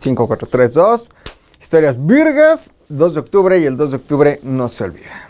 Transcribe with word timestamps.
5, 0.00 0.26
4, 0.26 0.48
3, 0.50 0.74
2. 0.74 1.08
Historias 1.60 2.06
virgas, 2.06 2.72
2 2.88 3.14
de 3.14 3.20
octubre 3.20 3.58
y 3.58 3.66
el 3.66 3.76
2 3.76 3.90
de 3.90 3.96
octubre 3.96 4.40
no 4.42 4.68
se 4.68 4.84
olvida. 4.84 5.28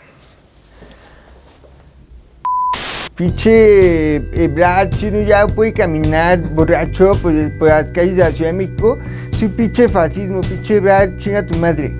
Pinche 3.15 4.15
eh, 4.15 4.47
Brad, 4.47 4.93
si 4.93 5.07
uno 5.07 5.21
ya 5.21 5.45
puede 5.45 5.73
caminar 5.73 6.39
borracho 6.55 7.11
pues, 7.21 7.51
por 7.59 7.67
las 7.67 7.91
calles 7.91 8.15
de 8.15 8.23
la 8.23 8.31
Ciudad 8.31 8.51
de 8.51 8.57
México, 8.57 8.97
soy 9.37 9.49
pinche 9.49 9.89
fascismo, 9.89 10.39
pinche 10.41 10.79
Brad, 10.79 11.17
chinga 11.17 11.45
tu 11.45 11.57
madre. 11.57 11.93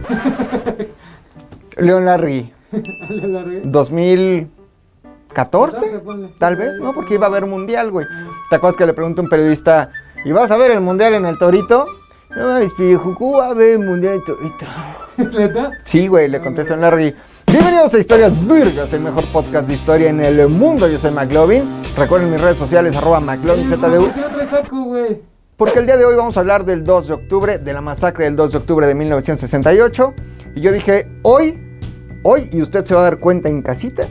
León 1.77 2.05
Larry, 2.05 2.53
2014, 3.63 6.01
tal 6.39 6.55
vez, 6.55 6.77
¿no? 6.77 6.93
Porque 6.93 7.15
iba 7.15 7.25
a 7.25 7.29
haber 7.29 7.45
mundial, 7.45 7.91
güey. 7.91 8.07
¿Te 8.49 8.55
acuerdas 8.55 8.77
que 8.77 8.85
le 8.85 8.93
pregunta 8.93 9.21
un 9.21 9.27
periodista, 9.29 9.91
¿y 10.23 10.31
vas 10.31 10.51
a 10.51 10.57
ver 10.57 10.71
el 10.71 10.79
mundial 10.79 11.15
en 11.15 11.25
el 11.25 11.37
Torito? 11.37 11.85
No 12.35 12.47
mames, 12.47 12.73
Jucu 12.73 13.33
va 13.33 13.49
a 13.49 13.53
ver 13.53 13.73
el 13.73 13.79
mundial 13.79 14.23
Torito. 14.25 14.65
¿Neta? 15.37 15.71
Sí, 15.83 16.07
güey, 16.07 16.29
le 16.29 16.39
contesta 16.39 16.75
en 16.75 16.81
Larry. 16.81 17.13
Bienvenidos 17.45 17.93
a 17.93 17.99
Historias 17.99 18.47
Virgas, 18.47 18.93
el 18.93 19.01
mejor 19.01 19.29
podcast 19.33 19.67
de 19.67 19.73
historia 19.73 20.09
en 20.09 20.21
el 20.21 20.47
mundo. 20.47 20.87
Yo 20.87 20.97
soy 20.97 21.11
McLovin. 21.11 21.63
Recuerden 21.97 22.31
mis 22.31 22.39
redes 22.39 22.57
sociales, 22.57 22.95
arroba 22.95 23.19
McLovinZDU. 23.19 24.11
Porque 25.57 25.79
el 25.79 25.85
día 25.85 25.97
de 25.97 26.05
hoy 26.05 26.15
vamos 26.15 26.37
a 26.37 26.39
hablar 26.39 26.63
del 26.63 26.85
2 26.85 27.07
de 27.07 27.13
octubre, 27.13 27.57
de 27.57 27.73
la 27.73 27.81
masacre 27.81 28.23
del 28.23 28.37
2 28.37 28.53
de 28.53 28.57
octubre 28.59 28.87
de 28.87 28.95
1968. 28.95 30.13
Y 30.55 30.61
yo 30.61 30.71
dije, 30.71 31.11
hoy, 31.23 31.59
hoy, 32.23 32.49
y 32.53 32.61
usted 32.61 32.85
se 32.85 32.95
va 32.95 33.01
a 33.01 33.03
dar 33.03 33.17
cuenta 33.17 33.49
en 33.49 33.61
casita, 33.61 34.07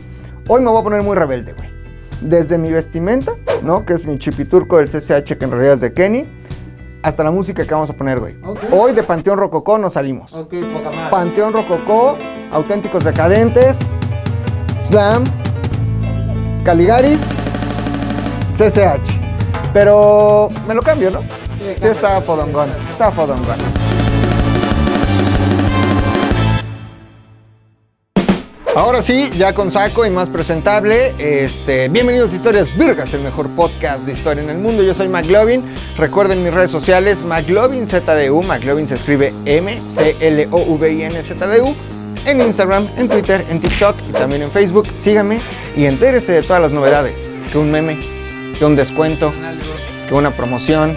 hoy 0.46 0.60
me 0.60 0.70
voy 0.70 0.80
a 0.80 0.84
poner 0.84 1.02
muy 1.02 1.16
rebelde, 1.16 1.54
güey. 1.54 1.70
Desde 2.20 2.58
mi 2.58 2.70
vestimenta, 2.70 3.32
¿no? 3.62 3.86
Que 3.86 3.94
es 3.94 4.04
mi 4.04 4.18
chipiturco 4.18 4.76
del 4.76 4.88
CCH, 4.88 5.38
que 5.38 5.44
en 5.46 5.50
realidad 5.52 5.72
es 5.72 5.80
de 5.80 5.94
Kenny, 5.94 6.26
hasta 7.02 7.24
la 7.24 7.30
música 7.30 7.64
que 7.64 7.72
vamos 7.72 7.90
a 7.90 7.92
poner, 7.94 8.20
güey. 8.20 8.36
Hoy 8.70 8.92
de 8.92 9.02
Panteón 9.02 9.38
Rococó 9.38 9.78
nos 9.78 9.94
salimos. 9.94 10.34
Ok, 10.34 10.54
poca 10.72 10.90
madre. 10.90 11.10
Panteón 11.10 11.52
Rococó, 11.52 12.16
Auténticos 12.52 13.04
Decadentes, 13.04 13.78
Slam, 14.82 15.24
Caligaris, 16.64 17.22
CCH. 18.50 19.18
Pero 19.72 20.48
me 20.66 20.74
lo 20.74 20.82
cambio, 20.82 21.10
¿no? 21.10 21.20
Sí, 21.60 21.86
está 21.86 22.20
fodongón, 22.22 22.70
está 22.90 23.10
fodongón. 23.10 23.56
Ahora 28.80 29.02
sí, 29.02 29.28
ya 29.36 29.52
con 29.52 29.70
saco 29.70 30.06
y 30.06 30.10
más 30.10 30.30
presentable, 30.30 31.14
este, 31.18 31.90
bienvenidos 31.90 32.32
a 32.32 32.36
Historias 32.36 32.74
Virgas, 32.74 33.12
el 33.12 33.20
mejor 33.20 33.50
podcast 33.50 34.06
de 34.06 34.14
historia 34.14 34.42
en 34.42 34.48
el 34.48 34.56
mundo. 34.56 34.82
Yo 34.82 34.94
soy 34.94 35.06
McLovin. 35.06 35.62
Recuerden 35.98 36.42
mis 36.42 36.54
redes 36.54 36.70
sociales, 36.70 37.20
McLovinZDU. 37.20 38.42
McLovin 38.42 38.86
se 38.86 38.94
escribe 38.94 39.34
M-C-L-O-V-I-N-Z-D-U. 39.44 40.56
En 42.24 42.40
Instagram, 42.40 42.88
en 42.96 43.10
Twitter, 43.10 43.44
en 43.50 43.60
TikTok 43.60 43.96
y 44.08 44.12
también 44.12 44.40
en 44.40 44.50
Facebook. 44.50 44.88
Síganme 44.94 45.42
y 45.76 45.84
entérese 45.84 46.32
de 46.32 46.42
todas 46.42 46.62
las 46.62 46.72
novedades. 46.72 47.28
Que 47.52 47.58
un 47.58 47.70
meme, 47.70 47.98
que 48.58 48.64
un 48.64 48.76
descuento, 48.76 49.34
que 50.08 50.14
una 50.14 50.34
promoción, 50.34 50.96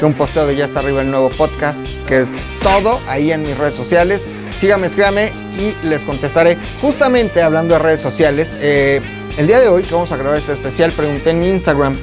que 0.00 0.04
un 0.04 0.14
posteo 0.14 0.46
de 0.46 0.56
ya 0.56 0.64
está 0.64 0.80
arriba 0.80 1.02
el 1.02 1.12
nuevo 1.12 1.28
podcast, 1.30 1.86
que 2.08 2.26
todo 2.60 3.00
ahí 3.06 3.30
en 3.30 3.42
mis 3.42 3.56
redes 3.56 3.76
sociales. 3.76 4.26
Síganme, 4.60 4.88
escríbame 4.88 5.32
y 5.58 5.74
les 5.86 6.04
contestaré. 6.04 6.58
Justamente 6.82 7.40
hablando 7.40 7.72
de 7.72 7.78
redes 7.78 8.02
sociales, 8.02 8.54
eh, 8.60 9.00
el 9.38 9.46
día 9.46 9.58
de 9.58 9.68
hoy 9.68 9.84
que 9.84 9.94
vamos 9.94 10.12
a 10.12 10.18
grabar 10.18 10.36
este 10.36 10.52
especial, 10.52 10.92
pregunté 10.92 11.30
en 11.30 11.38
mi 11.38 11.48
Instagram 11.48 11.96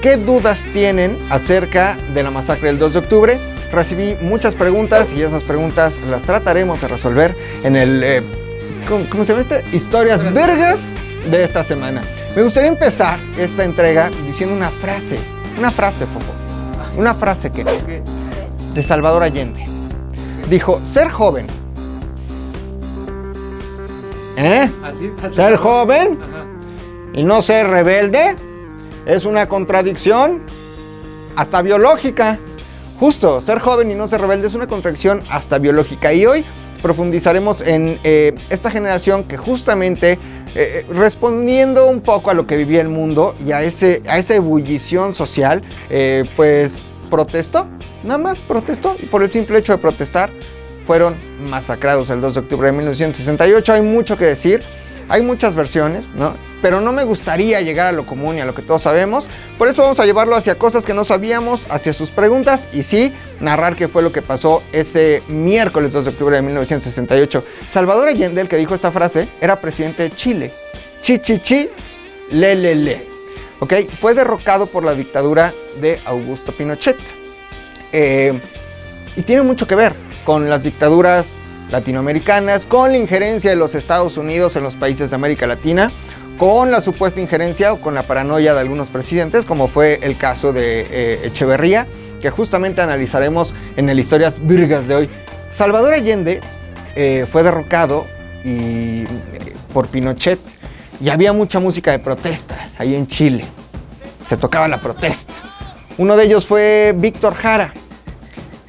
qué 0.00 0.16
dudas 0.16 0.64
tienen 0.72 1.18
acerca 1.28 1.98
de 2.14 2.22
la 2.22 2.30
masacre 2.30 2.68
del 2.68 2.78
2 2.78 2.94
de 2.94 2.98
octubre. 3.00 3.38
Recibí 3.70 4.16
muchas 4.22 4.54
preguntas 4.54 5.12
y 5.12 5.20
esas 5.20 5.44
preguntas 5.44 6.00
las 6.08 6.24
trataremos 6.24 6.80
de 6.80 6.88
resolver 6.88 7.36
en 7.64 7.76
el... 7.76 8.02
eh, 8.02 8.22
¿cómo, 8.88 9.06
cómo 9.10 9.26
se 9.26 9.34
llama 9.34 9.42
este? 9.42 9.62
Historias 9.76 10.22
vergas 10.32 10.88
de 11.30 11.42
esta 11.42 11.62
semana. 11.62 12.00
Me 12.34 12.40
gustaría 12.40 12.70
empezar 12.70 13.20
esta 13.36 13.62
entrega 13.62 14.08
diciendo 14.26 14.56
una 14.56 14.70
frase, 14.70 15.18
una 15.58 15.70
frase, 15.70 16.06
Fofo. 16.06 16.32
Una 16.96 17.14
frase 17.14 17.52
que 17.52 18.02
de 18.72 18.82
Salvador 18.82 19.22
Allende. 19.22 19.66
Dijo, 20.48 20.80
ser 20.82 21.10
joven. 21.10 21.59
¿Eh? 24.40 24.70
Así, 24.82 25.10
así. 25.22 25.36
Ser 25.36 25.56
joven 25.56 26.18
Ajá. 26.22 26.46
y 27.12 27.22
no 27.22 27.42
ser 27.42 27.66
rebelde 27.66 28.36
es 29.06 29.24
una 29.24 29.48
contradicción 29.48 30.42
hasta 31.36 31.62
biológica. 31.62 32.38
Justo, 32.98 33.40
ser 33.40 33.60
joven 33.60 33.90
y 33.90 33.94
no 33.94 34.08
ser 34.08 34.20
rebelde 34.20 34.46
es 34.46 34.54
una 34.54 34.66
contradicción 34.66 35.22
hasta 35.30 35.58
biológica. 35.58 36.12
Y 36.12 36.26
hoy 36.26 36.44
profundizaremos 36.82 37.60
en 37.60 37.98
eh, 38.04 38.34
esta 38.48 38.70
generación 38.70 39.24
que 39.24 39.36
justamente 39.36 40.18
eh, 40.54 40.84
respondiendo 40.88 41.86
un 41.86 42.00
poco 42.00 42.30
a 42.30 42.34
lo 42.34 42.46
que 42.46 42.56
vivía 42.56 42.80
el 42.80 42.88
mundo 42.88 43.34
y 43.44 43.52
a, 43.52 43.62
ese, 43.62 44.02
a 44.08 44.18
esa 44.18 44.34
ebullición 44.34 45.14
social, 45.14 45.62
eh, 45.90 46.24
pues 46.36 46.84
protestó, 47.10 47.66
nada 48.02 48.18
más 48.18 48.42
protestó. 48.42 48.96
Y 48.98 49.06
por 49.06 49.22
el 49.22 49.30
simple 49.30 49.58
hecho 49.58 49.72
de 49.72 49.78
protestar, 49.78 50.30
fueron 50.90 51.14
masacrados 51.40 52.10
el 52.10 52.20
2 52.20 52.34
de 52.34 52.40
octubre 52.40 52.66
de 52.66 52.72
1968. 52.72 53.74
Hay 53.74 53.80
mucho 53.80 54.18
que 54.18 54.24
decir, 54.24 54.60
hay 55.08 55.22
muchas 55.22 55.54
versiones, 55.54 56.14
¿no? 56.14 56.34
Pero 56.62 56.80
no 56.80 56.90
me 56.90 57.04
gustaría 57.04 57.60
llegar 57.60 57.86
a 57.86 57.92
lo 57.92 58.04
común 58.04 58.38
y 58.38 58.40
a 58.40 58.44
lo 58.44 58.56
que 58.56 58.62
todos 58.62 58.82
sabemos. 58.82 59.30
Por 59.56 59.68
eso 59.68 59.82
vamos 59.82 60.00
a 60.00 60.04
llevarlo 60.04 60.34
hacia 60.34 60.56
cosas 60.56 60.84
que 60.84 60.92
no 60.92 61.04
sabíamos, 61.04 61.68
hacia 61.70 61.92
sus 61.94 62.10
preguntas 62.10 62.66
y 62.72 62.82
sí, 62.82 63.12
narrar 63.38 63.76
qué 63.76 63.86
fue 63.86 64.02
lo 64.02 64.10
que 64.10 64.20
pasó 64.20 64.64
ese 64.72 65.22
miércoles 65.28 65.92
2 65.92 66.06
de 66.06 66.10
octubre 66.10 66.34
de 66.34 66.42
1968. 66.42 67.44
Salvador 67.68 68.08
Allende, 68.08 68.40
el 68.40 68.48
que 68.48 68.56
dijo 68.56 68.74
esta 68.74 68.90
frase, 68.90 69.28
era 69.40 69.60
presidente 69.60 70.02
de 70.02 70.10
Chile. 70.10 70.50
Chi, 71.00 71.20
chi, 71.20 71.38
chi, 71.38 71.68
le, 72.32 72.56
le, 72.56 72.74
le. 72.74 73.06
¿Ok? 73.60 73.74
Fue 74.00 74.12
derrocado 74.12 74.66
por 74.66 74.84
la 74.84 74.96
dictadura 74.96 75.54
de 75.80 76.00
Augusto 76.04 76.50
Pinochet. 76.50 76.98
Eh, 77.92 78.40
y 79.14 79.22
tiene 79.22 79.42
mucho 79.42 79.68
que 79.68 79.76
ver 79.76 80.09
con 80.24 80.48
las 80.48 80.62
dictaduras 80.64 81.40
latinoamericanas, 81.70 82.66
con 82.66 82.92
la 82.92 82.98
injerencia 82.98 83.50
de 83.50 83.56
los 83.56 83.74
Estados 83.74 84.16
Unidos 84.16 84.56
en 84.56 84.62
los 84.62 84.76
países 84.76 85.10
de 85.10 85.16
América 85.16 85.46
Latina, 85.46 85.92
con 86.38 86.70
la 86.70 86.80
supuesta 86.80 87.20
injerencia 87.20 87.72
o 87.72 87.80
con 87.80 87.94
la 87.94 88.06
paranoia 88.06 88.54
de 88.54 88.60
algunos 88.60 88.90
presidentes, 88.90 89.44
como 89.44 89.68
fue 89.68 89.98
el 90.02 90.16
caso 90.16 90.52
de 90.52 90.86
eh, 90.90 91.20
Echeverría, 91.24 91.86
que 92.20 92.30
justamente 92.30 92.80
analizaremos 92.80 93.54
en 93.76 93.88
el 93.88 93.98
Historias 93.98 94.44
Virgas 94.46 94.88
de 94.88 94.94
hoy. 94.94 95.10
Salvador 95.50 95.94
Allende 95.94 96.40
eh, 96.96 97.26
fue 97.30 97.42
derrocado 97.42 98.06
y, 98.44 99.02
eh, 99.02 99.06
por 99.72 99.88
Pinochet 99.88 100.38
y 101.00 101.08
había 101.08 101.32
mucha 101.32 101.60
música 101.60 101.90
de 101.90 101.98
protesta 101.98 102.68
ahí 102.78 102.94
en 102.94 103.06
Chile. 103.06 103.44
Se 104.26 104.36
tocaba 104.36 104.68
la 104.68 104.80
protesta. 104.80 105.34
Uno 105.98 106.16
de 106.16 106.24
ellos 106.24 106.46
fue 106.46 106.94
Víctor 106.96 107.34
Jara. 107.34 107.72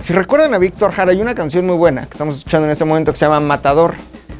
Si 0.02 0.14
recuerdan 0.14 0.52
a 0.56 0.58
Víctor 0.58 0.92
Jara, 0.94 1.12
hay 1.12 1.22
una 1.22 1.36
canción 1.36 1.68
muy 1.68 1.76
buena 1.76 2.02
que 2.02 2.14
estamos 2.14 2.36
escuchando 2.36 2.66
en 2.66 2.72
este 2.72 2.86
momento 2.86 3.12
que 3.12 3.20
se 3.20 3.26
llama 3.26 3.40
Matador 3.40 3.94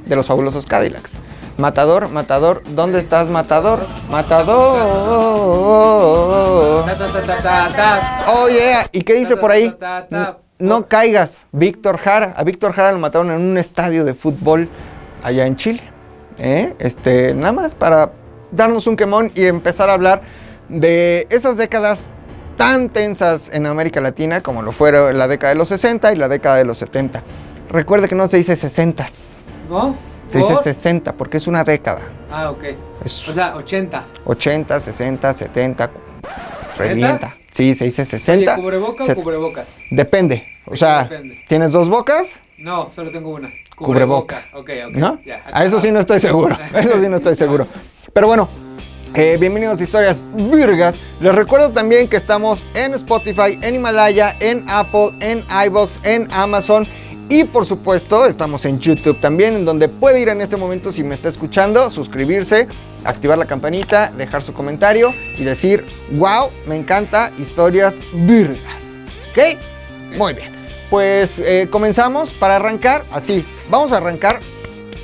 de 0.08 0.16
los 0.16 0.26
fabulosos 0.26 0.66
Cadillacs. 0.66 1.18
Matador, 1.60 2.10
Matador, 2.10 2.64
¿dónde 2.70 2.98
estás, 2.98 3.28
Matador? 3.28 3.86
Matador. 4.10 4.80
Ta, 6.86 6.98
ta, 6.98 7.08
ta, 7.12 7.22
ta, 7.22 7.38
ta, 7.38 7.70
ta. 7.76 8.26
Oh 8.34 8.50
yeah, 8.50 8.88
¿y 8.92 9.04
qué 9.04 9.14
dice 9.14 9.38
por 9.38 9.52
ahí? 9.52 9.72
No 10.58 10.88
caigas, 10.88 11.46
Víctor 11.52 12.00
Jara. 12.00 12.34
A 12.36 12.44
Víctor 12.44 12.74
Jara 12.74 12.92
lo 12.92 12.98
mataron 12.98 13.30
en 13.30 13.40
un 13.40 13.56
estadio 13.60 14.04
de 14.04 14.16
fútbol 14.16 14.68
allá 15.22 15.46
en 15.46 15.58
Chile. 15.58 15.84
¿Eh? 16.40 16.74
Este, 16.80 17.36
nada 17.36 17.54
más 17.54 17.76
para 17.76 18.14
darnos 18.52 18.88
un 18.88 18.96
quemón 18.96 19.32
y 19.36 19.46
empezar 19.46 19.92
a 19.92 19.94
hablar 19.94 20.24
de 20.70 21.28
esas 21.30 21.58
décadas 21.58 22.10
tan 22.62 22.90
tensas 22.90 23.50
en 23.54 23.66
América 23.66 24.00
Latina 24.02 24.42
como 24.42 24.62
lo 24.62 24.72
fueron 24.72 25.18
la 25.18 25.28
década 25.28 25.54
de 25.54 25.58
los 25.58 25.68
60 25.70 26.14
y 26.14 26.16
la 26.16 26.28
década 26.28 26.58
de 26.58 26.66
los 26.66 26.78
70. 26.78 27.22
Recuerde 27.70 28.08
que 28.08 28.16
no 28.16 28.28
se 28.28 28.38
dice 28.38 28.56
60, 28.56 29.08
se 29.08 29.34
¿No? 29.70 29.96
dice 30.32 30.54
¿Por? 30.54 30.64
60 30.64 31.14
porque 31.14 31.38
es 31.38 31.48
una 31.48 31.64
década. 31.64 32.02
Ah, 32.32 32.50
ok. 32.52 32.64
Es 33.04 33.28
O 33.28 33.34
sea, 33.34 33.56
80. 33.56 34.04
80, 34.26 34.80
60, 34.80 35.34
70, 35.34 35.88
¿Neta? 35.88 36.00
revienta. 36.78 37.36
Sí, 37.52 37.76
se 37.76 37.86
dice 37.86 38.04
Oye, 38.04 38.10
60. 38.12 38.56
¿cubreboca 38.56 39.06
set- 39.06 39.18
o 39.18 39.22
cubrebocas? 39.24 39.68
Depende. 39.90 40.44
O 40.66 40.72
¿De 40.72 40.78
sea, 40.78 41.04
depende? 41.04 41.40
¿tienes 41.48 41.72
dos 41.74 41.90
bocas? 41.90 42.40
No, 42.58 42.90
solo 42.96 43.12
tengo 43.12 43.32
una. 43.32 43.50
Cubreboca. 43.76 44.44
Ok, 44.54 44.70
ok. 44.90 44.96
¿No? 44.98 45.20
ya, 45.26 45.44
a 45.52 45.66
eso 45.66 45.80
sí 45.80 45.92
no 45.92 46.00
estoy 46.00 46.20
seguro. 46.20 46.56
A 46.74 46.80
eso 46.80 47.00
sí 47.00 47.10
no 47.10 47.16
estoy 47.18 47.36
seguro. 47.44 47.68
Pero 48.14 48.28
bueno, 48.28 48.48
eh, 49.14 49.38
bienvenidos 49.40 49.80
a 49.80 49.84
Historias 49.84 50.24
Virgas. 50.34 51.00
Les 51.20 51.34
recuerdo 51.36 51.72
también 51.72 52.08
que 52.08 52.16
estamos 52.16 52.66
en 52.74 52.94
Spotify, 52.94 53.60
en 53.62 53.76
Himalaya, 53.76 54.36
en 54.40 54.64
Apple, 54.68 55.12
en 55.20 55.46
iBox, 55.68 56.00
en 56.04 56.28
Amazon. 56.32 56.88
Y 57.30 57.46
por 57.46 57.66
supuesto, 57.66 58.26
estamos 58.26 58.66
en 58.66 58.80
YouTube 58.80 59.20
también, 59.20 59.56
en 59.56 59.66
donde 59.66 59.88
puede 59.88 60.20
ir 60.22 60.30
en 60.30 60.42
este 60.42 60.58
momento 60.58 60.92
si 60.92 61.04
me 61.04 61.16
está 61.16 61.30
escuchando, 61.30 61.90
suscribirse, 61.90 62.68
activar 63.06 63.38
la 63.38 63.46
campanita, 63.46 64.12
dejar 64.12 64.44
su 64.44 64.54
comentario 64.54 65.14
y 65.38 65.44
decir, 65.44 65.86
wow, 66.12 66.50
me 66.66 66.76
encanta 66.76 67.32
historias 67.38 68.04
virgas. 68.14 68.98
¿Ok? 69.32 69.58
Muy 70.18 70.34
bien. 70.34 70.52
pues 70.90 71.40
eh, 71.40 71.70
comenzamos 71.72 72.34
para 72.34 72.58
arrancar 72.58 73.06
así. 73.12 73.46
Vamos 73.70 73.94
a 73.94 73.98
arrancar 73.98 74.42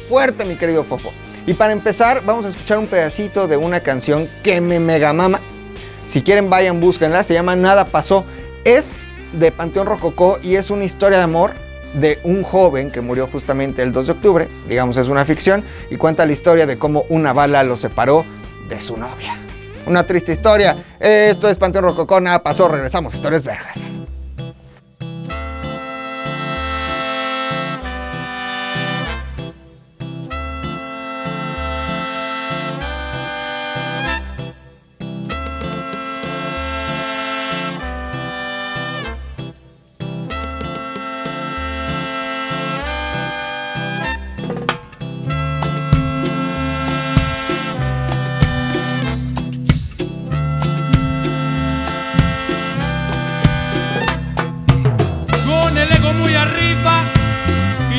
fuerte, 0.10 0.44
mi 0.44 0.58
querido 0.58 0.84
Fofo. 0.84 1.12
Y 1.48 1.54
para 1.54 1.72
empezar, 1.72 2.26
vamos 2.26 2.46
a 2.46 2.50
escuchar 2.50 2.78
un 2.78 2.88
pedacito 2.88 3.48
de 3.48 3.56
una 3.56 3.80
canción 3.80 4.30
que 4.44 4.60
me 4.60 4.80
mega 4.80 5.14
mama. 5.14 5.40
Si 6.06 6.22
quieren, 6.22 6.50
vayan, 6.50 6.82
búsquenla. 6.82 7.24
Se 7.24 7.34
llama 7.34 7.56
Nada 7.56 7.86
Pasó. 7.86 8.26
Es 8.66 9.00
de 9.32 9.54
Panteón 9.54 9.88
Rococó 9.88 10.40
y 10.44 10.56
es 10.56 10.70
una 10.70 10.84
historia 10.84 11.20
de 11.20 11.24
amor 11.24 11.54
de 11.94 12.20
un 12.26 12.44
joven 12.44 12.92
que 12.92 13.00
murió 13.00 13.28
justamente 13.28 13.82
el 13.82 13.94
2 13.94 14.08
de 14.08 14.12
octubre. 14.12 14.50
Digamos, 14.68 14.98
es 14.98 15.08
una 15.08 15.24
ficción. 15.24 15.64
Y 15.90 15.96
cuenta 15.96 16.26
la 16.26 16.34
historia 16.34 16.66
de 16.66 16.78
cómo 16.78 17.06
una 17.08 17.32
bala 17.32 17.64
lo 17.64 17.78
separó 17.78 18.26
de 18.68 18.82
su 18.82 18.98
novia. 18.98 19.38
Una 19.86 20.06
triste 20.06 20.34
historia. 20.34 20.84
Esto 21.00 21.48
es 21.48 21.58
Panteón 21.58 21.86
Rococó. 21.86 22.20
Nada 22.20 22.44
pasó. 22.44 22.68
Regresamos. 22.68 23.16
Historias 23.16 23.44
vergas. 23.46 23.84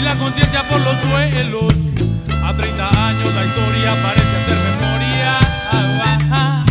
La 0.09 0.17
conciencia 0.17 0.67
por 0.67 0.81
los 0.81 0.97
suelos. 1.01 1.75
A 2.43 2.55
30 2.57 3.09
años 3.09 3.35
la 3.35 3.45
historia 3.45 3.91
parece 4.07 4.35
hacer 4.41 4.59
memoria. 4.71 5.39
Ah, 5.71 5.85
ah, 6.03 6.19
ah. 6.33 6.65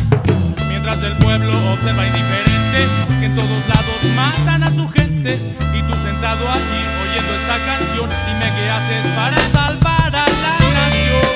Mientras 0.67 1.03
el 1.03 1.15
pueblo 1.17 1.51
observa 1.73 2.07
indiferente 2.07 2.79
que 3.19 3.25
en 3.25 3.35
todos 3.35 3.61
lados 3.73 3.99
matan 4.15 4.63
a 4.63 4.69
su 4.73 4.89
gente. 4.89 5.35
Y 5.77 5.81
tú 5.83 5.93
sentado 6.03 6.49
allí 6.49 6.81
oyendo 7.03 7.31
esta 7.41 7.57
canción, 7.69 8.09
dime 8.25 8.47
qué 8.55 8.69
haces 8.71 9.05
para 9.15 9.39
salvar 9.51 10.15
a 10.15 10.25
la 10.25 10.57
nación. 10.79 11.27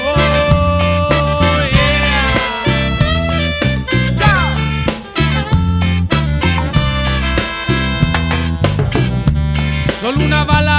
Solo 10.02 10.26
una 10.26 10.44
bala 10.46 10.71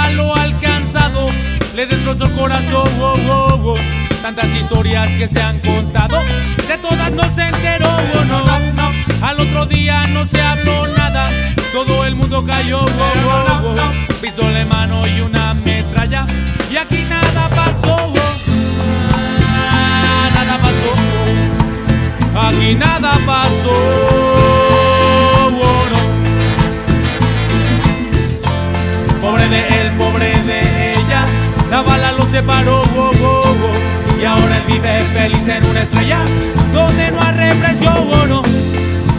le 1.73 1.85
destrozó 1.87 2.25
el 2.25 2.33
corazón. 2.33 2.87
oh, 3.01 3.13
oh, 3.29 3.73
oh. 3.73 3.75
Tantas 4.21 4.47
historias 4.53 5.09
que 5.09 5.27
se 5.27 5.41
han 5.41 5.59
contado, 5.59 6.19
de 6.67 6.77
todas 6.77 7.11
no 7.11 7.23
se 7.33 7.43
enteró. 7.47 7.89
oh, 7.89 8.25
no, 8.25 8.43
no. 8.73 8.91
Al 9.21 9.39
otro 9.39 9.65
día 9.65 10.05
no 10.07 10.25
se 10.27 10.41
habló 10.41 10.87
nada, 10.87 11.29
todo 11.71 12.05
el 12.05 12.15
mundo 12.15 12.45
cayó. 12.45 12.81
oh, 12.81 12.87
oh, 12.87 13.75
oh. 13.77 14.15
Pistola 14.21 14.61
en 14.61 14.69
mano 14.69 15.05
y 15.07 15.21
una 15.21 15.53
metralla, 15.53 16.25
y 16.71 16.77
aquí 16.77 17.03
nada 17.09 17.49
pasó. 17.49 17.95
oh. 17.95 18.13
Ah, 19.45 20.29
nada 20.35 20.59
pasó, 20.61 22.47
aquí 22.49 22.75
nada 22.75 23.13
pasó. 23.25 24.12
Separó, 32.33 32.81
oh, 32.97 33.11
oh, 33.21 33.43
oh. 33.45 34.19
y 34.19 34.25
ahora 34.25 34.57
él 34.57 34.63
vive 34.65 35.03
feliz 35.13 35.47
en 35.47 35.63
una 35.67 35.83
estrella 35.83 36.25
donde 36.73 37.11
no 37.11 37.21
hay 37.21 37.31
represión, 37.35 37.93
oh, 37.95 38.25
no. 38.25 38.41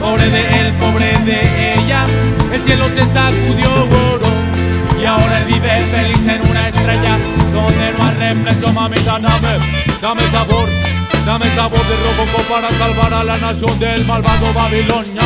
Pobre 0.00 0.28
de 0.31 0.61
él, 0.61 0.75
pobre 0.81 1.16
de 1.20 1.75
ella, 1.75 2.05
el 2.52 2.61
cielo 2.64 2.87
se 2.88 3.06
sacudió, 3.06 3.70
oh, 3.72 4.19
no. 4.19 5.00
y 5.00 5.05
ahora 5.05 5.38
él 5.38 5.44
vive 5.44 5.82
feliz 5.82 6.26
en 6.26 6.50
una 6.50 6.69
estrella 6.69 7.16
donde 7.52 7.93
no 7.96 8.05
hay 8.05 8.34
represión, 8.34 8.75
mamita, 8.75 9.20
dame, 9.20 9.58
dame 10.02 10.22
sabor, 10.32 10.69
dame 11.25 11.46
sabor 11.50 11.78
de 11.87 11.96
Robocop 12.02 12.49
para 12.49 12.72
salvar 12.72 13.14
a 13.14 13.22
la 13.22 13.37
nación 13.37 13.78
del 13.78 14.05
malvado 14.05 14.52
Babilonia. 14.52 15.22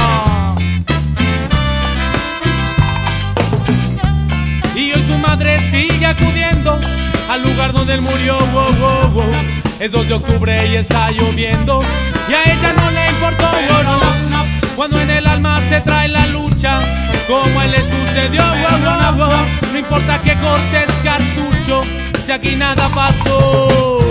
Y 4.75 4.93
hoy 4.93 5.05
su 5.07 5.17
madre 5.17 5.59
sigue 5.71 6.05
acudiendo 6.05 6.79
al 7.29 7.43
lugar 7.43 7.73
donde 7.73 7.95
él 7.95 8.01
murió. 8.01 8.39
wow, 8.53 8.73
wow, 8.75 9.09
wow. 9.11 9.33
Es 9.79 9.93
2 9.93 10.09
de 10.09 10.15
octubre 10.15 10.67
y 10.67 10.77
está 10.77 11.11
lloviendo. 11.11 11.83
Y 12.29 12.35
a 12.35 12.43
ella 12.45 12.73
no 12.77 12.91
le 12.91 13.11
importó. 13.11 13.45
wow, 13.45 13.83
no, 13.85 13.99
no. 14.31 14.45
Cuando 14.75 15.01
en 15.01 15.11
el 15.11 15.27
alma 15.27 15.61
se 15.69 15.81
trae 15.81 16.09
la 16.09 16.27
lucha, 16.27 16.81
como 17.27 17.61
a 17.61 17.65
él 17.65 17.73
le 17.73 17.79
sucedió. 17.79 18.43
wow, 18.43 19.17
wow, 19.17 19.29
wow. 19.29 19.47
No 19.73 19.79
importa 19.79 20.21
que 20.23 20.35
cortes 20.37 20.89
cartucho, 21.03 21.83
si 22.25 22.33
aquí 22.33 22.57
nada 22.57 22.89
pasó. 22.95 24.08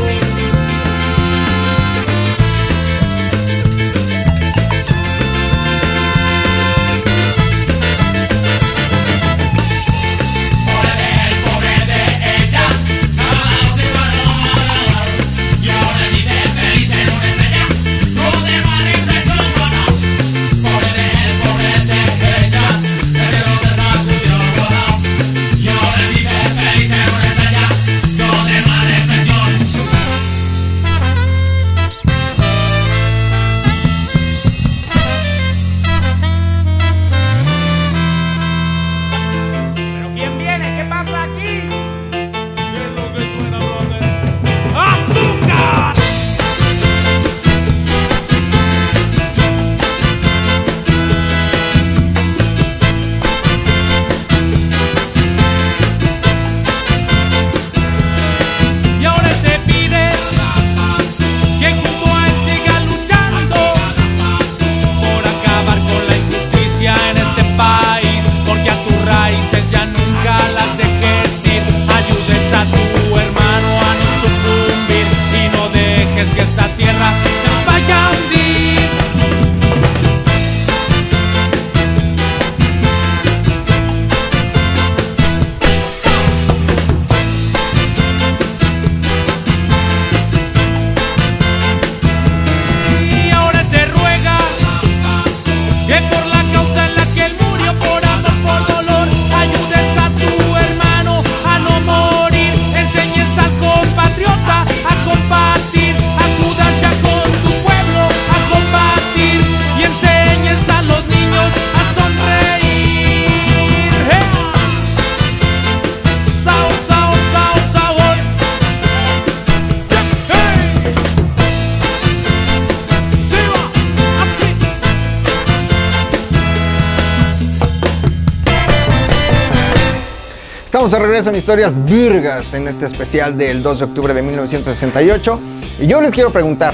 Estamos 130.87 131.01
de 131.01 131.07
regreso 131.09 131.29
en 131.31 131.35
Historias 131.35 131.85
Virgas 131.85 132.53
en 132.53 132.65
este 132.65 132.85
especial 132.85 133.37
del 133.37 133.61
2 133.61 133.79
de 133.79 133.83
octubre 133.83 134.13
de 134.13 134.21
1968. 134.21 135.39
Y 135.81 135.87
yo 135.87 135.99
les 135.99 136.13
quiero 136.13 136.31
preguntar, 136.31 136.73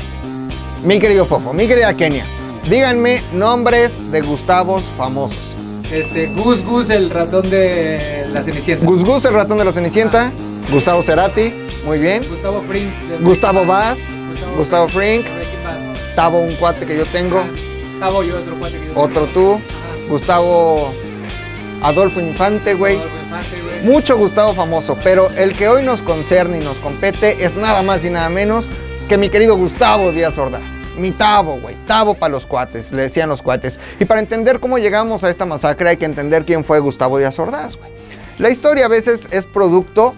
mi 0.84 1.00
querido 1.00 1.26
Fofo, 1.26 1.52
mi 1.52 1.68
querida 1.68 1.92
Kenia, 1.96 2.24
díganme 2.70 3.24
nombres 3.34 4.12
de 4.12 4.22
Gustavos 4.22 4.92
famosos. 4.96 5.58
Este, 5.92 6.28
Gus 6.28 6.64
Gus, 6.64 6.92
el 6.92 7.10
ratón 7.10 7.50
de 7.50 8.28
la 8.32 8.44
Cenicienta. 8.44 8.86
Gus 8.86 9.04
Gus, 9.04 9.26
el 9.26 9.34
ratón 9.34 9.58
de 9.58 9.66
la 9.66 9.74
Cenicienta. 9.74 10.32
Gustavo 10.72 11.02
Cerati, 11.02 11.52
muy 11.84 11.98
bien. 11.98 12.30
Gustavo 12.30 12.62
Frink. 12.68 12.94
Gustavo. 13.20 13.66
Vaz, 13.66 14.10
Gustavo 14.56 14.90
Frink. 14.90 15.24
Breaking 15.24 15.64
Bad. 15.64 16.16
Tavo, 16.16 16.40
un 16.40 16.56
cuate 16.58 16.86
que 16.86 16.96
yo 17.00 17.08
tengo. 17.08 17.44
Tavo 18.00 18.22
yo, 18.22 18.36
otro 18.36 18.60
cuate 18.60 18.80
que 18.80 18.94
yo 18.94 18.94
Otro 18.96 19.26
tengo. 19.26 19.34
tú. 19.34 19.54
Ajá. 19.56 20.08
Gustavo 20.08 20.94
Adolfo 21.82 22.20
Infante, 22.22 22.76
güey. 22.76 23.02
Mucho 23.84 24.18
Gustavo 24.18 24.54
famoso, 24.54 24.98
pero 25.04 25.30
el 25.32 25.56
que 25.56 25.68
hoy 25.68 25.84
nos 25.84 26.02
concierne 26.02 26.60
y 26.60 26.64
nos 26.64 26.80
compete 26.80 27.44
es 27.44 27.56
nada 27.56 27.82
más 27.82 28.04
y 28.06 28.10
nada 28.10 28.30
menos 28.30 28.70
que 29.08 29.18
mi 29.18 29.30
querido 29.30 29.58
Gustavo 29.58 30.12
Díaz 30.12 30.38
Ordaz. 30.38 30.80
Mi 30.98 31.12
Tavo, 31.12 31.60
güey. 31.60 31.76
Tavo 31.88 32.14
para 32.14 32.32
los 32.32 32.46
cuates, 32.46 32.94
le 32.94 33.04
decían 33.04 33.30
los 33.30 33.42
cuates. 33.42 33.80
Y 34.00 34.06
para 34.06 34.20
entender 34.20 34.60
cómo 34.60 34.78
llegamos 34.78 35.24
a 35.24 35.30
esta 35.30 35.46
masacre 35.46 35.90
hay 35.90 35.98
que 35.98 36.06
entender 36.06 36.46
quién 36.46 36.64
fue 36.64 36.80
Gustavo 36.80 37.18
Díaz 37.18 37.38
Ordaz, 37.40 37.76
güey. 37.76 37.92
La 38.38 38.50
historia 38.50 38.86
a 38.86 38.90
veces 38.90 39.28
es 39.32 39.46
producto, 39.46 40.14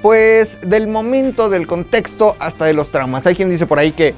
pues, 0.00 0.58
del 0.62 0.88
momento, 0.88 1.50
del 1.50 1.66
contexto, 1.66 2.36
hasta 2.38 2.64
de 2.64 2.72
los 2.72 2.90
traumas. 2.90 3.26
Hay 3.26 3.34
quien 3.34 3.50
dice 3.50 3.66
por 3.66 3.78
ahí 3.78 3.92
que 3.92 4.14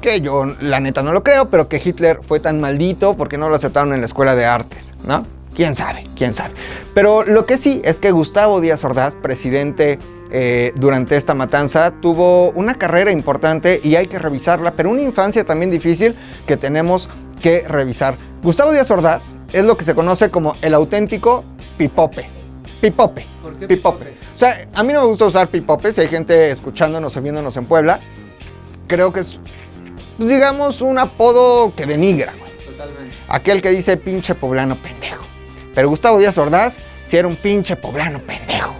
que 0.00 0.20
yo 0.20 0.46
la 0.60 0.80
neta 0.80 1.02
no 1.02 1.12
lo 1.12 1.22
creo, 1.22 1.50
pero 1.50 1.68
que 1.68 1.80
Hitler 1.84 2.20
fue 2.22 2.40
tan 2.40 2.60
maldito 2.60 3.14
porque 3.14 3.36
no 3.36 3.48
lo 3.48 3.56
aceptaron 3.56 3.92
en 3.92 4.00
la 4.00 4.06
escuela 4.06 4.36
de 4.36 4.46
artes, 4.46 4.94
¿no? 5.04 5.26
¿Quién 5.58 5.74
sabe? 5.74 6.06
¿Quién 6.14 6.32
sabe? 6.34 6.54
Pero 6.94 7.24
lo 7.24 7.44
que 7.44 7.58
sí 7.58 7.82
es 7.82 7.98
que 7.98 8.12
Gustavo 8.12 8.60
Díaz 8.60 8.84
Ordaz, 8.84 9.16
presidente 9.16 9.98
eh, 10.30 10.72
durante 10.76 11.16
esta 11.16 11.34
matanza, 11.34 11.94
tuvo 12.00 12.52
una 12.52 12.76
carrera 12.76 13.10
importante 13.10 13.80
y 13.82 13.96
hay 13.96 14.06
que 14.06 14.20
revisarla, 14.20 14.74
pero 14.74 14.88
una 14.88 15.02
infancia 15.02 15.42
también 15.42 15.72
difícil 15.72 16.14
que 16.46 16.56
tenemos 16.56 17.08
que 17.42 17.64
revisar. 17.66 18.16
Gustavo 18.40 18.70
Díaz 18.70 18.88
Ordaz 18.92 19.34
es 19.52 19.64
lo 19.64 19.76
que 19.76 19.84
se 19.84 19.96
conoce 19.96 20.30
como 20.30 20.54
el 20.62 20.74
auténtico 20.74 21.42
pipope. 21.76 22.28
Pipope. 22.80 23.26
¿Por 23.42 23.56
qué 23.56 23.66
pipope? 23.66 24.04
pipope? 24.04 24.26
O 24.36 24.38
sea, 24.38 24.68
a 24.72 24.84
mí 24.84 24.92
no 24.92 25.00
me 25.00 25.06
gusta 25.08 25.24
usar 25.24 25.48
pipope, 25.48 25.92
si 25.92 26.02
hay 26.02 26.08
gente 26.08 26.52
escuchándonos 26.52 27.16
o 27.16 27.20
viéndonos 27.20 27.56
en 27.56 27.64
Puebla, 27.64 27.98
creo 28.86 29.12
que 29.12 29.18
es, 29.18 29.40
pues, 30.18 30.28
digamos, 30.28 30.82
un 30.82 31.00
apodo 31.00 31.74
que 31.74 31.84
denigra, 31.84 32.32
güey. 32.38 32.52
Totalmente. 32.64 33.16
Aquel 33.26 33.60
que 33.60 33.70
dice 33.70 33.96
pinche 33.96 34.36
poblano 34.36 34.80
pendejo. 34.80 35.27
Pero 35.78 35.90
Gustavo 35.90 36.18
Díaz 36.18 36.36
Ordaz 36.38 36.78
sí 37.04 37.16
era 37.18 37.28
un 37.28 37.36
pinche 37.36 37.76
poblano 37.76 38.18
pendejo. 38.18 38.74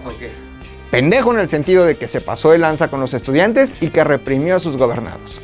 Pendejo 0.91 1.31
en 1.31 1.39
el 1.39 1.47
sentido 1.47 1.85
de 1.85 1.95
que 1.95 2.09
se 2.09 2.19
pasó 2.19 2.51
de 2.51 2.57
lanza 2.57 2.89
con 2.89 2.99
los 2.99 3.13
estudiantes 3.13 3.73
y 3.79 3.87
que 3.87 4.03
reprimió 4.03 4.57
a 4.57 4.59
sus 4.59 4.75
gobernados. 4.75 5.39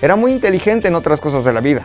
Era 0.00 0.14
muy 0.14 0.30
inteligente 0.30 0.86
en 0.86 0.94
otras 0.94 1.20
cosas 1.20 1.42
de 1.44 1.52
la 1.52 1.60
vida. 1.60 1.84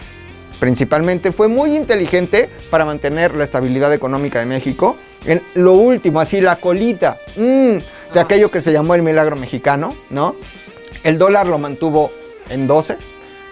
Principalmente 0.59 1.31
fue 1.31 1.47
muy 1.47 1.75
inteligente 1.75 2.51
para 2.69 2.85
mantener 2.85 3.35
la 3.35 3.45
estabilidad 3.45 3.91
económica 3.95 4.37
de 4.41 4.45
México. 4.45 4.95
En 5.25 5.41
lo 5.55 5.73
último, 5.73 6.19
así 6.19 6.39
la 6.39 6.57
colita 6.57 7.17
mm, 7.35 7.39
de 7.41 7.83
Ah. 8.13 8.21
aquello 8.21 8.51
que 8.51 8.61
se 8.61 8.71
llamó 8.71 8.93
el 8.93 9.01
milagro 9.01 9.35
mexicano, 9.35 9.95
¿no? 10.11 10.35
El 11.03 11.17
dólar 11.17 11.47
lo 11.47 11.57
mantuvo 11.57 12.11
en 12.47 12.67
12, 12.67 12.95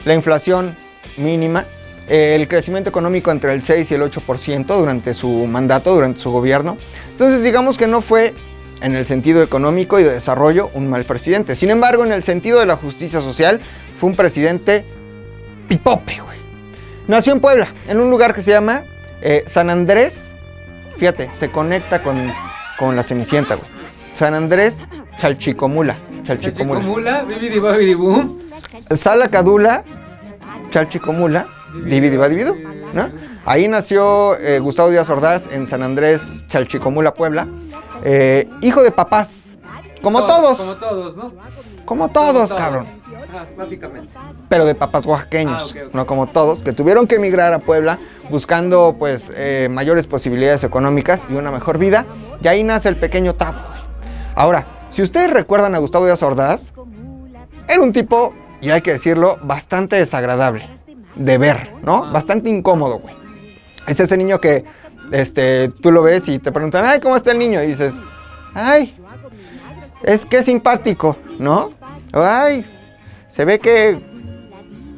la 0.05 0.13
inflación 0.13 0.77
mínima, 1.17 1.65
el 2.07 2.47
crecimiento 2.47 2.89
económico 2.89 3.31
entre 3.31 3.53
el 3.53 3.61
6 3.61 3.91
y 3.91 3.93
el 3.95 4.01
8% 4.01 4.65
durante 4.65 5.13
su 5.13 5.29
mandato, 5.45 5.93
durante 5.93 6.19
su 6.19 6.31
gobierno. 6.31 6.77
Entonces 7.11 7.43
digamos 7.43 7.77
que 7.77 7.87
no 7.87 8.01
fue 8.01 8.33
en 8.81 8.95
el 8.95 9.05
sentido 9.05 9.43
económico 9.43 9.99
y 9.99 10.03
de 10.03 10.13
desarrollo 10.13 10.69
un 10.73 10.89
mal 10.89 11.05
presidente. 11.05 11.55
Sin 11.55 11.69
embargo, 11.69 12.05
en 12.05 12.11
el 12.11 12.23
sentido 12.23 12.59
de 12.59 12.65
la 12.65 12.75
justicia 12.75 13.19
social, 13.21 13.61
fue 13.99 14.09
un 14.09 14.15
presidente 14.15 14.85
pipope, 15.67 16.19
güey. 16.21 16.37
Nació 17.07 17.33
en 17.33 17.39
Puebla, 17.39 17.67
en 17.87 17.99
un 17.99 18.09
lugar 18.09 18.33
que 18.33 18.41
se 18.41 18.51
llama 18.51 18.83
eh, 19.21 19.43
San 19.47 19.69
Andrés. 19.69 20.35
Fíjate, 20.97 21.31
se 21.31 21.49
conecta 21.49 22.03
con, 22.03 22.31
con 22.77 22.95
la 22.95 23.03
Cenicienta, 23.03 23.55
güey. 23.55 23.67
San 24.13 24.33
Andrés 24.33 24.83
Chalchicomula. 25.17 25.97
Chalchicomula. 26.23 26.79
Chicomula, 26.79 27.23
bibidi 27.23 27.59
babidi 27.59 27.93
boom. 27.93 28.39
Sala 28.95 29.29
Cadula, 29.29 29.83
Chalchicomula, 30.71 31.47
Dividiva 31.83 32.27
¿no? 32.93 33.07
Ahí 33.45 33.67
nació 33.67 34.37
eh, 34.39 34.59
Gustavo 34.59 34.89
Díaz 34.89 35.09
Ordaz 35.09 35.49
en 35.51 35.67
San 35.67 35.81
Andrés, 35.81 36.45
Chalchicomula, 36.47 37.13
Puebla. 37.13 37.47
Eh, 38.03 38.49
hijo 38.61 38.83
de 38.83 38.91
papás, 38.91 39.55
como 40.01 40.25
todos, 40.25 40.59
Como 40.59 40.75
todos, 40.75 41.15
¿no? 41.15 41.33
como 41.85 42.09
todos, 42.09 42.53
cabrón. 42.53 42.85
Ajá, 43.29 43.47
básicamente. 43.57 44.09
Pero 44.49 44.65
de 44.65 44.75
papás 44.75 45.05
oaxaqueños, 45.05 45.73
Ah, 45.77 45.89
no 45.93 46.05
como 46.05 46.27
todos, 46.27 46.61
que 46.61 46.73
tuvieron 46.73 47.07
que 47.07 47.15
emigrar 47.15 47.53
a 47.53 47.59
Puebla 47.59 47.97
buscando 48.29 48.95
pues 48.99 49.31
eh, 49.35 49.69
mayores 49.71 50.07
posibilidades 50.07 50.63
económicas 50.63 51.27
y 51.29 51.35
una 51.35 51.49
mejor 51.51 51.77
vida. 51.77 52.05
Y 52.41 52.47
ahí 52.47 52.63
nace 52.63 52.89
el 52.89 52.97
pequeño 52.97 53.33
Tavo. 53.35 53.59
güey. 53.59 53.79
Ahora, 54.35 54.67
si 54.89 55.01
ustedes 55.01 55.31
recuerdan 55.31 55.73
a 55.73 55.77
Gustavo 55.79 56.05
Díaz 56.05 56.21
Ordaz, 56.21 56.73
era 57.67 57.81
un 57.81 57.91
tipo, 57.93 58.33
y 58.61 58.69
hay 58.69 58.81
que 58.81 58.91
decirlo, 58.91 59.37
bastante 59.41 59.95
desagradable 59.95 60.76
de 61.17 61.37
ver, 61.37 61.73
¿no? 61.83 62.11
Bastante 62.11 62.49
incómodo, 62.49 62.99
güey. 62.99 63.15
Es 63.87 63.99
ese 63.99 64.17
niño 64.17 64.39
que 64.39 64.65
este, 65.11 65.69
tú 65.69 65.91
lo 65.91 66.03
ves 66.03 66.27
y 66.27 66.39
te 66.39 66.51
preguntan, 66.51 66.85
ay, 66.85 66.99
¿cómo 66.99 67.15
está 67.15 67.31
el 67.31 67.39
niño? 67.39 67.61
Y 67.63 67.67
dices, 67.67 68.03
ay, 68.53 68.95
es 70.03 70.25
que 70.25 70.43
simpático, 70.43 71.17
¿no? 71.39 71.71
Ay, 72.11 72.65
se 73.27 73.45
ve 73.45 73.59
que 73.59 74.01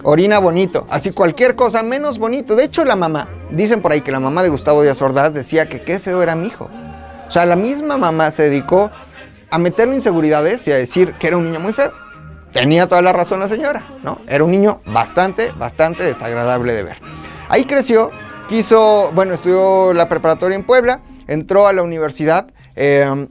orina 0.04 0.40
bonito. 0.40 0.86
Así 0.90 1.12
cualquier 1.12 1.56
cosa 1.56 1.84
menos 1.84 2.18
bonito. 2.20 2.56
De 2.56 2.64
hecho, 2.64 2.86
la 2.86 2.96
mamá, 2.96 3.28
dicen 3.52 3.82
por 3.82 3.92
ahí 3.92 4.02
que 4.02 4.12
la 4.12 4.20
mamá 4.20 4.44
de 4.44 4.50
Gustavo 4.50 4.82
Díaz 4.82 5.02
Ordaz 5.02 5.34
decía 5.34 5.70
que 5.70 5.82
qué 5.82 6.00
feo 6.00 6.24
era 6.24 6.36
mi 6.36 6.48
hijo. 6.48 6.70
O 7.28 7.32
sea, 7.32 7.46
la 7.46 7.56
misma 7.56 7.98
mamá 7.98 8.32
se 8.32 8.44
dedicó 8.44 8.92
a 9.52 9.58
meterle 9.58 9.96
inseguridades 9.96 10.68
y 10.68 10.72
a 10.72 10.78
decir 10.78 11.14
que 11.14 11.28
era 11.28 11.38
un 11.38 11.46
niño 11.46 11.60
muy 11.60 11.74
feo. 11.74 11.92
Tenía 12.54 12.88
toda 12.88 13.02
la 13.02 13.14
razón 13.14 13.40
la 13.40 13.48
señora, 13.48 13.84
¿no? 14.04 14.20
Era 14.28 14.44
un 14.44 14.52
niño 14.52 14.82
bastante, 14.86 15.52
bastante 15.52 16.04
desagradable 16.04 16.74
de 16.74 16.84
ver. 16.84 16.98
Ahí 17.48 17.66
creció, 17.66 18.12
quiso, 18.48 19.12
bueno, 19.14 19.34
estudió 19.34 19.94
la 19.94 20.10
preparatoria 20.10 20.56
en 20.56 20.64
Puebla, 20.64 21.02
entró 21.28 21.68
a 21.68 21.74
la 21.74 21.84
universidad, 21.84 22.48
eh, 22.76 23.28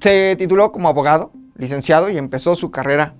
se 0.00 0.36
tituló 0.36 0.72
como 0.72 0.88
abogado, 0.88 1.32
licenciado, 1.56 2.10
y 2.10 2.18
empezó 2.18 2.56
su 2.56 2.70
carrera 2.70 3.14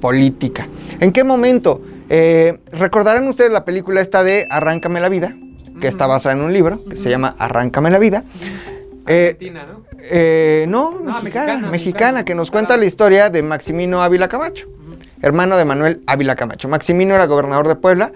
política. 0.00 0.68
¿En 1.00 1.12
qué 1.12 1.24
momento? 1.24 1.80
Eh, 2.08 2.58
Recordarán 2.72 3.26
ustedes 3.28 3.50
la 3.50 3.64
película 3.64 4.00
esta 4.00 4.22
de 4.22 4.46
Arráncame 4.50 5.00
la 5.00 5.08
vida, 5.08 5.34
que 5.80 5.88
está 5.88 6.06
basada 6.06 6.34
en 6.34 6.42
un 6.42 6.52
libro 6.52 6.80
que 6.88 6.96
se 6.96 7.08
llama 7.08 7.34
Arráncame 7.38 7.90
la 7.90 7.98
vida. 7.98 8.24
Eh, 9.06 9.36
¿no? 9.52 9.84
Eh, 10.04 10.66
no, 10.68 10.90
No, 10.90 10.98
mexicana, 10.98 11.22
mexicana, 11.22 11.22
mexicana, 11.22 11.70
mexicana. 11.70 12.24
que 12.24 12.34
nos 12.34 12.50
cuenta 12.50 12.76
la 12.76 12.84
historia 12.84 13.30
de 13.30 13.42
Maximino 13.42 14.02
Ávila 14.02 14.28
Camacho, 14.28 14.66
hermano 15.20 15.56
de 15.56 15.64
Manuel 15.64 16.02
Ávila 16.06 16.36
Camacho. 16.36 16.68
Maximino 16.68 17.14
era 17.14 17.26
gobernador 17.26 17.68
de 17.68 17.76
Puebla. 17.76 18.12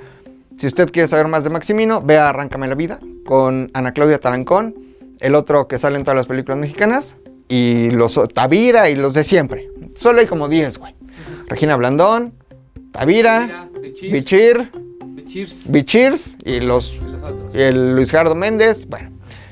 Si 0.59 0.66
usted 0.66 0.90
quiere 0.90 1.07
saber 1.07 1.28
más 1.28 1.45
de 1.45 1.50
Maximino, 1.50 2.00
vea 2.02 2.28
Arráncame 2.28 2.66
la 2.66 2.75
vida 2.75 2.99
con 3.26 3.71
Ana 3.75 3.93
Claudia 3.93 4.19
Talancón, 4.19 4.75
el 5.21 5.35
otro 5.35 5.69
que 5.69 5.78
sale 5.78 5.97
en 5.97 6.05
todas 6.05 6.16
las 6.16 6.26
películas 6.26 6.59
mexicanas, 6.59 7.16
y 7.49 7.90
los 7.90 8.19
Tavira 8.35 8.88
y 8.90 8.97
los 8.97 9.14
de 9.14 9.23
siempre. 9.25 9.69
Solo 9.95 10.21
hay 10.21 10.26
como 10.26 10.49
10, 10.49 10.78
güey. 10.78 10.95
Regina 11.47 11.76
Blandón, 11.76 12.33
Tavira, 12.93 13.69
Bichir, 13.81 14.11
Bichir, 14.12 14.71
Bichirs 15.14 15.71
Bichirs 15.71 16.37
y 16.45 16.61
los 16.61 16.95
y 16.95 17.00
los 17.00 17.23
otros. 17.23 17.55
y 17.55 17.61
el 17.61 17.95
Luis 17.95 18.11
Gerardo 18.11 18.35
Méndez. 18.35 18.87
Bueno, 18.88 19.11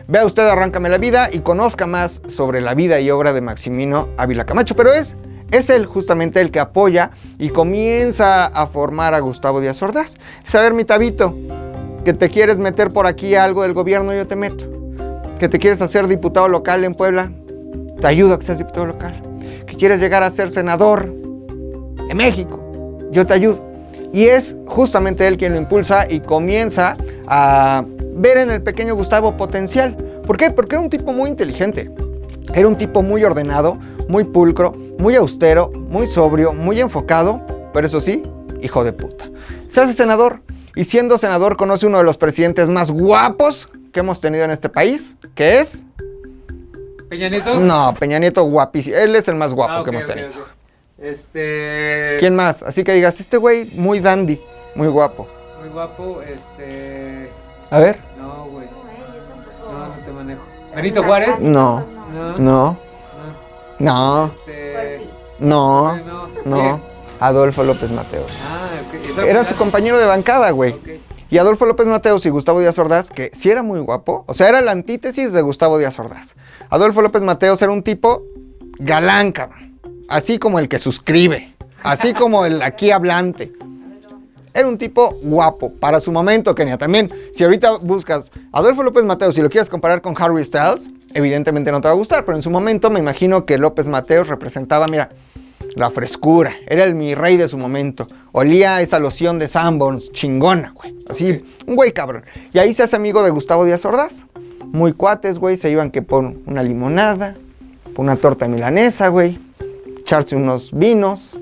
vea 0.09 0.25
usted 0.25 0.47
Arráncame 0.47 0.89
la 0.89 0.99
vida 0.99 1.29
y 1.33 1.41
conozca 1.41 1.87
más 1.87 2.23
sobre 2.29 2.61
la 2.61 2.75
vida 2.75 3.01
y 3.01 3.11
obra 3.11 3.33
de 3.33 3.41
Maximino 3.41 4.09
Ávila 4.17 4.45
Camacho. 4.47 4.77
Pero 4.77 4.93
es, 4.93 5.17
es 5.51 5.71
él 5.71 5.87
justamente 5.87 6.41
el 6.41 6.51
que 6.51 6.61
apoya 6.61 7.11
y 7.39 7.49
comienza 7.49 8.47
a 8.47 8.67
formar 8.67 9.15
a 9.15 9.21
Gustavo 9.21 9.61
Díaz 9.61 9.83
Ordaz. 9.83 10.15
Es 10.47 10.55
a 10.55 10.63
ver, 10.63 10.75
mi 10.75 10.85
tabito, 10.85 11.35
que 12.05 12.13
te 12.13 12.29
quieres 12.29 12.59
meter 12.59 12.91
por 12.91 13.07
aquí 13.07 13.35
algo 13.35 13.63
del 13.63 13.73
gobierno, 13.73 14.13
yo 14.15 14.27
te 14.27 14.37
meto. 14.37 14.67
Que 15.39 15.49
te 15.49 15.59
quieres 15.59 15.81
hacer 15.81 16.07
diputado 16.07 16.49
local 16.49 16.85
en 16.85 16.95
Puebla, 16.95 17.33
te 18.01 18.07
ayudo 18.07 18.35
a 18.35 18.39
que 18.39 18.47
seas 18.47 18.59
diputado 18.59 18.87
local. 18.87 19.23
Que 19.67 19.77
quieres 19.77 20.01
llegar 20.01 20.23
a 20.23 20.31
ser 20.31 20.51
senador 20.51 21.13
de 22.09 22.15
México, 22.15 22.61
yo 23.11 23.27
te 23.27 23.35
ayudo. 23.35 23.65
Y 24.13 24.27
es 24.27 24.57
justamente 24.67 25.27
él 25.27 25.37
quien 25.37 25.53
lo 25.53 25.59
impulsa 25.59 26.07
y 26.09 26.21
comienza 26.21 26.97
a 27.27 27.85
ver 28.15 28.39
en 28.39 28.51
el 28.51 28.63
pequeño 28.63 28.95
Gustavo 28.95 29.37
potencial. 29.37 29.97
¿Por 30.27 30.37
qué? 30.37 30.51
Porque 30.51 30.77
era 30.77 30.83
un 30.83 30.91
tipo 30.91 31.13
muy 31.13 31.29
inteligente. 31.31 31.91
Era 32.55 32.69
un 32.69 32.77
tipo 32.77 33.03
muy 33.03 33.25
ordenado, 33.25 33.79
muy 34.09 34.25
pulcro, 34.25 34.73
muy 34.99 35.15
austero, 35.17 35.71
muy 35.71 36.07
sobrio, 36.07 36.53
muy 36.53 36.81
enfocado, 36.81 37.41
pero 37.73 37.87
eso 37.87 38.01
sí, 38.01 38.23
hijo 38.63 38.85
de 38.85 38.93
puta. 38.93 39.29
Se 39.69 39.81
hace 39.81 39.95
senador 39.95 40.41
y 40.77 40.85
siendo 40.85 41.19
senador 41.19 41.57
conoce 41.57 41.87
uno 41.87 41.99
de 41.99 42.05
los 42.05 42.17
presidentes 42.17 42.69
más 42.69 42.91
guapos 42.91 43.69
que 43.93 44.01
hemos 44.01 44.21
tenido 44.21 44.45
en 44.45 44.51
este 44.51 44.69
país, 44.69 45.17
que 45.35 45.61
es 45.61 45.85
¿Peña 47.09 47.29
Nieto? 47.29 47.61
No, 47.61 47.95
Peña 47.99 48.19
Nieto 48.19 48.43
guapísimo. 48.45 48.97
Él 48.97 49.15
es 49.15 49.29
el 49.29 49.37
más 49.37 49.53
guapo 49.55 49.73
Ah, 49.75 49.85
que 49.85 49.91
hemos 49.91 50.07
tenido. 50.07 50.31
Este. 50.99 52.17
¿Quién 52.19 52.35
más? 52.35 52.63
Así 52.63 52.83
que 52.83 52.93
digas, 52.93 53.21
este 53.21 53.37
güey 53.37 53.67
muy 53.75 54.01
dandy, 54.01 54.41
muy 54.75 54.89
guapo. 54.89 55.29
Muy 55.61 55.69
guapo, 55.69 56.23
este. 56.23 57.31
A 57.75 57.79
ver. 57.81 57.99
No, 58.17 58.45
güey. 58.47 58.67
No, 58.69 59.89
no 59.89 59.95
te 60.05 60.13
manejo. 60.13 60.43
¿Benito 60.77 61.03
Juárez? 61.03 61.41
No, 61.41 61.85
No. 62.13 62.37
no, 62.39 62.39
No. 62.39 62.77
no, 63.81 64.27
Este. 64.27 65.09
no, 65.41 65.97
No. 66.45 66.81
Adolfo 67.19 67.65
López 67.65 67.91
Mateos. 67.91 68.31
Ah, 68.47 68.69
ok. 68.87 69.11
¿Esa 69.11 69.27
Era 69.27 69.43
su 69.45 69.55
compañero 69.57 69.99
de 69.99 70.05
bancada, 70.05 70.51
güey. 70.53 70.77
Y 71.31 71.39
Adolfo 71.39 71.67
López 71.67 71.87
Mateos 71.89 72.25
y 72.27 72.31
Gustavo 72.31 72.61
Díaz 72.61 72.79
Ordaz, 72.79 73.11
que 73.11 73.31
sí 73.33 73.51
era 73.51 73.63
muy 73.65 73.81
guapo, 73.81 74.25
o 74.29 74.35
sea, 74.35 74.49
era 74.49 74.61
la 74.61 74.71
antítesis 74.71 75.33
de 75.33 75.43
Gustavo 75.43 75.79
Díaz 75.79 75.99
Ordaz. 75.99 76.37
Adolfo 76.71 77.03
López 77.03 77.23
Mateos 77.23 77.61
era 77.63 77.73
un 77.73 77.83
tipo 77.83 78.23
galán, 78.79 79.33
cabrón. 79.33 79.81
Así 80.09 80.39
como 80.39 80.59
el 80.61 80.69
que 80.69 80.79
suscribe, 80.79 81.55
así 81.83 82.15
como 82.15 82.45
el 82.47 82.63
aquí 82.63 82.91
hablante. 82.93 83.53
Era 84.55 84.69
un 84.69 84.79
tipo 84.79 85.13
guapo 85.21 85.73
para 85.73 85.99
su 85.99 86.13
momento, 86.13 86.55
Kenia. 86.55 86.79
También, 86.79 87.11
si 87.33 87.43
ahorita 87.43 87.79
buscas 87.79 88.31
Adolfo 88.53 88.85
López 88.85 89.05
Mateos 89.05 89.37
y 89.37 89.43
lo 89.43 89.51
quieres 89.51 89.69
comparar 89.69 90.01
con 90.01 90.15
Harry 90.17 90.45
Styles, 90.45 90.91
evidentemente 91.13 91.73
no 91.73 91.81
te 91.81 91.89
va 91.89 91.93
a 91.93 91.97
gustar, 91.97 92.25
pero 92.25 92.37
en 92.37 92.43
su 92.43 92.51
momento 92.51 92.89
me 92.89 93.01
imagino 93.01 93.47
que 93.47 93.59
López 93.59 93.89
Mateos 93.89 94.29
representaba, 94.29 94.87
mira, 94.87 95.11
la 95.75 95.91
frescura. 95.91 96.55
Era 96.69 96.85
el 96.85 96.95
mi 96.95 97.17
rey 97.17 97.37
de 97.37 97.49
su 97.49 97.59
momento. 97.59 98.07
Olía 98.31 98.81
esa 98.81 99.01
loción 99.01 99.41
de 99.41 99.49
Sanborns, 99.49 100.13
chingona, 100.13 100.73
güey. 100.73 100.95
Así, 101.09 101.45
un 101.67 101.75
güey 101.75 101.93
cabrón. 101.93 102.23
Y 102.53 102.59
ahí 102.59 102.73
se 102.75 102.85
hace 102.85 102.95
amigo 102.95 103.25
de 103.25 103.31
Gustavo 103.31 103.65
Díaz 103.65 103.85
Ordaz. 103.85 104.27
Muy 104.67 104.93
cuates, 104.93 105.41
güey. 105.41 105.57
Se 105.57 105.69
iban 105.69 105.91
que 105.91 106.01
por 106.01 106.25
una 106.47 106.63
limonada, 106.63 107.35
por 107.95 108.05
una 108.05 108.15
torta 108.17 108.47
milanesa, 108.47 109.09
güey. 109.09 109.41
Echarse 109.99 110.37
unos 110.37 110.71
vinos, 110.73 111.37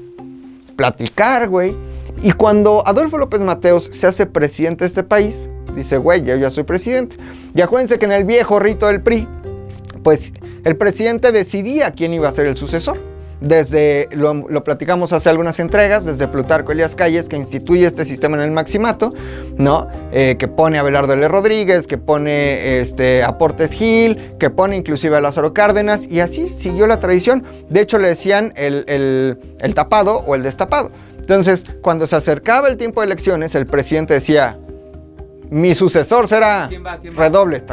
platicar, 0.76 1.50
güey. 1.50 1.91
Y 2.22 2.32
cuando 2.32 2.86
Adolfo 2.86 3.18
López 3.18 3.42
Mateos 3.42 3.90
se 3.92 4.06
hace 4.06 4.26
presidente 4.26 4.84
de 4.84 4.88
este 4.88 5.02
país, 5.02 5.48
dice, 5.74 5.96
güey, 5.96 6.22
yo 6.22 6.36
ya 6.36 6.50
soy 6.50 6.62
presidente. 6.62 7.16
Y 7.52 7.60
acuérdense 7.60 7.98
que 7.98 8.04
en 8.04 8.12
el 8.12 8.24
viejo 8.24 8.60
rito 8.60 8.86
del 8.86 9.02
PRI, 9.02 9.26
pues 10.04 10.32
el 10.64 10.76
presidente 10.76 11.32
decidía 11.32 11.90
quién 11.90 12.14
iba 12.14 12.28
a 12.28 12.32
ser 12.32 12.46
el 12.46 12.56
sucesor 12.56 13.11
desde, 13.42 14.08
lo, 14.12 14.64
platicamos 14.64 15.12
hace 15.12 15.28
algunas 15.28 15.58
entregas, 15.58 16.04
desde 16.04 16.28
Plutarco 16.28 16.72
Elías 16.72 16.94
Calles, 16.94 17.28
que 17.28 17.36
instituye 17.36 17.86
este 17.86 18.04
sistema 18.04 18.36
en 18.36 18.44
el 18.44 18.50
Maximato, 18.52 19.12
¿no? 19.56 19.88
Que 20.12 20.48
pone 20.48 20.78
a 20.78 20.82
Belardo 20.82 21.14
L. 21.14 21.26
Rodríguez, 21.28 21.86
que 21.86 21.98
pone 21.98 22.78
este, 22.78 23.22
a 23.22 23.38
Portes 23.38 23.72
Gil, 23.72 24.34
que 24.38 24.50
pone 24.50 24.76
inclusive 24.76 25.16
a 25.16 25.20
Lázaro 25.20 25.52
Cárdenas, 25.52 26.06
y 26.08 26.20
así 26.20 26.48
siguió 26.48 26.86
la 26.86 27.00
tradición. 27.00 27.44
De 27.68 27.80
hecho, 27.80 27.98
le 27.98 28.08
decían 28.08 28.52
el, 28.56 28.84
el, 28.86 29.74
tapado 29.74 30.18
o 30.26 30.34
el 30.34 30.42
destapado. 30.42 30.90
Entonces, 31.18 31.64
cuando 31.82 32.06
se 32.06 32.16
acercaba 32.16 32.68
el 32.68 32.76
tiempo 32.76 33.00
de 33.00 33.06
elecciones, 33.06 33.54
el 33.54 33.66
presidente 33.66 34.14
decía, 34.14 34.58
mi 35.50 35.74
sucesor 35.74 36.28
será 36.28 36.66
¿Quién 36.68 36.84
va? 36.84 36.98
Redobles. 37.14 37.64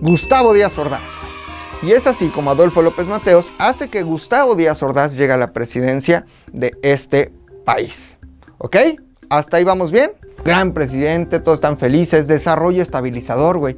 Gustavo 0.00 0.52
Díaz 0.52 0.76
Ordaz. 0.78 1.16
Y 1.86 1.92
es 1.92 2.08
así 2.08 2.30
como 2.30 2.50
Adolfo 2.50 2.82
López 2.82 3.06
Mateos 3.06 3.52
hace 3.58 3.86
que 3.86 4.02
Gustavo 4.02 4.56
Díaz 4.56 4.82
Ordaz 4.82 5.16
llegue 5.16 5.32
a 5.32 5.36
la 5.36 5.52
presidencia 5.52 6.26
de 6.52 6.76
este 6.82 7.32
país. 7.64 8.18
¿Ok? 8.58 8.76
¿Hasta 9.30 9.58
ahí 9.58 9.62
vamos 9.62 9.92
bien? 9.92 10.10
Gran 10.44 10.72
presidente, 10.72 11.38
todos 11.38 11.58
están 11.58 11.78
felices, 11.78 12.26
desarrollo 12.26 12.82
estabilizador, 12.82 13.58
güey. 13.58 13.76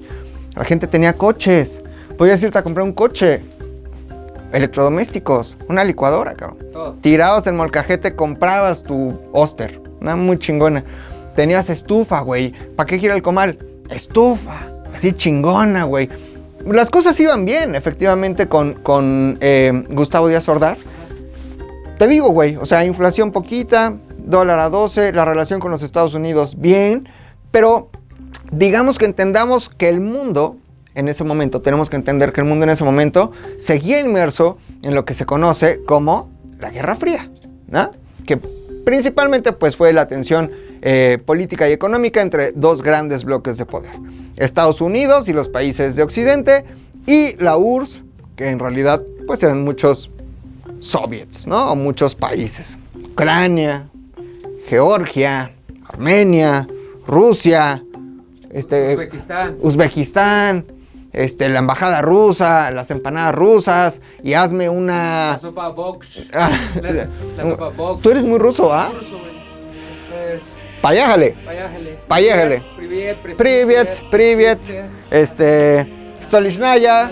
La 0.56 0.64
gente 0.64 0.86
tenía 0.86 1.18
coches. 1.18 1.82
Podías 2.16 2.42
irte 2.42 2.56
a 2.56 2.62
comprar 2.62 2.86
un 2.86 2.94
coche. 2.94 3.42
Electrodomésticos, 4.54 5.58
una 5.68 5.84
licuadora, 5.84 6.34
cabrón 6.34 6.66
Todo. 6.72 6.94
tirados 7.02 7.46
en 7.46 7.56
molcajete 7.56 8.16
comprabas 8.16 8.84
tu 8.84 9.20
Oster. 9.34 9.82
Una 10.00 10.16
muy 10.16 10.38
chingona. 10.38 10.82
Tenías 11.36 11.68
estufa, 11.68 12.20
güey. 12.20 12.52
¿Para 12.74 12.86
qué 12.86 12.98
quiere 12.98 13.14
el 13.14 13.20
comal? 13.20 13.58
Estufa. 13.90 14.72
Así 14.94 15.12
chingona, 15.12 15.84
güey. 15.84 16.08
Las 16.70 16.90
cosas 16.90 17.18
iban 17.20 17.44
bien, 17.44 17.74
efectivamente, 17.74 18.48
con, 18.48 18.74
con 18.74 19.38
eh, 19.40 19.84
Gustavo 19.90 20.28
Díaz 20.28 20.48
Ordaz. 20.48 20.84
Te 21.98 22.06
digo, 22.06 22.28
güey, 22.30 22.56
o 22.56 22.66
sea, 22.66 22.84
inflación 22.84 23.32
poquita, 23.32 23.96
dólar 24.18 24.58
a 24.60 24.68
12, 24.68 25.12
la 25.12 25.24
relación 25.24 25.60
con 25.60 25.70
los 25.70 25.82
Estados 25.82 26.14
Unidos 26.14 26.56
bien, 26.58 27.08
pero 27.50 27.90
digamos 28.52 28.98
que 28.98 29.06
entendamos 29.06 29.68
que 29.68 29.88
el 29.88 30.00
mundo 30.00 30.56
en 30.98 31.06
ese 31.06 31.22
momento, 31.22 31.60
tenemos 31.60 31.90
que 31.90 31.96
entender 31.96 32.32
que 32.32 32.40
el 32.40 32.46
mundo 32.46 32.64
en 32.64 32.70
ese 32.70 32.82
momento 32.82 33.30
seguía 33.56 34.00
inmerso 34.00 34.58
en 34.82 34.96
lo 34.96 35.04
que 35.04 35.14
se 35.14 35.26
conoce 35.26 35.80
como 35.84 36.28
la 36.58 36.70
Guerra 36.70 36.96
Fría. 36.96 37.30
Que 38.26 38.36
principalmente 38.84 39.52
pues 39.52 39.76
fue 39.76 39.92
la 39.92 40.08
tensión 40.08 40.50
eh, 40.90 41.18
política 41.18 41.68
y 41.68 41.72
económica 41.72 42.22
entre 42.22 42.52
dos 42.52 42.80
grandes 42.80 43.22
bloques 43.22 43.58
de 43.58 43.66
poder. 43.66 43.92
Estados 44.36 44.80
Unidos 44.80 45.28
y 45.28 45.34
los 45.34 45.50
países 45.50 45.96
de 45.96 46.02
Occidente 46.02 46.64
y 47.06 47.36
la 47.36 47.58
URSS, 47.58 48.04
que 48.36 48.48
en 48.48 48.58
realidad 48.58 49.02
pues 49.26 49.42
eran 49.42 49.62
muchos 49.64 50.10
soviets, 50.80 51.46
¿no? 51.46 51.72
O 51.72 51.76
muchos 51.76 52.14
países. 52.14 52.78
Ucrania, 53.04 53.86
Georgia, 54.66 55.52
Armenia, 55.86 56.66
Rusia, 57.06 57.84
este, 58.50 58.94
Uzbekistán. 58.94 59.58
Uzbekistán, 59.60 60.64
este, 61.12 61.50
la 61.50 61.58
embajada 61.58 62.00
rusa, 62.00 62.70
las 62.70 62.90
empanadas 62.90 63.34
rusas, 63.34 64.00
y 64.22 64.32
hazme 64.32 64.64
La 64.64 64.70
una... 64.70 65.38
sopa 65.38 65.68
box. 65.68 66.08
Ah, 66.32 66.50
La, 66.80 66.92
la 66.92 67.50
sopa 67.50 67.68
box. 67.68 68.00
Tú 68.02 68.10
eres 68.10 68.24
muy 68.24 68.38
ruso, 68.38 68.72
¿ah? 68.72 68.90
Ruso, 68.94 69.18
Payájale. 70.80 71.36
Payájale. 72.06 72.62
Privet, 73.36 74.02
Privet, 74.10 74.90
este, 75.10 76.14
Stolichnaya, 76.22 77.10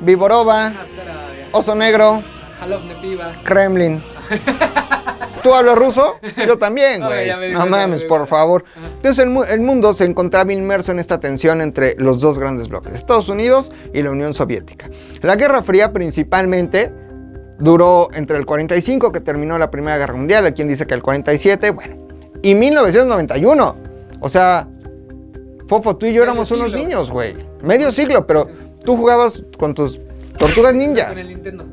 Viborova, 0.00 0.72
Oso 1.52 1.74
Negro, 1.74 2.22
Kremlin. 3.44 4.02
¿Tú 5.42 5.52
hablas 5.52 5.76
ruso? 5.76 6.18
Yo 6.46 6.56
también, 6.56 7.02
güey. 7.02 7.52
No 7.52 7.66
mames, 7.66 8.04
por 8.04 8.26
favor. 8.28 8.64
Entonces 8.96 9.26
el, 9.26 9.36
el, 9.48 9.60
mundo 9.60 9.92
se 9.92 10.04
encontraba 10.04 10.52
inmerso 10.52 10.92
en 10.92 11.00
esta 11.00 11.18
tensión 11.18 11.60
entre 11.60 11.96
los 11.98 12.20
dos 12.20 12.38
grandes 12.38 12.68
bloques, 12.68 12.92
Estados 12.92 13.28
Unidos 13.28 13.72
y 13.92 14.02
la 14.02 14.12
Unión 14.12 14.34
Soviética. 14.34 14.88
La 15.20 15.34
Guerra 15.34 15.62
Fría 15.62 15.92
principalmente 15.92 16.92
duró 17.58 18.08
entre 18.14 18.38
el 18.38 18.46
45, 18.46 19.10
que 19.10 19.20
terminó 19.20 19.58
la 19.58 19.70
Primera 19.70 19.98
Guerra 19.98 20.14
Mundial, 20.14 20.44
hay 20.46 20.52
quien 20.52 20.68
dice 20.68 20.86
que 20.86 20.94
el 20.94 21.02
47, 21.02 21.70
bueno 21.70 22.01
y 22.42 22.54
1991. 22.54 23.76
O 24.20 24.28
sea, 24.28 24.68
Fofo, 25.68 25.96
tú 25.96 26.06
y 26.06 26.10
yo 26.10 26.20
Medio 26.20 26.22
éramos 26.24 26.50
unos 26.50 26.66
siglo. 26.66 26.78
niños, 26.78 27.10
güey. 27.10 27.34
Medio 27.62 27.90
siglo, 27.92 28.26
pero 28.26 28.48
tú 28.84 28.96
jugabas 28.96 29.42
con 29.58 29.74
tus 29.74 30.00
tortugas 30.38 30.72
Con 30.72 30.78
ninjas. 30.78 31.18
el 31.18 31.28
Nintendo. 31.28 31.66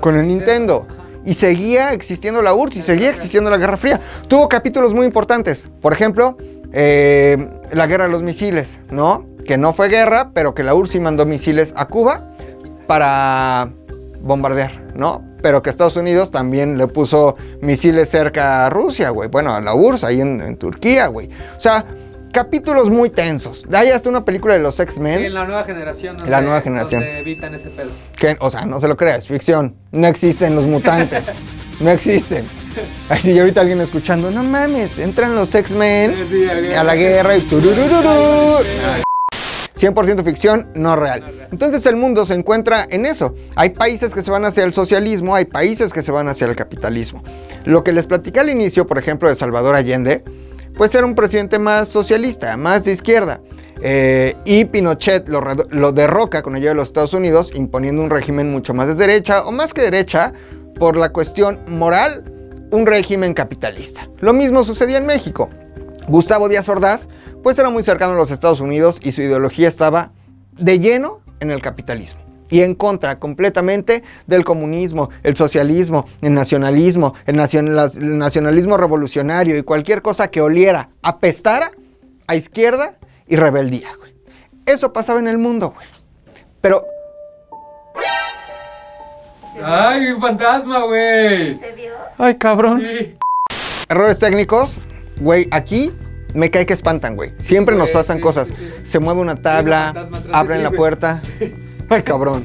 con 0.00 0.16
el 0.16 0.28
Nintendo. 0.28 0.86
Y 1.24 1.34
seguía 1.34 1.92
existiendo 1.92 2.42
la 2.42 2.52
URSS 2.52 2.76
y 2.76 2.82
seguía 2.82 3.08
existiendo 3.08 3.50
la 3.50 3.56
Guerra 3.56 3.78
Fría. 3.78 4.00
Tuvo 4.28 4.48
capítulos 4.48 4.92
muy 4.92 5.06
importantes. 5.06 5.70
Por 5.80 5.94
ejemplo, 5.94 6.36
eh, 6.72 7.48
la 7.72 7.86
guerra 7.86 8.04
de 8.04 8.10
los 8.10 8.22
misiles, 8.22 8.78
¿no? 8.90 9.24
Que 9.46 9.56
no 9.56 9.72
fue 9.72 9.88
guerra, 9.88 10.32
pero 10.34 10.54
que 10.54 10.62
la 10.62 10.74
URSS 10.74 11.00
mandó 11.00 11.24
misiles 11.24 11.72
a 11.76 11.86
Cuba 11.86 12.30
para 12.86 13.70
bombardear, 14.20 14.82
¿no? 14.94 15.22
Pero 15.42 15.62
que 15.62 15.68
Estados 15.70 15.96
Unidos 15.96 16.30
también 16.30 16.78
le 16.78 16.86
puso 16.86 17.36
misiles 17.60 18.08
cerca 18.08 18.66
a 18.66 18.70
Rusia, 18.70 19.10
güey. 19.10 19.28
Bueno, 19.28 19.54
a 19.54 19.60
la 19.60 19.74
URSS, 19.74 20.04
ahí 20.04 20.20
en, 20.20 20.40
en 20.40 20.56
Turquía, 20.56 21.08
güey. 21.08 21.28
O 21.56 21.60
sea, 21.60 21.84
capítulos 22.32 22.88
muy 22.88 23.10
tensos. 23.10 23.66
Hay 23.72 23.90
hasta 23.90 24.08
una 24.08 24.24
película 24.24 24.54
de 24.54 24.60
los 24.60 24.76
Sí, 24.76 24.82
X-Men. 24.82 25.22
en 25.24 25.34
la 25.34 25.44
nueva 25.44 25.64
generación. 25.64 26.16
La 26.26 26.40
nueva 26.40 26.62
generación. 26.62 27.02
Donde 27.02 27.18
evitan 27.18 27.54
ese 27.54 27.68
pedo. 27.68 27.90
Que, 28.16 28.36
o 28.40 28.48
sea, 28.48 28.64
no 28.64 28.80
se 28.80 28.88
lo 28.88 28.96
creas, 28.96 29.18
es 29.18 29.28
ficción. 29.28 29.76
No 29.92 30.06
existen 30.06 30.54
los 30.56 30.66
mutantes. 30.66 31.30
no 31.80 31.90
existen. 31.90 32.46
Así 33.10 33.30
y 33.32 33.38
ahorita 33.38 33.60
alguien 33.60 33.80
escuchando, 33.82 34.30
no 34.30 34.42
mames, 34.42 34.98
entran 34.98 35.34
los 35.36 35.54
X-Men 35.54 36.14
Sí, 36.28 36.46
sí, 36.48 36.74
a 36.74 36.82
la 36.82 36.96
guerra 36.96 37.36
y 37.36 37.42
tururururu. 37.42 38.64
100% 39.84 40.24
ficción, 40.24 40.68
no 40.74 40.96
real. 40.96 41.22
Entonces 41.52 41.84
el 41.86 41.96
mundo 41.96 42.24
se 42.24 42.34
encuentra 42.34 42.86
en 42.88 43.04
eso. 43.04 43.34
Hay 43.54 43.70
países 43.70 44.14
que 44.14 44.22
se 44.22 44.30
van 44.30 44.44
hacia 44.44 44.64
el 44.64 44.72
socialismo, 44.72 45.34
hay 45.34 45.44
países 45.44 45.92
que 45.92 46.02
se 46.02 46.10
van 46.10 46.28
hacia 46.28 46.46
el 46.46 46.56
capitalismo. 46.56 47.22
Lo 47.64 47.84
que 47.84 47.92
les 47.92 48.06
platicé 48.06 48.40
al 48.40 48.48
inicio, 48.48 48.86
por 48.86 48.98
ejemplo, 48.98 49.28
de 49.28 49.36
Salvador 49.36 49.74
Allende, 49.74 50.24
pues 50.76 50.94
era 50.94 51.04
un 51.04 51.14
presidente 51.14 51.58
más 51.58 51.88
socialista, 51.88 52.56
más 52.56 52.84
de 52.84 52.92
izquierda. 52.92 53.40
Eh, 53.82 54.34
y 54.44 54.64
Pinochet 54.64 55.28
lo, 55.28 55.42
lo 55.70 55.92
derroca 55.92 56.42
con 56.42 56.54
ayuda 56.54 56.70
de 56.70 56.76
los 56.76 56.88
Estados 56.88 57.12
Unidos, 57.12 57.52
imponiendo 57.54 58.02
un 58.02 58.10
régimen 58.10 58.50
mucho 58.50 58.72
más 58.72 58.88
de 58.88 58.94
derecha, 58.94 59.44
o 59.44 59.52
más 59.52 59.74
que 59.74 59.82
derecha, 59.82 60.32
por 60.78 60.96
la 60.96 61.10
cuestión 61.10 61.60
moral, 61.68 62.24
un 62.70 62.86
régimen 62.86 63.34
capitalista. 63.34 64.08
Lo 64.20 64.32
mismo 64.32 64.64
sucedía 64.64 64.96
en 64.96 65.06
México. 65.06 65.50
Gustavo 66.08 66.48
Díaz 66.48 66.68
Ordaz, 66.68 67.08
pues 67.42 67.58
era 67.58 67.70
muy 67.70 67.82
cercano 67.82 68.14
a 68.14 68.16
los 68.16 68.30
Estados 68.30 68.60
Unidos 68.60 69.00
y 69.02 69.12
su 69.12 69.22
ideología 69.22 69.68
estaba 69.68 70.12
de 70.52 70.78
lleno 70.78 71.20
en 71.40 71.50
el 71.50 71.62
capitalismo 71.62 72.20
y 72.50 72.60
en 72.60 72.74
contra 72.74 73.18
completamente 73.18 74.02
del 74.26 74.44
comunismo, 74.44 75.10
el 75.22 75.34
socialismo, 75.36 76.06
el 76.20 76.34
nacionalismo, 76.34 77.14
el, 77.26 77.38
el, 77.38 78.18
nacionalismo 78.18 78.76
revolucionario 78.76 79.56
y 79.56 79.62
cualquier 79.62 80.02
cosa 80.02 80.28
que 80.28 80.40
oliera, 80.40 80.90
apestara 81.02 81.72
a 82.26 82.36
izquierda 82.36 82.94
y 83.26 83.36
rebeldía, 83.36 83.88
güey. 83.98 84.14
Eso 84.66 84.92
pasaba 84.92 85.18
en 85.18 85.28
el 85.28 85.38
mundo, 85.38 85.72
güey. 85.74 85.86
Pero... 86.60 86.84
¡Ay, 89.62 90.12
un 90.12 90.20
fantasma, 90.20 90.84
güey! 90.84 91.56
¿Se 91.56 91.72
vio? 91.72 91.92
¡Ay, 92.18 92.36
cabrón! 92.36 92.82
Errores 93.88 94.18
técnicos, 94.18 94.80
güey, 95.20 95.48
aquí 95.50 95.92
me 96.34 96.50
cae 96.50 96.66
que 96.66 96.72
espantan, 96.72 97.16
güey. 97.16 97.32
Siempre 97.38 97.76
nos 97.76 97.90
pasan 97.90 98.20
cosas. 98.20 98.52
Se 98.82 98.98
mueve 98.98 99.20
una 99.20 99.36
tabla, 99.36 100.08
abren 100.32 100.62
la 100.62 100.70
puerta. 100.70 101.22
Ay, 101.88 102.02
cabrón. 102.02 102.44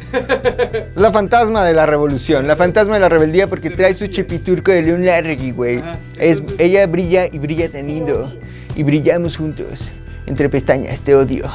La 0.96 1.12
fantasma 1.12 1.66
de 1.66 1.74
la 1.74 1.86
revolución, 1.86 2.48
la 2.48 2.56
fantasma 2.56 2.96
de 2.96 3.00
la 3.00 3.10
rebeldía 3.10 3.48
porque 3.48 3.70
trae 3.70 3.94
su 3.94 4.08
chipiturco 4.08 4.72
de 4.72 4.82
León 4.82 5.06
Larregui, 5.06 5.52
güey. 5.52 5.82
Es, 6.18 6.44
ella 6.58 6.86
brilla 6.88 7.26
y 7.32 7.40
brilla 7.40 7.70
teniendo. 7.70 8.34
Y 8.76 8.84
brillamos 8.84 9.38
juntos. 9.38 9.92
Entre 10.28 10.50
pestañas, 10.50 11.02
te 11.02 11.16
odio. 11.16 11.50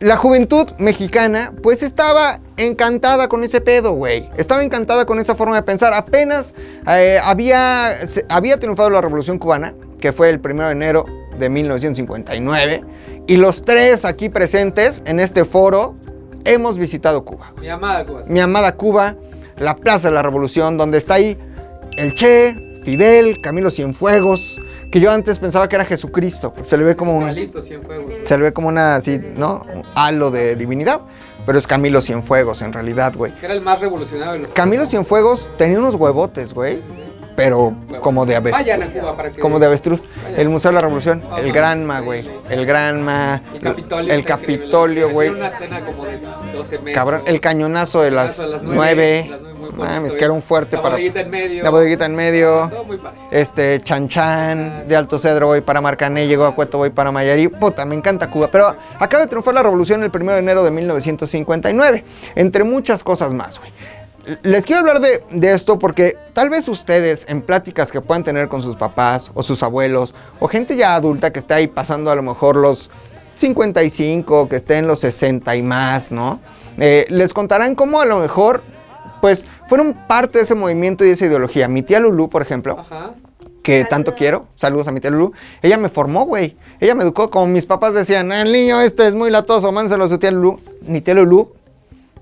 La 0.00 0.16
juventud 0.16 0.68
mexicana, 0.78 1.52
pues 1.62 1.82
estaba 1.82 2.40
encantada 2.56 3.28
con 3.28 3.42
ese 3.44 3.60
pedo, 3.60 3.92
güey. 3.92 4.28
Estaba 4.36 4.62
encantada 4.62 5.06
con 5.06 5.18
esa 5.18 5.34
forma 5.34 5.56
de 5.56 5.62
pensar. 5.62 5.94
Apenas 5.94 6.52
eh, 6.86 7.18
había, 7.22 7.88
había 8.28 8.58
triunfado 8.58 8.90
la 8.90 9.00
revolución 9.00 9.38
cubana, 9.38 9.72
que 10.04 10.12
fue 10.12 10.28
el 10.28 10.38
1 10.44 10.66
de 10.66 10.72
enero 10.72 11.06
de 11.38 11.48
1959. 11.48 12.84
Y 13.26 13.38
los 13.38 13.62
tres 13.62 14.04
aquí 14.04 14.28
presentes 14.28 15.00
en 15.06 15.18
este 15.18 15.46
foro 15.46 15.94
hemos 16.44 16.76
visitado 16.76 17.24
Cuba. 17.24 17.54
Mi 17.58 17.70
amada 17.70 18.04
Cuba. 18.04 18.20
Mi 18.28 18.40
amada 18.40 18.76
Cuba, 18.76 19.16
la 19.56 19.76
Plaza 19.76 20.08
de 20.08 20.14
la 20.14 20.20
Revolución, 20.20 20.76
donde 20.76 20.98
está 20.98 21.14
ahí 21.14 21.38
el 21.96 22.12
Che, 22.12 22.82
Fidel, 22.82 23.40
Camilo 23.40 23.70
Cienfuegos, 23.70 24.60
que 24.92 25.00
yo 25.00 25.10
antes 25.10 25.38
pensaba 25.38 25.70
que 25.70 25.76
era 25.76 25.86
Jesucristo, 25.86 26.52
porque 26.52 26.68
se 26.68 26.76
le 26.76 26.84
ve 26.84 26.96
como 26.96 27.16
un... 27.16 27.34
Se 28.26 28.36
le 28.36 28.42
ve 28.42 28.52
como 28.52 28.68
una, 28.68 28.96
así, 28.96 29.18
¿no? 29.38 29.64
Un 29.74 29.84
halo 29.94 30.30
de 30.30 30.54
divinidad, 30.54 31.00
pero 31.46 31.56
es 31.56 31.66
Camilo 31.66 32.02
Cienfuegos 32.02 32.60
en 32.60 32.74
realidad, 32.74 33.14
güey. 33.16 33.32
Era 33.42 33.54
el 33.54 33.62
más 33.62 33.80
revolucionario 33.80 34.34
de 34.34 34.38
los... 34.40 34.52
Camilo 34.52 34.84
Cienfuegos 34.84 35.48
tenía 35.56 35.78
unos 35.78 35.94
huevotes, 35.94 36.52
güey 36.52 36.82
pero 37.36 37.74
como 38.00 38.26
de 38.26 38.36
avestruz. 38.36 38.66
Como 39.40 39.58
de 39.58 39.66
avestruz. 39.66 40.04
El 40.36 40.48
Museo 40.48 40.70
de 40.70 40.74
la 40.76 40.80
Revolución, 40.80 41.22
el 41.38 41.52
Granma, 41.52 42.00
güey. 42.00 42.28
El 42.48 42.66
Granma. 42.66 43.42
El 43.52 43.60
Capitolio. 43.60 44.14
El 44.14 44.24
Capitolio, 44.24 45.10
güey. 45.10 45.32
Cabrón, 46.92 47.22
el 47.26 47.40
cañonazo 47.40 48.02
de 48.02 48.10
las, 48.10 48.58
nueve. 48.62 49.30
Mames, 49.76 50.14
que 50.14 50.24
era 50.24 50.32
un 50.32 50.42
fuerte 50.42 50.76
para. 50.76 50.90
La 50.90 50.94
bodeguita 50.96 51.20
en 51.20 51.30
medio. 51.30 51.62
La 51.62 51.70
bodeguita 51.70 52.06
en 52.06 52.14
medio. 52.14 52.70
Este, 53.30 53.82
Chan 53.82 54.08
Chan, 54.08 54.86
de 54.86 54.96
Alto 54.96 55.18
Cedro 55.18 55.48
voy 55.48 55.60
para 55.60 55.80
Marcané, 55.80 56.26
llegó 56.26 56.44
a 56.44 56.54
Cueto 56.54 56.78
voy 56.78 56.90
para 56.90 57.10
Mayarí. 57.10 57.48
Puta, 57.48 57.84
me 57.84 57.94
encanta 57.94 58.30
Cuba. 58.30 58.48
Pero 58.50 58.74
acaba 58.98 59.24
de 59.24 59.28
triunfar 59.28 59.54
la 59.54 59.62
revolución 59.62 60.02
el 60.02 60.10
1 60.14 60.32
de 60.32 60.38
enero 60.38 60.64
de 60.64 60.70
1959. 60.70 62.04
Entre 62.36 62.64
muchas 62.64 63.02
cosas 63.02 63.32
más, 63.32 63.58
güey. 63.58 63.72
Les 64.42 64.64
quiero 64.64 64.80
hablar 64.80 65.00
de, 65.00 65.52
esto 65.52 65.78
porque 65.78 66.16
tal 66.32 66.48
vez 66.48 66.66
ustedes 66.68 67.26
en 67.28 67.42
pláticas 67.42 67.92
que 67.92 68.00
puedan 68.00 68.24
tener 68.24 68.48
con 68.48 68.62
sus 68.62 68.74
papás 68.74 69.30
o 69.34 69.42
sus 69.42 69.62
abuelos 69.62 70.14
o 70.40 70.48
gente 70.48 70.76
ya 70.76 70.94
adulta 70.94 71.32
que 71.32 71.38
está 71.38 71.56
ahí 71.56 71.66
pasando 71.66 72.10
a 72.10 72.14
lo 72.14 72.22
mejor 72.22 72.56
los 72.56 72.90
55, 73.36 74.48
que 74.48 74.56
esté 74.56 74.78
en 74.78 74.86
los 74.86 75.00
60 75.00 75.56
y 75.56 75.62
más, 75.62 76.10
¿no? 76.10 76.40
Eh, 76.78 77.06
les 77.10 77.34
contarán 77.34 77.74
cómo 77.74 78.00
a 78.00 78.06
lo 78.06 78.18
mejor 78.18 78.62
pues 79.20 79.46
fueron 79.68 79.94
parte 80.06 80.38
de 80.38 80.44
ese 80.44 80.54
movimiento 80.54 81.04
y 81.04 81.08
de 81.08 81.14
esa 81.14 81.26
ideología. 81.26 81.68
Mi 81.68 81.82
tía 81.82 82.00
Lulu, 82.00 82.28
por 82.28 82.42
ejemplo, 82.42 82.84
que 83.62 83.84
tanto 83.84 84.14
quiero, 84.14 84.46
saludos 84.54 84.88
a 84.88 84.92
mi 84.92 85.00
tía 85.00 85.10
Lulu, 85.10 85.32
ella 85.62 85.78
me 85.78 85.88
formó, 85.88 86.24
güey. 86.24 86.56
Ella 86.80 86.94
me 86.94 87.02
educó 87.02 87.30
como 87.30 87.46
mis 87.46 87.66
papás 87.66 87.94
decían, 87.94 88.30
el 88.32 88.52
niño 88.52 88.80
este 88.80 89.06
es 89.06 89.14
muy 89.14 89.30
latoso, 89.30 89.72
mánselo 89.72 90.04
a 90.04 90.08
su 90.08 90.18
tía 90.18 90.30
Lulu. 90.30 90.60
Mi 90.82 91.00
tía 91.00 91.14
Lulu 91.14 91.52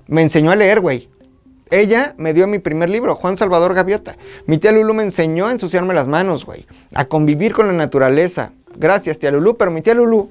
me 0.07 0.21
enseñó 0.21 0.51
a 0.51 0.55
leer, 0.55 0.79
güey. 0.79 1.09
Ella 1.73 2.13
me 2.17 2.33
dio 2.33 2.45
mi 2.45 2.59
primer 2.59 2.87
libro, 2.87 3.15
Juan 3.15 3.35
Salvador 3.35 3.73
Gaviota. 3.73 4.15
Mi 4.45 4.59
tía 4.59 4.71
Lulu 4.71 4.93
me 4.93 5.01
enseñó 5.01 5.47
a 5.47 5.51
ensuciarme 5.51 5.95
las 5.95 6.07
manos, 6.07 6.45
güey. 6.45 6.67
A 6.93 7.05
convivir 7.05 7.51
con 7.55 7.65
la 7.65 7.73
naturaleza. 7.73 8.51
Gracias, 8.75 9.17
tía 9.17 9.31
Lulu. 9.31 9.57
Pero 9.57 9.71
mi 9.71 9.81
tía 9.81 9.95
Lulu 9.95 10.29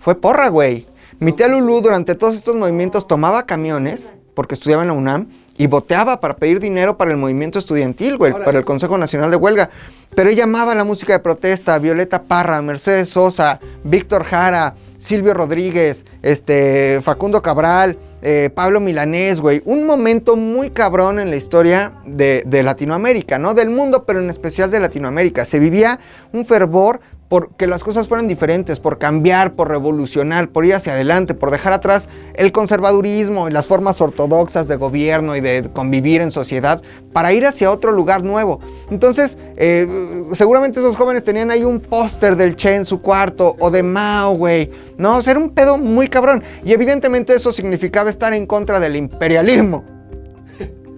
fue 0.00 0.16
porra, 0.16 0.48
güey. 0.48 0.88
Mi 1.20 1.30
tía 1.30 1.46
Lulu 1.46 1.80
durante 1.80 2.16
todos 2.16 2.34
estos 2.34 2.56
movimientos 2.56 3.06
tomaba 3.06 3.46
camiones, 3.46 4.12
porque 4.34 4.54
estudiaba 4.54 4.82
en 4.82 4.88
la 4.88 4.94
UNAM, 4.94 5.28
y 5.56 5.68
boteaba 5.68 6.18
para 6.18 6.34
pedir 6.34 6.58
dinero 6.58 6.96
para 6.96 7.12
el 7.12 7.18
movimiento 7.18 7.60
estudiantil, 7.60 8.16
güey, 8.16 8.32
para 8.32 8.58
el 8.58 8.64
Consejo 8.64 8.98
Nacional 8.98 9.30
de 9.30 9.36
Huelga. 9.36 9.70
Pero 10.16 10.28
ella 10.28 10.42
amaba 10.42 10.74
la 10.74 10.82
música 10.82 11.12
de 11.12 11.20
protesta, 11.20 11.78
Violeta 11.78 12.24
Parra, 12.24 12.60
Mercedes 12.62 13.10
Sosa, 13.10 13.60
Víctor 13.84 14.24
Jara, 14.24 14.74
Silvio 15.00 15.32
Rodríguez, 15.32 16.04
este, 16.20 17.00
Facundo 17.02 17.40
Cabral, 17.40 17.96
eh, 18.20 18.50
Pablo 18.54 18.80
Milanés, 18.80 19.40
güey. 19.40 19.62
Un 19.64 19.86
momento 19.86 20.36
muy 20.36 20.68
cabrón 20.70 21.18
en 21.18 21.30
la 21.30 21.36
historia 21.36 21.94
de, 22.04 22.42
de, 22.46 22.62
Latinoamérica, 22.62 23.38
¿no? 23.38 23.54
Del 23.54 23.70
mundo, 23.70 24.04
pero 24.04 24.20
en 24.20 24.28
especial 24.28 24.70
de 24.70 24.78
Latinoamérica. 24.78 25.46
Se 25.46 25.58
vivía 25.58 25.98
un 26.34 26.44
fervor 26.44 27.00
por 27.30 27.54
que 27.54 27.68
las 27.68 27.84
cosas 27.84 28.08
fueran 28.08 28.26
diferentes, 28.26 28.80
por 28.80 28.98
cambiar, 28.98 29.52
por 29.52 29.68
revolucionar, 29.68 30.48
por 30.48 30.64
ir 30.64 30.74
hacia 30.74 30.94
adelante, 30.94 31.32
por 31.32 31.52
dejar 31.52 31.72
atrás 31.72 32.08
el 32.34 32.50
conservadurismo 32.50 33.46
y 33.46 33.52
las 33.52 33.68
formas 33.68 34.00
ortodoxas 34.00 34.66
de 34.66 34.74
gobierno 34.74 35.36
y 35.36 35.40
de 35.40 35.70
convivir 35.72 36.22
en 36.22 36.32
sociedad 36.32 36.82
para 37.12 37.32
ir 37.32 37.46
hacia 37.46 37.70
otro 37.70 37.92
lugar 37.92 38.24
nuevo. 38.24 38.58
Entonces, 38.90 39.38
eh, 39.56 39.86
seguramente 40.32 40.80
esos 40.80 40.96
jóvenes 40.96 41.22
tenían 41.22 41.52
ahí 41.52 41.62
un 41.62 41.78
póster 41.78 42.34
del 42.34 42.56
Che 42.56 42.74
en 42.74 42.84
su 42.84 43.00
cuarto 43.00 43.54
o 43.60 43.70
de 43.70 43.84
Mao, 43.84 44.32
güey. 44.32 44.68
No, 44.98 45.18
o 45.18 45.22
sea, 45.22 45.30
era 45.30 45.40
un 45.40 45.50
pedo 45.50 45.78
muy 45.78 46.08
cabrón. 46.08 46.42
Y 46.64 46.72
evidentemente 46.72 47.32
eso 47.32 47.52
significaba 47.52 48.10
estar 48.10 48.34
en 48.34 48.44
contra 48.44 48.80
del 48.80 48.96
imperialismo. 48.96 49.84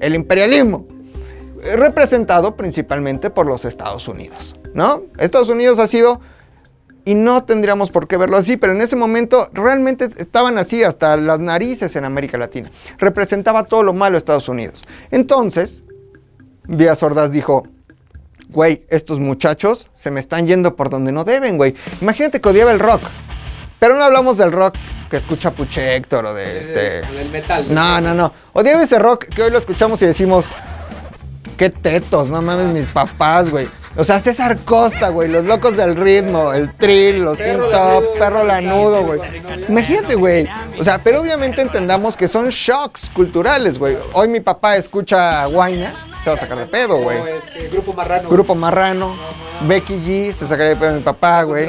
El 0.01 0.15
imperialismo 0.15 0.87
representado 1.63 2.57
principalmente 2.57 3.31
por 3.31 3.47
los 3.47 3.65
Estados 3.65 4.09
Unidos, 4.09 4.57
¿no? 4.75 5.03
Estados 5.19 5.49
Unidos 5.49 5.79
ha 5.79 5.87
sido, 5.87 6.21
y 7.05 7.15
no 7.15 7.45
tendríamos 7.45 7.91
por 7.91 8.09
qué 8.09 8.17
verlo 8.17 8.37
así, 8.37 8.57
pero 8.57 8.73
en 8.73 8.81
ese 8.81 8.97
momento 8.97 9.49
realmente 9.53 10.09
estaban 10.17 10.59
así 10.59 10.85
hasta 10.85 11.17
las 11.17 11.41
narices 11.41 11.97
en 11.97 12.05
América 12.05 12.39
Latina. 12.39 12.71
Representaba 12.99 13.65
todo 13.65 13.83
lo 13.83 13.93
malo 13.93 14.19
Estados 14.19 14.49
Unidos. 14.49 14.87
Entonces, 15.11 15.85
Díaz 16.67 17.03
Ordaz 17.03 17.33
dijo, 17.33 17.67
güey, 18.51 18.85
estos 18.89 19.19
muchachos 19.19 19.91
se 19.95 20.11
me 20.11 20.21
están 20.21 20.47
yendo 20.47 20.77
por 20.77 20.91
donde 20.91 21.13
no 21.13 21.25
deben, 21.25 21.57
güey. 21.57 21.75
Imagínate 22.01 22.41
que 22.41 22.49
odiaba 22.49 22.73
el 22.73 22.79
rock. 22.79 23.03
Pero 23.81 23.97
no 23.97 24.05
hablamos 24.05 24.39
del 24.39 24.53
rock 24.53 24.77
que 25.11 25.17
escucha 25.17 25.51
Puche 25.51 25.97
Héctor 25.97 26.27
o 26.27 26.35
de 26.35 26.61
este. 26.61 27.01
Del 27.13 27.31
metal. 27.31 27.67
No, 27.69 28.01
no, 28.01 28.15
no. 28.15 28.33
Odiaba 28.53 28.81
ese 28.81 28.99
rock 29.01 29.25
que 29.25 29.43
hoy 29.43 29.51
lo 29.51 29.59
escuchamos 29.59 30.01
y 30.03 30.07
decimos, 30.07 30.53
qué 31.57 31.71
tetos, 31.71 32.29
no 32.29 32.43
mames, 32.43 32.67
mis 32.69 32.89
papás, 32.89 33.51
güey. 33.51 33.69
O 33.97 34.05
sea, 34.05 34.21
César 34.21 34.59
Costa, 34.65 35.11
güey, 35.11 35.29
los 35.29 35.45
locos 35.45 35.77
del 35.77 35.97
ritmo, 35.97 36.53
el 36.55 36.73
trill, 36.73 37.23
los 37.25 37.37
King 37.37 37.59
Tops, 37.71 38.09
perro 38.19 38.43
lanudo, 38.43 39.03
güey. 39.03 39.21
Imagínate, 39.69 40.15
güey. 40.15 40.49
O 40.79 40.85
sea, 40.85 40.99
pero 40.99 41.21
obviamente 41.21 41.61
entendamos 41.61 42.17
que 42.17 42.27
son 42.27 42.49
shocks 42.49 43.11
culturales, 43.11 43.79
güey. 43.79 43.99
Hoy 44.15 44.29
mi 44.29 44.41
papá 44.41 44.77
escucha 44.77 45.45
Guayna, 45.45 45.93
se 46.23 46.31
va 46.31 46.37
a 46.37 46.39
sacar 46.39 46.59
de 46.59 46.67
pedo, 46.67 46.99
güey. 46.99 47.19
Este, 47.19 47.69
grupo 47.69 47.93
Marrano. 47.93 48.29
Grupo 48.29 48.55
Marrano. 48.55 49.17
Becky 49.67 49.95
G, 49.95 50.33
se 50.33 50.47
sacaría 50.47 50.71
de 50.71 50.77
pedo 50.77 50.93
mi 50.93 51.03
papá, 51.03 51.43
güey. 51.43 51.69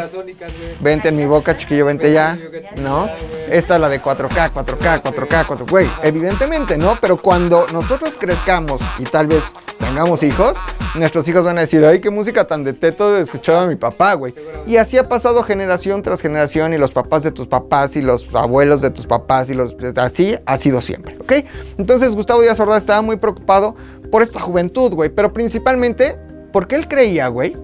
Vente 0.80 1.10
en 1.10 1.16
mi 1.16 1.26
boca, 1.26 1.56
chiquillo, 1.56 1.86
vente 1.86 2.12
ya. 2.12 2.38
¿No? 2.78 3.08
Esta 3.50 3.76
es 3.76 3.82
la 3.82 3.90
de 3.90 4.02
4K, 4.02 4.52
4K, 4.54 5.04
4K, 5.04 5.46
4K. 5.46 5.70
Güey, 5.70 5.90
evidentemente, 6.02 6.78
¿no? 6.78 6.98
Pero 7.00 7.18
cuando 7.18 7.68
nosotros 7.72 8.18
crezcamos 8.20 8.82
y 8.98 9.04
tal 9.04 9.28
vez 9.28 9.54
tengamos 9.80 10.24
hijos, 10.24 10.58
nuestros 10.96 11.28
hijos 11.28 11.44
van 11.44 11.58
a 11.58 11.62
decir, 11.62 11.86
ay, 11.86 12.00
qué 12.00 12.10
música 12.10 12.46
tan 12.46 12.64
de 12.64 12.74
teto 12.74 13.18
escuchaba 13.18 13.68
mi 13.68 13.76
papá, 13.76 14.14
güey. 14.14 14.34
Y 14.66 14.78
así 14.78 14.98
ha 14.98 15.08
pasado 15.08 15.44
generación 15.44 16.02
tras 16.02 16.22
generación 16.22 16.74
y 16.74 16.78
los 16.78 16.92
papás 16.92 17.24
de 17.24 17.32
tus 17.32 17.48
papás 17.48 17.96
y 17.96 18.02
los 18.02 18.28
abuelos 18.34 18.82
de 18.82 18.90
tus 18.90 19.06
papás 19.06 19.50
y 19.50 19.54
los... 19.54 19.76
Así 19.98 20.36
ha 20.46 20.58
sido 20.58 20.82
siempre, 20.82 21.18
¿ok? 21.20 21.34
Entonces 21.78 22.16
Gustavo 22.16 22.42
Díaz 22.42 22.60
Ordaz 22.60 22.80
estaba 22.80 23.02
muy 23.02 23.18
preocupado 23.18 23.76
por 24.14 24.22
esta 24.22 24.40
juventud, 24.40 24.94
güey. 24.94 25.10
Pero 25.10 25.34
principalmente 25.34 26.16
porque 26.52 26.76
él 26.76 26.88
creía, 26.88 27.30
güey, 27.30 27.56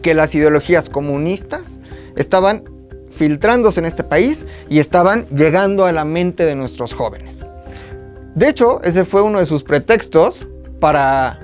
que 0.00 0.14
las 0.14 0.32
ideologías 0.32 0.88
comunistas 0.88 1.80
estaban 2.14 2.62
filtrándose 3.10 3.80
en 3.80 3.86
este 3.86 4.04
país 4.04 4.46
y 4.68 4.78
estaban 4.78 5.26
llegando 5.30 5.86
a 5.86 5.90
la 5.90 6.04
mente 6.04 6.44
de 6.44 6.54
nuestros 6.54 6.94
jóvenes. 6.94 7.44
De 8.36 8.48
hecho, 8.48 8.80
ese 8.84 9.04
fue 9.04 9.22
uno 9.22 9.40
de 9.40 9.46
sus 9.46 9.64
pretextos 9.64 10.46
para 10.78 11.40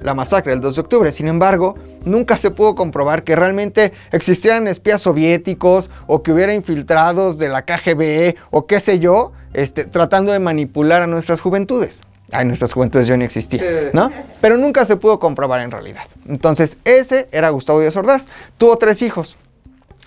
la 0.00 0.14
masacre 0.14 0.52
del 0.52 0.62
2 0.62 0.76
de 0.76 0.80
octubre. 0.80 1.12
Sin 1.12 1.28
embargo, 1.28 1.74
nunca 2.06 2.38
se 2.38 2.50
pudo 2.50 2.74
comprobar 2.74 3.24
que 3.24 3.36
realmente 3.36 3.92
existieran 4.10 4.68
espías 4.68 5.02
soviéticos 5.02 5.90
o 6.06 6.22
que 6.22 6.32
hubiera 6.32 6.54
infiltrados 6.54 7.36
de 7.36 7.50
la 7.50 7.66
KGB 7.66 8.36
o 8.50 8.64
qué 8.64 8.80
sé 8.80 9.00
yo, 9.00 9.32
este, 9.52 9.84
tratando 9.84 10.32
de 10.32 10.38
manipular 10.38 11.02
a 11.02 11.06
nuestras 11.06 11.42
juventudes. 11.42 12.00
Ay, 12.32 12.44
nuestras 12.46 12.72
juventudes 12.72 13.08
yo 13.08 13.16
ni 13.16 13.24
existía, 13.24 13.90
¿no? 13.92 14.10
Pero 14.40 14.56
nunca 14.56 14.84
se 14.84 14.96
pudo 14.96 15.18
comprobar 15.18 15.60
en 15.60 15.70
realidad. 15.70 16.02
Entonces, 16.28 16.76
ese 16.84 17.28
era 17.32 17.50
Gustavo 17.50 17.80
Díaz 17.80 17.96
Ordaz. 17.96 18.26
Tuvo 18.58 18.76
tres 18.76 19.02
hijos. 19.02 19.36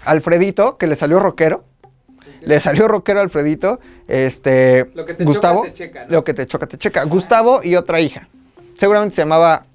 Alfredito, 0.06 0.78
que 0.78 0.88
le 0.88 0.96
salió 0.96 1.20
rockero. 1.20 1.64
Le 2.42 2.60
salió 2.60 2.88
rockero 2.88 3.20
a 3.20 3.24
Alfredito. 3.24 3.80
Este, 4.08 4.90
Lo 4.94 5.06
que 5.06 5.14
te 5.14 5.24
Gustavo. 5.24 5.60
choca, 5.62 5.72
te 5.72 5.78
checa, 5.78 6.04
¿no? 6.06 6.10
Lo 6.10 6.24
que 6.24 6.34
te 6.34 6.46
choca, 6.48 6.68
te 6.68 6.78
checa. 6.78 7.04
Gustavo 7.06 7.62
y 7.64 7.76
otra 7.76 8.00
hija. 8.02 8.28
Seguramente 8.78 9.16
se 9.16 9.22
llamaba 9.22 9.66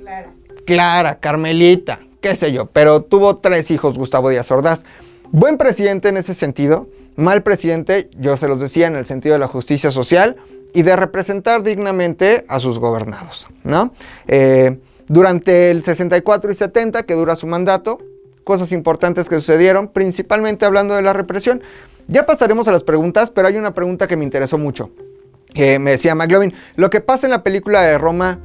Claro. 0.00 0.32
Clara, 0.66 1.18
Carmelita, 1.18 1.98
qué 2.20 2.36
sé 2.36 2.52
yo, 2.52 2.66
pero 2.66 3.02
tuvo 3.02 3.36
tres 3.36 3.70
hijos 3.70 3.98
Gustavo 3.98 4.30
Díaz 4.30 4.50
Ordaz. 4.50 4.84
Buen 5.30 5.58
presidente 5.58 6.08
en 6.08 6.16
ese 6.16 6.34
sentido, 6.34 6.88
mal 7.16 7.42
presidente, 7.42 8.08
yo 8.16 8.36
se 8.36 8.48
los 8.48 8.60
decía, 8.60 8.86
en 8.86 8.96
el 8.96 9.04
sentido 9.04 9.34
de 9.34 9.40
la 9.40 9.48
justicia 9.48 9.90
social 9.90 10.36
y 10.74 10.82
de 10.82 10.96
representar 10.96 11.62
dignamente 11.62 12.42
a 12.48 12.58
sus 12.58 12.78
gobernados, 12.78 13.48
¿no? 13.62 13.92
Eh, 14.26 14.78
durante 15.06 15.70
el 15.70 15.82
64 15.82 16.50
y 16.50 16.54
70, 16.54 17.04
que 17.04 17.14
dura 17.14 17.36
su 17.36 17.46
mandato, 17.46 17.98
cosas 18.42 18.72
importantes 18.72 19.28
que 19.28 19.36
sucedieron, 19.36 19.88
principalmente 19.88 20.66
hablando 20.66 20.94
de 20.94 21.02
la 21.02 21.12
represión. 21.12 21.62
Ya 22.08 22.26
pasaremos 22.26 22.68
a 22.68 22.72
las 22.72 22.82
preguntas, 22.82 23.30
pero 23.30 23.48
hay 23.48 23.56
una 23.56 23.72
pregunta 23.72 24.06
que 24.08 24.16
me 24.16 24.24
interesó 24.24 24.58
mucho. 24.58 24.90
Que 25.54 25.78
me 25.78 25.92
decía 25.92 26.14
McLovin, 26.14 26.52
¿lo 26.76 26.90
que 26.90 27.00
pasa 27.00 27.26
en 27.26 27.30
la 27.30 27.42
película 27.42 27.82
de 27.82 27.96
Roma 27.96 28.40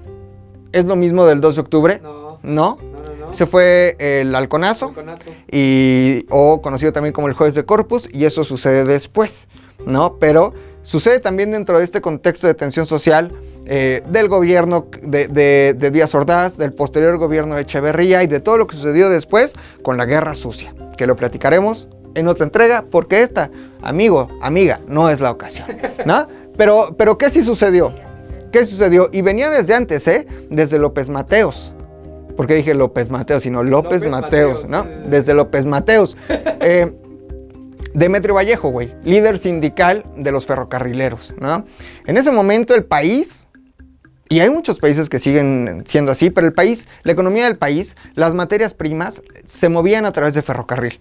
es 0.71 0.85
lo 0.85 0.95
mismo 0.95 1.25
del 1.25 1.41
2 1.41 1.55
de 1.55 1.61
octubre? 1.61 1.99
No, 2.03 2.39
¿No? 2.43 2.77
no, 2.81 3.03
no. 3.03 3.25
no. 3.27 3.33
Se 3.33 3.47
fue 3.47 3.95
el 3.99 4.33
halconazo, 4.35 4.89
Halconazo. 4.89 5.31
y, 5.51 6.25
o 6.29 6.61
conocido 6.61 6.93
también 6.93 7.13
como 7.13 7.27
el 7.27 7.33
jueves 7.33 7.55
de 7.55 7.65
Corpus, 7.65 8.07
y 8.13 8.25
eso 8.25 8.43
sucede 8.43 8.85
después, 8.85 9.47
¿no? 9.85 10.17
Pero 10.19 10.53
sucede 10.83 11.19
también 11.19 11.51
dentro 11.51 11.77
de 11.79 11.85
este 11.85 12.01
contexto 12.01 12.47
de 12.47 12.53
tensión 12.53 12.85
social 12.85 13.31
eh, 13.65 14.01
del 14.09 14.27
gobierno 14.29 14.87
de, 15.03 15.27
de- 15.27 15.75
de 15.77 15.91
Díaz 15.91 16.13
Ordaz, 16.15 16.57
del 16.57 16.73
posterior 16.73 17.17
gobierno 17.17 17.55
de 17.55 17.61
Echeverría 17.61 18.23
y 18.23 18.27
de 18.27 18.39
todo 18.39 18.57
lo 18.57 18.65
que 18.67 18.75
sucedió 18.75 19.09
después 19.09 19.55
con 19.83 19.97
la 19.97 20.05
guerra 20.05 20.33
sucia, 20.35 20.73
que 20.97 21.05
lo 21.05 21.15
platicaremos 21.15 21.89
en 22.15 22.27
otra 22.27 22.45
entrega, 22.45 22.85
porque 22.89 23.21
esta, 23.21 23.51
amigo, 23.83 24.27
amiga, 24.41 24.79
no 24.87 25.09
es 25.09 25.19
la 25.19 25.29
ocasión, 25.31 25.67
¿no? 26.05 26.25
Pero, 26.57 26.95
pero 26.97 27.17
¿qué 27.17 27.29
sí 27.29 27.43
sucedió? 27.43 27.93
¿Qué 28.51 28.65
sucedió? 28.65 29.09
Y 29.11 29.21
venía 29.21 29.49
desde 29.51 29.75
antes, 29.75 30.07
¿eh? 30.07 30.25
Desde 30.49 30.79
López 30.79 31.09
Mateos. 31.09 31.71
¿Por 32.35 32.47
qué 32.47 32.55
dije 32.55 32.73
López 32.73 33.11
Mateos? 33.11 33.43
Sino 33.43 33.61
López, 33.61 34.03
López 34.05 34.11
Mateos, 34.11 34.63
Mateos, 34.65 34.69
¿no? 34.69 34.83
sí. 34.83 35.09
Desde 35.09 35.33
López 35.35 35.65
Mateos. 35.67 36.17
Eh, 36.29 36.91
Demetrio 37.93 38.35
Vallejo, 38.35 38.69
güey, 38.69 38.95
líder 39.03 39.37
sindical 39.37 40.05
de 40.15 40.31
los 40.31 40.45
ferrocarrileros, 40.45 41.33
¿no? 41.39 41.65
En 42.05 42.17
ese 42.17 42.31
momento 42.31 42.75
el 42.75 42.85
país, 42.85 43.47
y 44.29 44.41
hay 44.41 44.49
muchos 44.49 44.79
países 44.79 45.09
que 45.09 45.19
siguen 45.19 45.83
siendo 45.85 46.11
así, 46.11 46.29
pero 46.29 46.47
el 46.47 46.53
país, 46.53 46.87
la 47.03 47.11
economía 47.11 47.45
del 47.45 47.57
país, 47.57 47.95
las 48.15 48.33
materias 48.35 48.73
primas 48.73 49.21
se 49.45 49.69
movían 49.69 50.05
a 50.05 50.11
través 50.11 50.33
de 50.33 50.41
ferrocarril. 50.41 50.99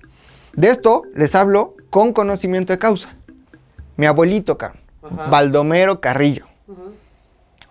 De 0.54 0.70
esto 0.70 1.02
les 1.14 1.34
hablo 1.34 1.76
con 1.90 2.12
conocimiento 2.12 2.72
de 2.72 2.78
causa. 2.78 3.14
Mi 3.96 4.06
abuelito, 4.06 4.56
cabrón. 4.56 4.80
Baldomero 5.30 6.00
Carrillo. 6.00 6.46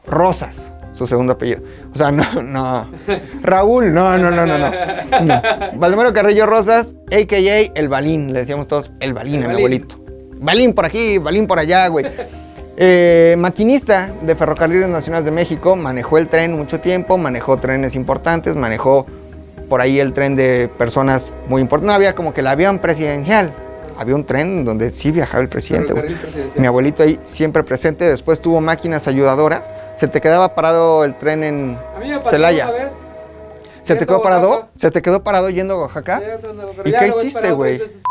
Rosas, 0.06 0.71
su 0.97 1.05
segundo 1.05 1.33
apellido. 1.33 1.62
O 1.93 1.97
sea, 1.97 2.12
no, 2.12 2.41
no. 2.41 2.89
Raúl, 3.43 3.93
no, 3.93 4.17
no, 4.17 4.31
no, 4.31 4.45
no, 4.45 4.57
no. 4.57 4.71
No. 5.21 6.13
Carrillo 6.13 6.45
Rosas, 6.47 6.95
a.k.a. 7.12 7.71
El 7.75 7.88
Balín. 7.88 8.33
Le 8.33 8.39
decíamos 8.39 8.67
todos 8.67 8.91
El 8.99 9.13
Balín 9.13 9.41
El 9.41 9.45
a 9.45 9.47
mi 9.49 9.55
abuelito. 9.55 9.97
Balín 10.39 10.73
por 10.73 10.86
aquí, 10.86 11.19
Balín 11.19 11.45
por 11.45 11.60
allá, 11.60 11.88
güey. 11.88 12.05
Eh, 12.77 13.36
maquinista 13.38 14.12
de 14.21 14.36
Ferrocarriles 14.36 14.89
Nacionales 14.89 15.25
de 15.25 15.31
México, 15.31 15.75
manejó 15.75 16.17
el 16.17 16.27
tren 16.27 16.55
mucho 16.55 16.79
tiempo, 16.79 17.17
manejó 17.17 17.57
trenes 17.57 17.95
importantes, 17.95 18.55
manejó 18.55 19.07
por 19.67 19.81
ahí 19.81 19.99
el 19.99 20.13
tren 20.13 20.36
de 20.36 20.69
personas 20.77 21.33
muy 21.47 21.62
importantes. 21.62 21.88
No 21.88 21.93
había 21.93 22.13
como 22.13 22.33
que 22.33 22.41
el 22.41 22.47
avión 22.47 22.79
presidencial. 22.79 23.53
Había 23.97 24.15
un 24.15 24.25
tren 24.25 24.63
donde 24.63 24.91
sí 24.91 25.12
viajaba 25.12 25.41
el 25.41 25.49
presidente. 25.49 25.93
Mi 26.55 26.67
abuelito 26.67 27.03
ahí 27.03 27.19
siempre 27.23 27.63
presente. 27.63 28.05
Después 28.05 28.39
tuvo 28.41 28.62
máquinas 28.62 29.07
ayudadoras. 29.07 29.73
Se 29.95 30.07
te 30.07 30.21
quedaba 30.21 30.55
parado 30.55 31.03
el 31.03 31.17
tren 31.17 31.43
en 31.43 31.77
Celaya. 32.29 32.91
¿Se 33.81 33.95
te 33.95 34.05
quedó 34.05 34.21
parado? 34.21 34.49
Oaxaca. 34.49 34.69
¿Se 34.75 34.91
te 34.91 35.01
quedó 35.01 35.23
parado 35.23 35.49
yendo 35.49 35.83
a 35.83 35.89
pero 36.03 36.67
¿Y 36.86 36.91
qué 36.91 37.07
hiciste, 37.07 37.51
güey? 37.51 37.79
veces. 37.79 38.01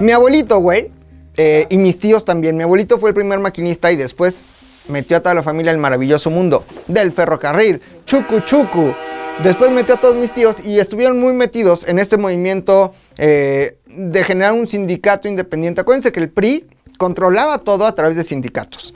Mi 0.00 0.12
abuelito, 0.12 0.58
güey, 0.58 0.92
eh, 1.36 1.66
y 1.70 1.78
mis 1.78 1.98
tíos 1.98 2.24
también. 2.24 2.56
Mi 2.56 2.64
abuelito 2.64 2.98
fue 2.98 3.10
el 3.10 3.14
primer 3.14 3.38
maquinista 3.38 3.90
y 3.92 3.96
después 3.96 4.44
metió 4.88 5.16
a 5.16 5.20
toda 5.20 5.34
la 5.34 5.42
familia 5.42 5.72
al 5.72 5.78
maravilloso 5.78 6.30
mundo 6.30 6.64
del 6.86 7.12
ferrocarril, 7.12 7.80
chucu 8.04 8.40
chucu. 8.40 8.94
Después 9.42 9.70
metió 9.70 9.94
a 9.94 10.00
todos 10.00 10.16
mis 10.16 10.32
tíos 10.32 10.58
y 10.64 10.80
estuvieron 10.80 11.20
muy 11.20 11.32
metidos 11.32 11.86
en 11.86 12.00
este 12.00 12.16
movimiento 12.16 12.92
eh, 13.16 13.76
de 13.88 14.24
generar 14.24 14.52
un 14.52 14.66
sindicato 14.66 15.28
independiente. 15.28 15.80
Acuérdense 15.80 16.12
que 16.12 16.20
el 16.20 16.30
PRI 16.30 16.66
controlaba 16.98 17.58
todo 17.58 17.86
a 17.86 17.94
través 17.94 18.16
de 18.16 18.24
sindicatos. 18.24 18.94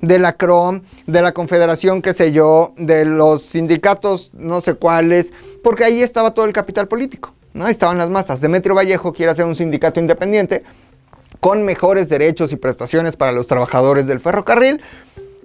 De 0.00 0.18
la 0.18 0.34
CROM, 0.34 0.82
de 1.06 1.22
la 1.22 1.32
Confederación, 1.32 2.02
qué 2.02 2.12
sé 2.12 2.32
yo, 2.32 2.74
de 2.76 3.04
los 3.06 3.42
sindicatos 3.42 4.30
no 4.34 4.60
sé 4.60 4.74
cuáles, 4.74 5.32
porque 5.62 5.84
ahí 5.84 6.02
estaba 6.02 6.34
todo 6.34 6.44
el 6.44 6.52
capital 6.52 6.88
político, 6.88 7.32
¿no? 7.54 7.64
Ahí 7.64 7.72
estaban 7.72 7.96
las 7.96 8.10
masas. 8.10 8.40
Demetrio 8.40 8.74
Vallejo 8.74 9.14
quiere 9.14 9.32
hacer 9.32 9.46
un 9.46 9.54
sindicato 9.54 10.00
independiente 10.00 10.62
con 11.40 11.62
mejores 11.62 12.08
derechos 12.08 12.52
y 12.52 12.56
prestaciones 12.56 13.16
para 13.16 13.32
los 13.32 13.46
trabajadores 13.46 14.06
del 14.06 14.20
ferrocarril. 14.20 14.82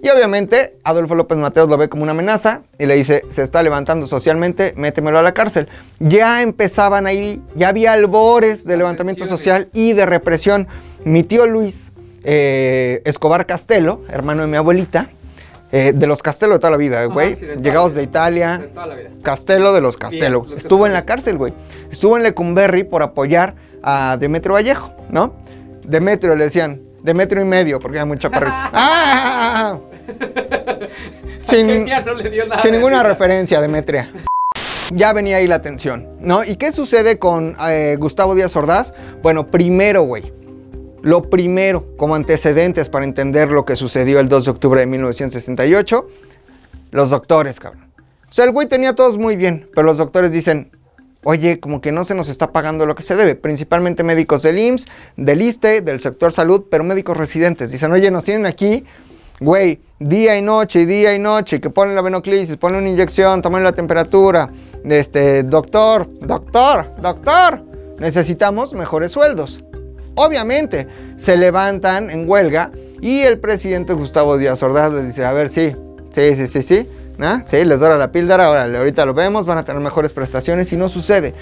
Y 0.02 0.08
obviamente 0.08 0.76
Adolfo 0.82 1.14
López 1.14 1.36
Mateos 1.36 1.68
lo 1.68 1.76
ve 1.76 1.90
como 1.90 2.02
una 2.04 2.12
amenaza 2.12 2.62
y 2.78 2.86
le 2.86 2.96
dice, 2.96 3.22
se 3.28 3.42
está 3.42 3.62
levantando 3.62 4.06
socialmente, 4.06 4.72
métemelo 4.76 5.18
a 5.18 5.22
la 5.22 5.34
cárcel. 5.34 5.68
Ya 5.98 6.40
empezaban 6.40 7.06
ahí, 7.06 7.42
ya 7.54 7.68
había 7.68 7.92
albores 7.92 8.64
de 8.64 8.78
levantamiento 8.78 9.26
social 9.26 9.68
y 9.74 9.92
de 9.92 10.06
represión. 10.06 10.68
Mi 11.04 11.22
tío 11.22 11.46
Luis 11.46 11.92
eh, 12.24 13.02
Escobar 13.04 13.44
Castelo, 13.44 14.02
hermano 14.08 14.42
de 14.42 14.48
mi 14.48 14.56
abuelita, 14.56 15.10
eh, 15.70 15.92
de 15.94 16.06
los 16.06 16.22
Castelo 16.22 16.54
de 16.54 16.58
toda 16.60 16.70
la 16.70 16.76
vida, 16.78 17.04
güey, 17.04 17.36
sí, 17.36 17.46
llegados 17.62 17.94
de. 17.94 18.02
Italia, 18.02 18.58
De 18.58 18.68
toda 18.68 18.86
la 18.86 18.94
vida. 18.94 19.10
Castelo 19.22 19.72
de 19.72 19.80
los 19.82 19.96
Castelo. 19.98 20.40
Bien, 20.40 20.54
los 20.54 20.64
Estuvo 20.64 20.86
en 20.86 20.94
la 20.94 21.04
cárcel, 21.04 21.36
güey. 21.36 21.52
Estuvo 21.90 22.16
en 22.16 22.22
Lecumberri 22.22 22.84
por 22.84 23.02
apoyar 23.02 23.54
a 23.82 24.16
Demetrio 24.18 24.54
Vallejo, 24.54 24.92
¿no? 25.10 25.34
Demetrio 25.84 26.34
le 26.34 26.44
decían, 26.44 26.80
Demetrio 27.02 27.42
y 27.42 27.46
medio, 27.46 27.78
porque 27.78 27.96
era 27.98 28.04
muy 28.04 28.18
chaparrito. 28.18 28.54
¡Ah! 28.72 29.78
Sin, 31.46 31.86
Ya 31.86 32.00
no 32.00 32.14
le 32.14 32.30
dio 32.30 32.46
nada 32.46 32.62
sin 32.62 32.72
de 32.72 32.78
ninguna 32.78 33.02
referencia, 33.02 33.60
Demetria. 33.60 34.10
Ya 34.92 35.12
venía 35.12 35.36
ahí 35.36 35.46
la 35.46 35.62
tensión, 35.62 36.08
¿no? 36.20 36.42
¿Y 36.44 36.56
qué 36.56 36.72
sucede 36.72 37.18
con 37.18 37.56
eh, 37.68 37.96
Gustavo 37.98 38.34
Díaz 38.34 38.54
Ordaz? 38.56 38.92
Bueno, 39.22 39.46
primero, 39.46 40.02
güey. 40.02 40.32
Lo 41.02 41.30
primero, 41.30 41.96
como 41.96 42.14
antecedentes 42.14 42.88
para 42.88 43.04
entender 43.04 43.50
lo 43.50 43.64
que 43.64 43.76
sucedió 43.76 44.20
el 44.20 44.28
2 44.28 44.44
de 44.44 44.50
octubre 44.50 44.80
de 44.80 44.86
1968, 44.86 46.06
los 46.90 47.10
doctores, 47.10 47.58
cabrón. 47.60 47.90
O 48.28 48.32
sea, 48.32 48.44
el 48.44 48.52
güey 48.52 48.68
tenía 48.68 48.94
todos 48.94 49.16
muy 49.16 49.36
bien, 49.36 49.68
pero 49.74 49.86
los 49.86 49.98
doctores 49.98 50.30
dicen, 50.30 50.70
oye, 51.24 51.60
como 51.60 51.80
que 51.80 51.92
no 51.92 52.04
se 52.04 52.14
nos 52.14 52.28
está 52.28 52.52
pagando 52.52 52.86
lo 52.86 52.94
que 52.94 53.02
se 53.02 53.16
debe, 53.16 53.34
principalmente 53.34 54.02
médicos 54.02 54.42
del 54.42 54.58
IMSS, 54.58 54.86
del 55.16 55.42
ISTE, 55.42 55.80
del 55.80 56.00
sector 56.00 56.32
salud, 56.32 56.66
pero 56.70 56.84
médicos 56.84 57.16
residentes. 57.16 57.70
Dicen, 57.70 57.92
oye, 57.92 58.10
nos 58.10 58.24
tienen 58.24 58.46
aquí, 58.46 58.84
güey, 59.40 59.80
día 59.98 60.36
y 60.36 60.42
noche, 60.42 60.86
día 60.86 61.14
y 61.14 61.18
noche, 61.18 61.60
que 61.60 61.70
ponen 61.70 61.94
la 61.94 62.02
venoclisis, 62.02 62.56
ponen 62.56 62.80
una 62.80 62.90
inyección, 62.90 63.42
toman 63.42 63.64
la 63.64 63.72
temperatura. 63.72 64.50
Este, 64.84 65.42
doctor, 65.42 66.08
doctor, 66.20 66.94
doctor, 67.00 67.64
necesitamos 67.98 68.74
mejores 68.74 69.12
sueldos. 69.12 69.64
Obviamente, 70.14 70.86
se 71.16 71.36
levantan 71.36 72.10
en 72.10 72.28
huelga 72.28 72.70
y 73.00 73.20
el 73.20 73.38
presidente 73.38 73.94
Gustavo 73.94 74.36
Díaz 74.36 74.62
Ordaz 74.62 74.92
les 74.92 75.06
dice, 75.06 75.24
a 75.24 75.32
ver, 75.32 75.48
sí, 75.48 75.74
sí, 76.10 76.34
sí, 76.34 76.48
sí, 76.48 76.62
sí, 76.62 76.88
Sí, 77.44 77.64
les 77.64 77.80
dora 77.80 77.96
la 77.96 78.12
píldora, 78.12 78.50
órale, 78.50 78.78
ahorita 78.78 79.04
lo 79.04 79.14
vemos, 79.14 79.46
van 79.46 79.58
a 79.58 79.62
tener 79.62 79.82
mejores 79.82 80.12
prestaciones 80.12 80.72
y 80.72 80.76
no 80.76 80.88
sucede. 80.88 81.34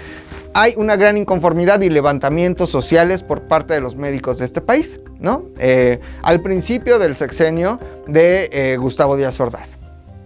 Hay 0.54 0.74
una 0.76 0.96
gran 0.96 1.16
inconformidad 1.16 1.80
y 1.82 1.90
levantamientos 1.90 2.70
sociales 2.70 3.22
por 3.22 3.42
parte 3.42 3.74
de 3.74 3.80
los 3.80 3.94
médicos 3.94 4.38
de 4.38 4.44
este 4.44 4.60
país, 4.60 4.98
¿no? 5.20 5.44
Eh, 5.58 6.00
al 6.22 6.40
principio 6.40 6.98
del 6.98 7.16
sexenio 7.16 7.78
de 8.06 8.48
eh, 8.52 8.76
Gustavo 8.76 9.16
Díaz 9.16 9.38
Ordaz. 9.40 9.76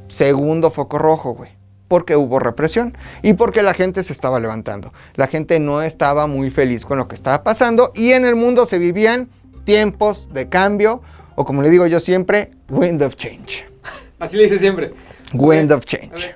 Segundo 0.09 0.71
foco 0.71 0.99
rojo, 0.99 1.35
güey. 1.35 1.51
Porque 1.89 2.17
hubo 2.17 2.39
represión 2.39 2.97
y 3.23 3.35
porque 3.35 3.63
la 3.63 3.75
gente 3.75 4.03
se 4.03 4.15
estaba 4.15 4.41
levantando. 4.41 4.95
La 5.15 5.27
gente 5.27 5.61
no 5.61 5.83
estaba 5.83 6.27
muy 6.27 6.51
feliz 6.51 6.87
con 6.87 6.97
lo 6.97 7.07
que 7.07 7.15
estaba 7.15 7.43
pasando 7.43 7.93
y 7.95 8.13
en 8.13 8.25
el 8.25 8.35
mundo 8.35 8.65
se 8.65 8.79
vivían 8.79 9.29
tiempos 9.65 10.31
de 10.33 10.49
cambio 10.49 11.03
o 11.35 11.45
como 11.45 11.63
le 11.63 11.71
digo 11.71 11.87
yo 11.87 12.01
siempre, 12.01 12.53
wind 12.71 13.03
of 13.03 13.17
change. 13.17 13.67
Así 14.19 14.37
le 14.37 14.45
dice 14.45 14.59
siempre. 14.59 14.93
Wind 15.33 15.73
of 15.73 15.85
change. 15.85 16.35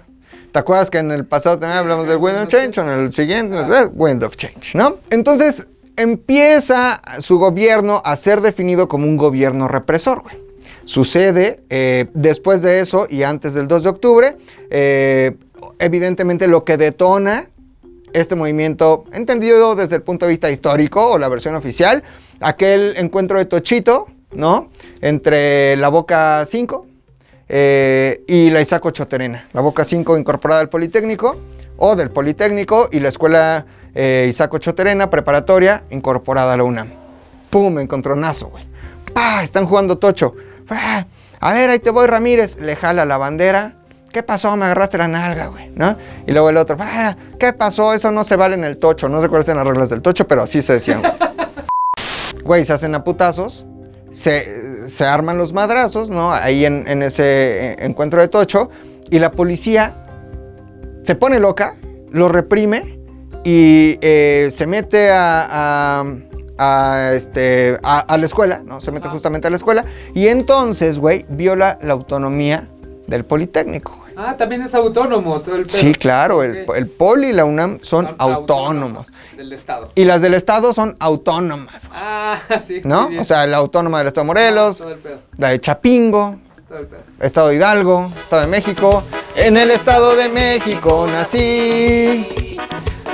¿Te 0.53 0.61
acuerdas 0.61 0.89
que 0.89 0.99
en 0.99 1.11
el 1.11 1.27
pasado 1.27 1.59
también 1.59 1.79
hablamos 1.79 2.09
del 2.09 2.17
Wind 2.17 2.39
of 2.39 2.49
Change? 2.49 2.79
O 2.79 2.83
en 2.83 2.99
el 2.99 3.13
siguiente, 3.13 3.57
Wind 3.93 4.25
of 4.25 4.37
Change, 4.37 4.75
¿no? 4.75 4.97
Entonces 5.11 5.67
empieza 5.97 7.03
su 7.21 7.39
gobierno 7.39 8.01
a 8.05 8.17
ser 8.17 8.41
definido 8.41 8.89
como 8.89 9.07
un 9.07 9.19
gobierno 9.19 9.69
represor, 9.69 10.23
güey. 10.23 10.37
Sucede 10.85 11.61
eh, 11.69 12.07
después 12.15 12.63
de 12.63 12.81
eso 12.81 13.07
y 13.11 13.23
antes 13.23 13.55
del 13.55 13.69
2 13.69 13.83
de 13.83 13.89
octubre, 13.89 14.37
eh, 14.71 15.37
evidentemente 15.79 16.47
lo 16.49 16.65
que 16.65 16.77
detona 16.77 17.51
este 18.13 18.35
movimiento, 18.35 19.05
entendido 19.13 19.75
desde 19.75 19.97
el 19.97 20.03
punto 20.03 20.25
de 20.27 20.31
vista 20.31 20.51
histórico 20.51 21.11
o 21.13 21.19
la 21.19 21.29
versión 21.29 21.55
oficial, 21.55 22.03
aquel 22.41 22.95
encuentro 22.97 23.39
de 23.39 23.45
Tochito, 23.45 24.07
¿no? 24.33 24.71
Entre 25.03 25.77
la 25.77 25.89
Boca 25.89 26.47
5 26.47 26.87
eh, 27.49 28.23
y 28.27 28.51
la 28.51 28.61
Isaco 28.61 28.91
Choterena. 28.91 29.49
La 29.53 29.61
Boca 29.61 29.85
5 29.85 30.17
incorporada 30.19 30.61
al 30.61 30.69
Politécnico 30.69 31.37
o 31.77 31.95
del 31.97 32.11
Politécnico 32.11 32.89
y 32.91 33.01
la 33.01 33.09
Escuela 33.09 33.67
eh, 33.95 34.27
Isaco 34.29 34.59
Choterena 34.59 35.11
preparatoria 35.11 35.85
incorporada 35.91 36.55
a 36.55 36.57
la 36.57 36.65
UNAM. 36.65 36.89
¡Pum! 37.51 37.79
Encontronazo, 37.79 38.49
güey. 38.49 38.65
¡Pah! 39.15 39.43
Están 39.43 39.67
jugando 39.67 39.99
Tocho. 39.99 40.35
¡Pah! 40.67 41.07
A 41.41 41.53
ver, 41.55 41.71
ahí 41.71 41.79
te 41.79 41.91
voy, 41.91 42.07
Ramírez. 42.07 42.59
Le 42.61 42.77
jala 42.77 43.05
la 43.05 43.19
bandera. 43.19 43.77
¿Qué 44.13 44.23
pasó? 44.23 44.57
Me 44.57 44.65
agarraste 44.65 44.97
la 44.99 45.09
nalga, 45.09 45.47
güey, 45.49 45.71
¿no? 45.75 45.97
Y 46.27 46.33
luego 46.33 46.49
el 46.49 46.57
otro, 46.57 46.77
"Ah, 46.81 47.17
¿qué 47.39 47.53
pasó? 47.53 47.93
Eso 47.93 48.11
no 48.11 48.25
se 48.25 48.37
vale 48.37 48.55
en 48.55 48.65
el 48.65 48.79
tocho. 48.79 49.09
No 49.11 49.21
sé 49.21 49.29
cuáles 49.29 49.47
son 49.47 49.59
las 49.59 49.67
reglas 49.67 49.91
del 49.91 50.01
tocho, 50.01 50.27
pero 50.27 50.43
así 50.43 50.63
se 50.63 50.75
decían. 50.75 51.01
güey. 51.03 51.13
Güey, 52.43 52.65
se 52.65 52.73
hacen 52.73 52.95
a 52.95 53.03
putazos, 53.03 53.67
se, 54.13 54.66
se 54.89 55.05
arman 55.05 55.39
los 55.39 55.53
madrazos, 55.53 56.11
¿no? 56.11 56.33
Ahí 56.33 56.65
en, 56.65 56.87
en 56.89 57.03
ese 57.03 57.73
eh, 57.73 57.77
encuentro 57.81 58.21
de 58.21 58.29
tocho. 58.29 58.71
Y 59.11 59.19
la 59.19 59.31
policía 59.31 60.03
se 61.05 61.15
pone 61.15 61.39
loca, 61.39 61.77
lo 62.11 62.29
reprime 62.29 62.99
y 63.45 63.99
eh, 64.01 64.49
se 64.53 64.67
mete 64.67 65.11
a, 65.11 66.01
a- 66.01 66.05
a, 66.59 67.13
este, 67.13 67.79
a, 67.83 67.99
a 68.01 68.17
la 68.17 68.25
escuela, 68.27 68.63
¿no? 68.65 68.81
Se 68.81 68.91
mete 68.91 69.09
justamente 69.09 69.47
a 69.47 69.51
la 69.51 69.57
escuela. 69.59 69.85
Y 70.15 70.29
entonces, 70.29 70.99
güey, 70.99 71.27
viola 71.29 71.79
la 71.83 71.93
autonomía 71.93 72.69
del 73.07 73.25
Politécnico. 73.27 74.06
Ah, 74.17 74.37
también 74.37 74.63
es 74.63 74.75
autónomo 74.75 75.41
todo 75.41 75.55
el 75.57 75.67
pedo. 75.67 75.77
Sí, 75.77 75.95
claro, 75.95 76.43
el, 76.43 76.65
el 76.75 76.87
Poli 76.89 77.29
y 77.29 77.33
la 77.33 77.45
UNAM 77.45 77.79
son, 77.83 78.15
autónomos. 78.19 79.13
Del 79.37 79.53
Estado. 79.53 79.91
Y 79.95 80.05
las 80.05 80.23
del 80.23 80.33
Estado 80.35 80.73
son 80.73 80.97
autónomas, 80.99 81.89
Ah, 81.93 82.39
sí. 82.67 82.81
¿no? 82.85 83.11
O 83.21 83.25
sea, 83.25 83.47
la 83.47 83.59
autónoma 83.59 83.99
del 83.99 84.07
Estado 84.09 84.25
de 84.25 84.29
Morelos, 84.29 84.79
Todo 84.79 84.91
el 84.93 84.99
pedo. 84.99 85.19
la 85.37 85.51
de 85.51 85.61
Chapingo, 85.61 86.37
Todo 86.69 86.79
el 86.79 86.87
pedo. 86.87 87.01
Estado 87.21 87.49
de 87.49 87.57
Hidalgo, 87.57 88.11
Estado 88.19 88.43
de 88.43 88.49
México. 88.49 89.03
En 89.35 89.57
el 89.59 89.71
Estado 89.71 90.17
de 90.17 90.29
México 90.31 91.07
nací. 91.11 92.57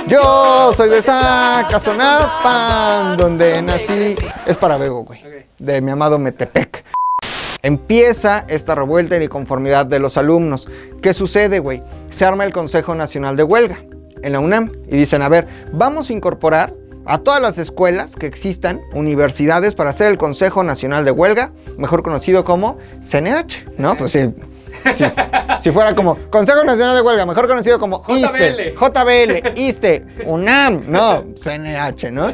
Yo 0.07 0.71
soy 0.75 0.89
de 0.89 1.01
Zacazonapan, 1.01 3.15
donde 3.17 3.61
nací. 3.61 4.15
Es 4.45 4.55
para 4.57 4.77
Bego, 4.77 5.03
güey. 5.03 5.19
Ok. 5.19 5.25
De 5.59 5.81
mi 5.81 5.91
amado 5.91 6.17
Metepec. 6.19 6.83
Empieza 7.63 8.43
esta 8.49 8.75
revuelta 8.75 9.17
y 9.17 9.23
inconformidad 9.23 9.85
de 9.85 9.97
los 9.97 10.17
alumnos. 10.17 10.67
¿Qué 11.01 11.13
sucede, 11.13 11.59
güey? 11.59 11.81
Se 12.09 12.25
arma 12.25 12.43
el 12.43 12.51
Consejo 12.51 12.93
Nacional 12.93 13.37
de 13.37 13.43
Huelga 13.43 13.77
en 14.21 14.33
la 14.33 14.41
UNAM 14.41 14.73
y 14.89 14.97
dicen, 14.97 15.21
a 15.21 15.29
ver, 15.29 15.47
vamos 15.71 16.09
a 16.09 16.13
incorporar 16.13 16.73
a 17.05 17.19
todas 17.19 17.41
las 17.41 17.57
escuelas 17.57 18.17
que 18.17 18.25
existan, 18.25 18.81
universidades, 18.93 19.75
para 19.75 19.91
hacer 19.91 20.07
el 20.07 20.17
Consejo 20.17 20.61
Nacional 20.63 21.05
de 21.05 21.11
Huelga, 21.11 21.53
mejor 21.77 22.03
conocido 22.03 22.43
como 22.43 22.79
CNH, 22.99 23.65
¿no? 23.77 23.95
Pues 23.95 24.11
sí. 24.11 24.33
sí. 24.93 25.05
Si 25.61 25.71
fuera 25.71 25.95
como 25.95 26.17
Consejo 26.29 26.65
Nacional 26.65 26.97
de 26.97 27.01
Huelga, 27.01 27.25
mejor 27.25 27.47
conocido 27.47 27.79
como 27.79 28.03
ISTE, 28.09 28.75
JBL, 28.75 29.57
ISTE, 29.57 30.05
UNAM, 30.25 30.83
no, 30.87 31.23
CNH, 31.41 32.11
¿no? 32.11 32.33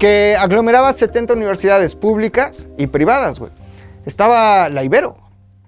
Que 0.00 0.34
aglomeraba 0.38 0.90
70 0.90 1.34
universidades 1.34 1.94
públicas 1.94 2.66
y 2.78 2.86
privadas, 2.86 3.38
güey. 3.38 3.52
Estaba 4.06 4.68
la 4.68 4.82
Ibero, 4.82 5.16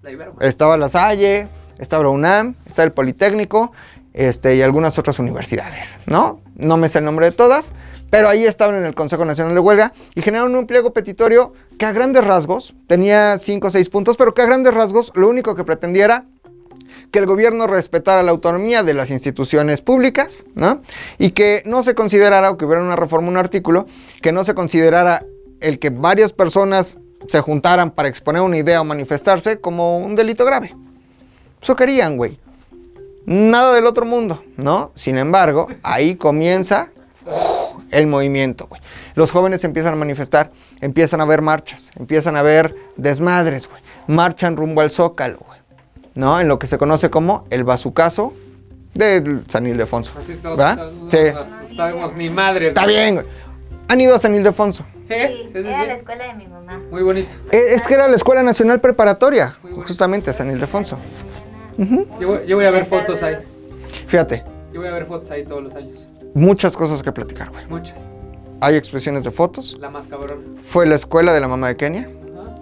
La 0.02 0.10
Ibero. 0.10 0.34
estaba 0.40 0.76
la 0.76 0.88
Salle, 0.88 1.48
estaba 1.78 2.04
la 2.04 2.08
UNAM, 2.10 2.54
estaba 2.66 2.86
el 2.86 2.92
Politécnico 2.92 3.72
este, 4.14 4.56
y 4.56 4.62
algunas 4.62 4.98
otras 4.98 5.18
universidades, 5.18 5.98
¿no? 6.06 6.40
No 6.54 6.76
me 6.76 6.88
sé 6.88 6.98
el 6.98 7.04
nombre 7.04 7.26
de 7.26 7.32
todas, 7.32 7.72
pero 8.10 8.28
ahí 8.28 8.44
estaban 8.44 8.76
en 8.76 8.84
el 8.84 8.94
Consejo 8.94 9.24
Nacional 9.24 9.54
de 9.54 9.60
Huelga 9.60 9.92
y 10.14 10.22
generaron 10.22 10.54
un 10.54 10.66
pliego 10.66 10.92
petitorio 10.92 11.52
que 11.78 11.86
a 11.86 11.92
grandes 11.92 12.24
rasgos 12.24 12.74
tenía 12.86 13.38
5 13.38 13.66
o 13.66 13.70
6 13.70 13.88
puntos, 13.88 14.16
pero 14.16 14.34
que 14.34 14.42
a 14.42 14.46
grandes 14.46 14.74
rasgos 14.74 15.12
lo 15.14 15.28
único 15.28 15.54
que 15.54 15.64
pretendía 15.64 16.04
era 16.04 16.24
que 17.10 17.18
el 17.18 17.26
gobierno 17.26 17.66
respetara 17.66 18.22
la 18.22 18.30
autonomía 18.30 18.82
de 18.82 18.94
las 18.94 19.10
instituciones 19.10 19.82
públicas, 19.82 20.44
¿no? 20.54 20.82
Y 21.18 21.30
que 21.30 21.62
no 21.66 21.82
se 21.82 21.94
considerara, 21.94 22.50
o 22.50 22.56
que 22.56 22.64
hubiera 22.64 22.82
una 22.82 22.96
reforma, 22.96 23.28
un 23.28 23.36
artículo, 23.36 23.86
que 24.20 24.32
no 24.32 24.44
se 24.44 24.54
considerara 24.54 25.24
el 25.60 25.78
que 25.78 25.90
varias 25.90 26.32
personas 26.32 26.98
se 27.28 27.40
juntaran 27.40 27.90
para 27.90 28.08
exponer 28.08 28.42
una 28.42 28.58
idea 28.58 28.80
o 28.80 28.84
manifestarse 28.84 29.60
como 29.60 29.98
un 29.98 30.14
delito 30.14 30.44
grave. 30.44 30.74
Eso 31.60 31.76
querían, 31.76 32.16
güey. 32.16 32.38
Nada 33.24 33.72
del 33.74 33.86
otro 33.86 34.04
mundo, 34.04 34.42
¿no? 34.56 34.90
Sin 34.94 35.16
embargo, 35.18 35.68
ahí 35.82 36.16
comienza 36.16 36.88
el 37.90 38.06
movimiento, 38.08 38.66
güey. 38.66 38.80
Los 39.14 39.30
jóvenes 39.30 39.62
empiezan 39.64 39.92
a 39.92 39.96
manifestar, 39.96 40.50
empiezan 40.80 41.20
a 41.20 41.24
ver 41.24 41.40
marchas, 41.42 41.90
empiezan 41.96 42.36
a 42.36 42.42
ver 42.42 42.74
desmadres, 42.96 43.68
güey. 43.68 43.80
Marchan 44.08 44.56
rumbo 44.56 44.80
al 44.80 44.90
Zócalo, 44.90 45.38
güey. 45.46 45.60
¿No? 46.14 46.40
En 46.40 46.48
lo 46.48 46.58
que 46.58 46.66
se 46.66 46.78
conoce 46.78 47.10
como 47.10 47.46
el 47.50 47.64
bazucazo 47.64 48.34
de 48.94 49.40
San 49.48 49.66
Ildefonso. 49.66 50.12
Así 50.18 50.32
estamos. 50.32 50.58
¿Verdad? 50.58 50.90
no- 50.92 51.10
Sí. 51.10 51.18
No 51.32 51.76
sabemos 51.76 52.14
ni 52.14 52.28
madres. 52.28 52.70
Está 52.70 52.86
bien, 52.86 53.14
güey. 53.14 53.26
Han 53.88 54.00
ido 54.00 54.14
a 54.14 54.18
San 54.18 54.34
Ildefonso. 54.34 54.84
Sí, 55.08 55.14
Sí, 55.14 55.48
sí, 55.52 55.62
sí, 55.62 55.68
era 55.68 55.84
la 55.84 55.94
escuela 55.94 56.26
de 56.26 56.34
mi 56.34 56.46
mamá. 56.46 56.80
Muy 56.90 57.02
bonito. 57.02 57.32
Eh, 57.50 57.74
Es 57.74 57.86
que 57.86 57.94
era 57.94 58.08
la 58.08 58.16
Escuela 58.16 58.42
Nacional 58.42 58.80
Preparatoria, 58.80 59.56
justamente 59.84 60.32
San 60.32 60.50
Ildefonso. 60.50 60.98
Yo, 62.20 62.28
voy- 62.28 62.46
yo 62.46 62.56
voy 62.56 62.64
a 62.64 62.70
ver 62.70 62.84
fotos 62.86 63.22
ahí. 63.22 63.36
Fíjate, 64.06 64.44
Yo 64.72 64.80
voy 64.80 64.88
a 64.88 64.92
ver 64.92 65.04
fotos 65.06 65.30
ahí 65.30 65.44
todos 65.44 65.62
los 65.62 65.74
años. 65.74 66.08
muchas 66.34 66.76
cosas 66.76 67.02
que 67.02 67.12
platicar, 67.12 67.50
güey. 67.50 67.66
Muchas. 67.66 67.96
Hay 68.60 68.76
expresiones 68.76 69.24
de 69.24 69.30
fotos. 69.30 69.76
La 69.80 69.90
más 69.90 70.06
cabrón. 70.06 70.56
Fue 70.62 70.86
la 70.86 70.94
escuela 70.94 71.32
de 71.32 71.40
la 71.40 71.48
mamá 71.48 71.68
de 71.68 71.76
Kenia. 71.76 72.08
¿Ah? 72.36 72.54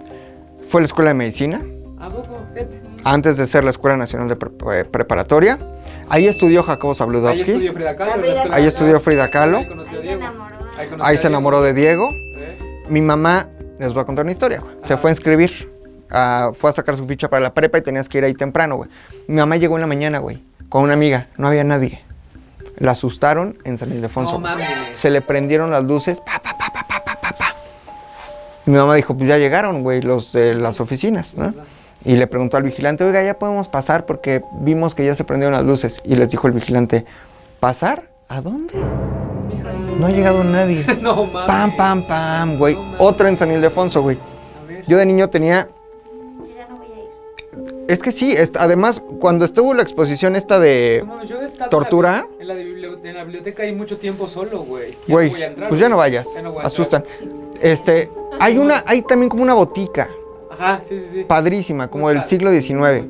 Fue 0.67 0.81
la 0.81 0.85
escuela 0.85 1.09
de 1.11 1.13
medicina. 1.13 1.61
¿A 1.99 2.09
poco? 2.09 2.39
Fíjate. 2.53 2.81
Antes 3.03 3.37
de 3.37 3.47
ser 3.47 3.63
la 3.63 3.69
Escuela 3.71 3.95
Nacional 3.97 4.27
de 4.27 4.35
Pre- 4.35 4.79
eh, 4.79 4.85
Preparatoria. 4.85 5.57
Ahí 6.09 6.27
estudió 6.27 6.63
Jacobo 6.63 6.93
Ahí 6.93 6.97
estudió 7.53 7.73
Frida 7.73 7.95
Kahlo. 7.95 8.25
Escuela 8.25 8.55
Ahí 8.55 8.65
estudió 8.65 8.99
Frida 8.99 9.29
Kahlo. 9.31 9.57
Ahí 9.59 9.67
conoció 9.67 9.91
a 9.93 10.01
Ahí 10.01 10.01
se 10.01 10.07
Diego. 10.07 10.21
enamoró. 10.21 10.60
Ahí 10.77 11.15
a 11.15 11.17
se 11.17 11.27
enamoró 11.27 11.61
de 11.61 11.73
Diego. 11.73 12.09
Mi 12.89 13.01
mamá, 13.01 13.47
les 13.79 13.93
voy 13.93 14.01
a 14.01 14.05
contar 14.05 14.25
una 14.25 14.31
historia, 14.31 14.59
güey. 14.59 14.75
Se 14.81 14.93
Ajá. 14.93 15.01
fue 15.01 15.09
a 15.09 15.13
inscribir. 15.13 15.71
ah, 16.09 16.51
fue 16.53 16.69
a 16.69 16.73
sacar 16.73 16.95
su 16.97 17.05
ficha 17.07 17.29
para 17.29 17.41
la 17.41 17.53
prepa 17.53 17.77
y 17.77 17.81
tenías 17.81 18.09
que 18.09 18.17
ir 18.17 18.23
ahí 18.25 18.33
temprano, 18.33 18.75
güey. 18.75 18.89
Mi 19.27 19.35
mamá 19.35 19.57
llegó 19.57 19.75
en 19.77 19.81
la 19.81 19.87
mañana, 19.87 20.19
güey, 20.19 20.43
con 20.69 20.83
una 20.83 20.93
amiga. 20.93 21.27
No 21.37 21.47
había 21.47 21.63
nadie. 21.63 22.01
La 22.77 22.91
asustaron 22.91 23.57
en 23.63 23.77
San 23.77 23.91
Ildefonso. 23.91 24.39
No. 24.39 24.47
Se 24.91 25.09
le 25.09 25.21
prendieron 25.21 25.71
las 25.71 25.83
luces. 25.83 26.19
Pa, 26.19 26.39
pa, 26.41 26.57
pa, 26.57 26.71
pa, 26.73 26.83
pa, 26.87 27.03
pa, 27.05 27.21
pa, 27.21 27.31
pa. 27.37 27.55
Mi 28.65 28.75
mamá 28.75 28.95
dijo, 28.95 29.15
pues 29.15 29.27
ya 29.29 29.37
llegaron, 29.37 29.83
güey, 29.83 30.01
los 30.01 30.33
de 30.33 30.53
las 30.55 30.81
oficinas, 30.81 31.37
¿no? 31.37 31.53
Y 32.03 32.15
le 32.15 32.25
preguntó 32.25 32.57
al 32.57 32.63
vigilante, 32.63 33.03
oiga, 33.03 33.23
ya 33.23 33.37
podemos 33.37 33.67
pasar 33.69 34.05
porque 34.07 34.41
vimos 34.61 34.95
que 34.95 35.05
ya 35.05 35.13
se 35.15 35.23
prendieron 35.23 35.53
las 35.53 35.63
luces. 35.65 36.01
Y 36.03 36.15
les 36.15 36.29
dijo 36.31 36.47
el 36.47 36.53
vigilante, 36.53 37.05
¿pasar? 37.59 38.09
¿A 38.27 38.41
dónde? 38.41 38.73
No 40.01 40.07
ha 40.07 40.11
llegado 40.11 40.43
nadie. 40.43 40.83
No 41.01 41.25
mames. 41.25 41.47
Pam, 41.47 41.75
pam, 41.77 42.03
pam, 42.07 42.57
güey. 42.57 42.75
No. 42.75 42.81
Otra 42.99 43.29
en 43.29 43.37
San 43.37 43.51
Ildefonso, 43.51 44.01
güey. 44.01 44.17
A 44.61 44.67
ver. 44.67 44.83
Yo 44.87 44.97
de 44.97 45.05
niño 45.05 45.29
tenía... 45.29 45.69
Yo 46.39 46.45
ya 46.55 46.67
no 46.67 46.77
voy 46.77 46.87
a 46.87 47.59
ir. 47.69 47.85
Es 47.87 48.01
que 48.01 48.11
sí, 48.11 48.35
además, 48.59 49.03
cuando 49.19 49.45
estuvo 49.45 49.73
la 49.73 49.83
exposición 49.83 50.35
esta 50.35 50.59
de... 50.59 51.03
No 51.05 51.23
yo 51.23 51.37
¿Tortura? 51.69 52.25
En 52.39 52.47
la, 52.47 52.55
bibli- 52.55 52.99
en 53.03 53.13
la 53.15 53.23
biblioteca 53.23 53.63
hay 53.63 53.73
mucho 53.75 53.97
tiempo 53.97 54.27
solo, 54.27 54.63
güey. 54.63 54.95
Güey, 55.07 55.31
no 55.55 55.67
pues 55.67 55.79
ya 55.79 55.87
no 55.89 55.97
vayas. 55.97 56.33
Ya 56.35 56.41
voy 56.49 56.63
a. 56.63 56.65
Asustan. 56.67 57.03
Este, 57.61 58.09
hay 58.39 58.57
una, 58.57 58.83
hay 58.87 59.03
también 59.03 59.29
como 59.29 59.43
una 59.43 59.53
botica 59.53 60.09
Ajá, 60.49 60.81
sí, 60.87 60.99
sí, 60.99 61.05
sí. 61.13 61.23
padrísima, 61.25 61.87
como 61.89 62.09
del 62.09 62.23
siglo 62.23 62.49
XIX. 62.51 63.05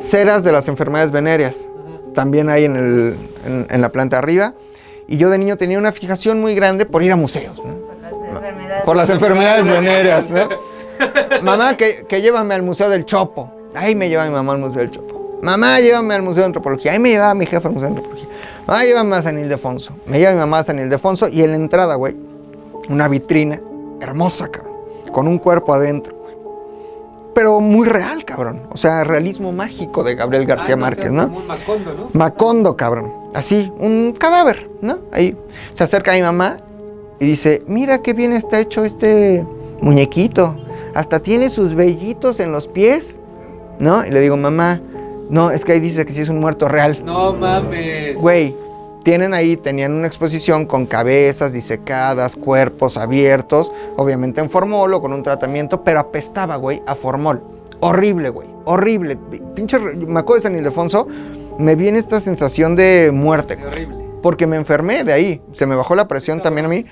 Ceras 0.00 0.42
de 0.42 0.50
las 0.52 0.66
enfermedades 0.68 1.12
venéreas. 1.12 1.68
Ajá. 1.72 2.12
También 2.14 2.50
hay 2.50 2.64
en, 2.64 2.76
el, 2.76 3.16
en, 3.46 3.66
en 3.70 3.80
la 3.80 3.90
planta 3.92 4.18
arriba. 4.18 4.54
Y 5.08 5.16
yo 5.16 5.30
de 5.30 5.38
niño 5.38 5.56
tenía 5.56 5.78
una 5.78 5.90
fijación 5.90 6.40
muy 6.40 6.54
grande 6.54 6.84
por 6.86 7.02
ir 7.02 7.10
a 7.12 7.16
museos, 7.16 7.56
¿no? 7.64 7.74
Por 7.74 7.96
las 7.98 8.12
enfermedades. 8.12 8.82
Por 8.84 8.96
las 8.96 9.10
enfermedades 9.10 9.66
venéreas, 9.68 10.30
¿no? 10.30 10.48
Mamá, 11.42 11.76
que, 11.76 12.04
que 12.08 12.20
llévame 12.20 12.54
al 12.54 12.62
Museo 12.62 12.88
del 12.90 13.04
Chopo. 13.06 13.50
Ahí 13.74 13.94
me 13.94 14.08
lleva 14.08 14.24
mi 14.26 14.32
mamá 14.32 14.52
al 14.52 14.58
Museo 14.58 14.80
del 14.80 14.90
Chopo. 14.90 15.38
Mamá, 15.42 15.80
llévame 15.80 16.14
al 16.14 16.22
Museo 16.22 16.40
de 16.42 16.46
Antropología. 16.46 16.92
Ahí 16.92 16.98
me 16.98 17.10
llevaba 17.10 17.34
mi 17.34 17.46
jefe 17.46 17.66
al 17.66 17.72
Museo 17.74 17.88
de 17.90 17.96
Antropología. 17.96 18.28
Mamá, 18.66 18.84
llévame 18.84 19.16
a 19.16 19.22
San 19.22 19.38
Ildefonso. 19.38 19.92
Me 20.06 20.18
lleva 20.18 20.32
mi 20.32 20.38
mamá 20.38 20.58
a 20.58 20.64
San 20.64 20.78
Ildefonso 20.78 21.28
y 21.28 21.42
en 21.42 21.50
la 21.50 21.56
entrada, 21.56 21.94
güey, 21.94 22.14
una 22.90 23.08
vitrina 23.08 23.60
hermosa, 24.00 24.48
cabrón, 24.48 24.74
con 25.12 25.26
un 25.26 25.38
cuerpo 25.38 25.72
adentro, 25.74 26.14
güey. 26.16 26.34
pero 27.34 27.60
muy 27.60 27.86
real, 27.88 28.24
cabrón. 28.24 28.62
O 28.70 28.76
sea, 28.76 29.04
realismo 29.04 29.52
mágico 29.52 30.02
de 30.04 30.14
Gabriel 30.16 30.44
García 30.44 30.74
Ah, 30.74 30.78
Márquez, 30.78 31.10
seas 31.10 31.14
¿no? 31.14 31.24
Como 31.28 31.38
un 31.38 31.46
mascondo, 31.46 31.94
¿no? 31.96 32.10
Macondo, 32.12 32.76
cabrón. 32.76 33.12
Así, 33.34 33.72
un 33.78 34.14
cadáver, 34.18 34.70
¿no? 34.80 34.98
Ahí 35.12 35.36
se 35.72 35.84
acerca 35.84 36.12
a 36.12 36.14
mi 36.14 36.22
mamá 36.22 36.58
y 37.20 37.26
dice, 37.26 37.62
mira 37.66 38.02
qué 38.02 38.12
bien 38.12 38.32
está 38.32 38.60
hecho 38.60 38.84
este 38.84 39.44
muñequito. 39.80 40.56
Hasta 40.94 41.20
tiene 41.20 41.50
sus 41.50 41.74
vellitos 41.74 42.40
en 42.40 42.52
los 42.52 42.68
pies, 42.68 43.16
¿no? 43.78 44.04
Y 44.04 44.10
le 44.10 44.20
digo, 44.20 44.36
mamá, 44.36 44.80
no, 45.30 45.50
es 45.50 45.64
que 45.64 45.72
ahí 45.72 45.80
dice 45.80 46.06
que 46.06 46.12
sí 46.12 46.20
es 46.20 46.28
un 46.28 46.40
muerto 46.40 46.68
real. 46.68 47.02
No 47.04 47.32
mames. 47.34 48.16
Güey, 48.16 48.54
tienen 49.02 49.34
ahí, 49.34 49.56
tenían 49.56 49.92
una 49.92 50.06
exposición 50.06 50.64
con 50.66 50.86
cabezas 50.86 51.52
disecadas, 51.52 52.34
cuerpos 52.34 52.96
abiertos, 52.96 53.72
obviamente 53.96 54.40
en 54.40 54.50
formol 54.50 54.94
o 54.94 55.00
con 55.00 55.12
un 55.12 55.22
tratamiento, 55.22 55.84
pero 55.84 56.00
apestaba, 56.00 56.56
güey, 56.56 56.82
a 56.86 56.94
formol. 56.94 57.42
Horrible, 57.80 58.30
güey, 58.30 58.48
horrible. 58.64 59.16
Pinche, 59.54 59.78
me 59.78 60.20
acuerdo 60.20 60.34
de 60.34 60.40
San 60.40 60.56
Ildefonso, 60.56 61.06
me 61.58 61.74
viene 61.74 61.98
esta 61.98 62.20
sensación 62.20 62.76
de 62.76 63.10
muerte, 63.12 63.58
horrible. 63.66 63.96
porque 64.22 64.46
me 64.46 64.56
enfermé 64.56 65.04
de 65.04 65.12
ahí. 65.12 65.42
Se 65.52 65.66
me 65.66 65.74
bajó 65.74 65.94
la 65.94 66.08
presión 66.08 66.40
también 66.40 66.66
a 66.66 66.68
mí 66.68 66.86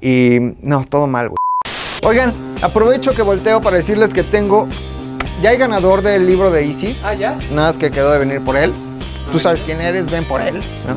y 0.00 0.38
no, 0.62 0.84
todo 0.88 1.06
mal, 1.06 1.28
güey. 1.28 1.36
Oigan, 2.04 2.32
aprovecho 2.62 3.14
que 3.14 3.22
volteo 3.22 3.60
para 3.60 3.76
decirles 3.76 4.12
que 4.12 4.22
tengo, 4.22 4.68
ya 5.40 5.50
hay 5.50 5.56
ganador 5.56 6.02
del 6.02 6.26
libro 6.26 6.50
de 6.50 6.64
Isis. 6.64 7.02
Ah, 7.04 7.14
ya. 7.14 7.36
Nada 7.50 7.68
más 7.68 7.78
que 7.78 7.90
quedó 7.90 8.12
de 8.12 8.18
venir 8.18 8.40
por 8.40 8.56
él. 8.56 8.72
Tú 9.30 9.38
sabes 9.38 9.62
quién 9.62 9.80
eres, 9.80 10.10
ven 10.10 10.24
por 10.26 10.40
él, 10.40 10.56
¿no? 10.86 10.96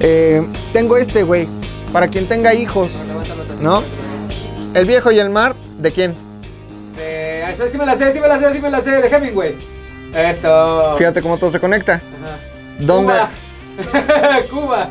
Eh, 0.00 0.46
tengo 0.72 0.96
este, 0.96 1.22
güey. 1.22 1.48
Para 1.92 2.08
quien 2.08 2.28
tenga 2.28 2.52
hijos. 2.52 2.92
¿no? 3.60 3.82
El 4.74 4.84
viejo 4.84 5.10
y 5.10 5.18
el 5.18 5.30
mar, 5.30 5.54
¿de 5.78 5.92
quién? 5.92 6.14
De... 6.96 7.54
Sí 7.70 7.78
me 7.78 7.86
la 7.86 7.96
sé, 7.96 8.12
sí 8.12 8.20
me 8.20 8.28
la 8.28 8.38
sé, 8.38 8.52
sí 8.52 8.60
me 8.60 8.70
la 8.70 8.80
sé, 8.82 8.90
de 8.90 9.08
Hemingway. 9.08 9.75
Eso. 10.16 10.94
Fíjate 10.96 11.20
cómo 11.22 11.38
todo 11.38 11.50
se 11.50 11.60
conecta. 11.60 11.94
Ajá. 11.94 12.38
¿Dónde? 12.78 13.12
Cuba. 13.12 13.30
Cuba. 14.50 14.90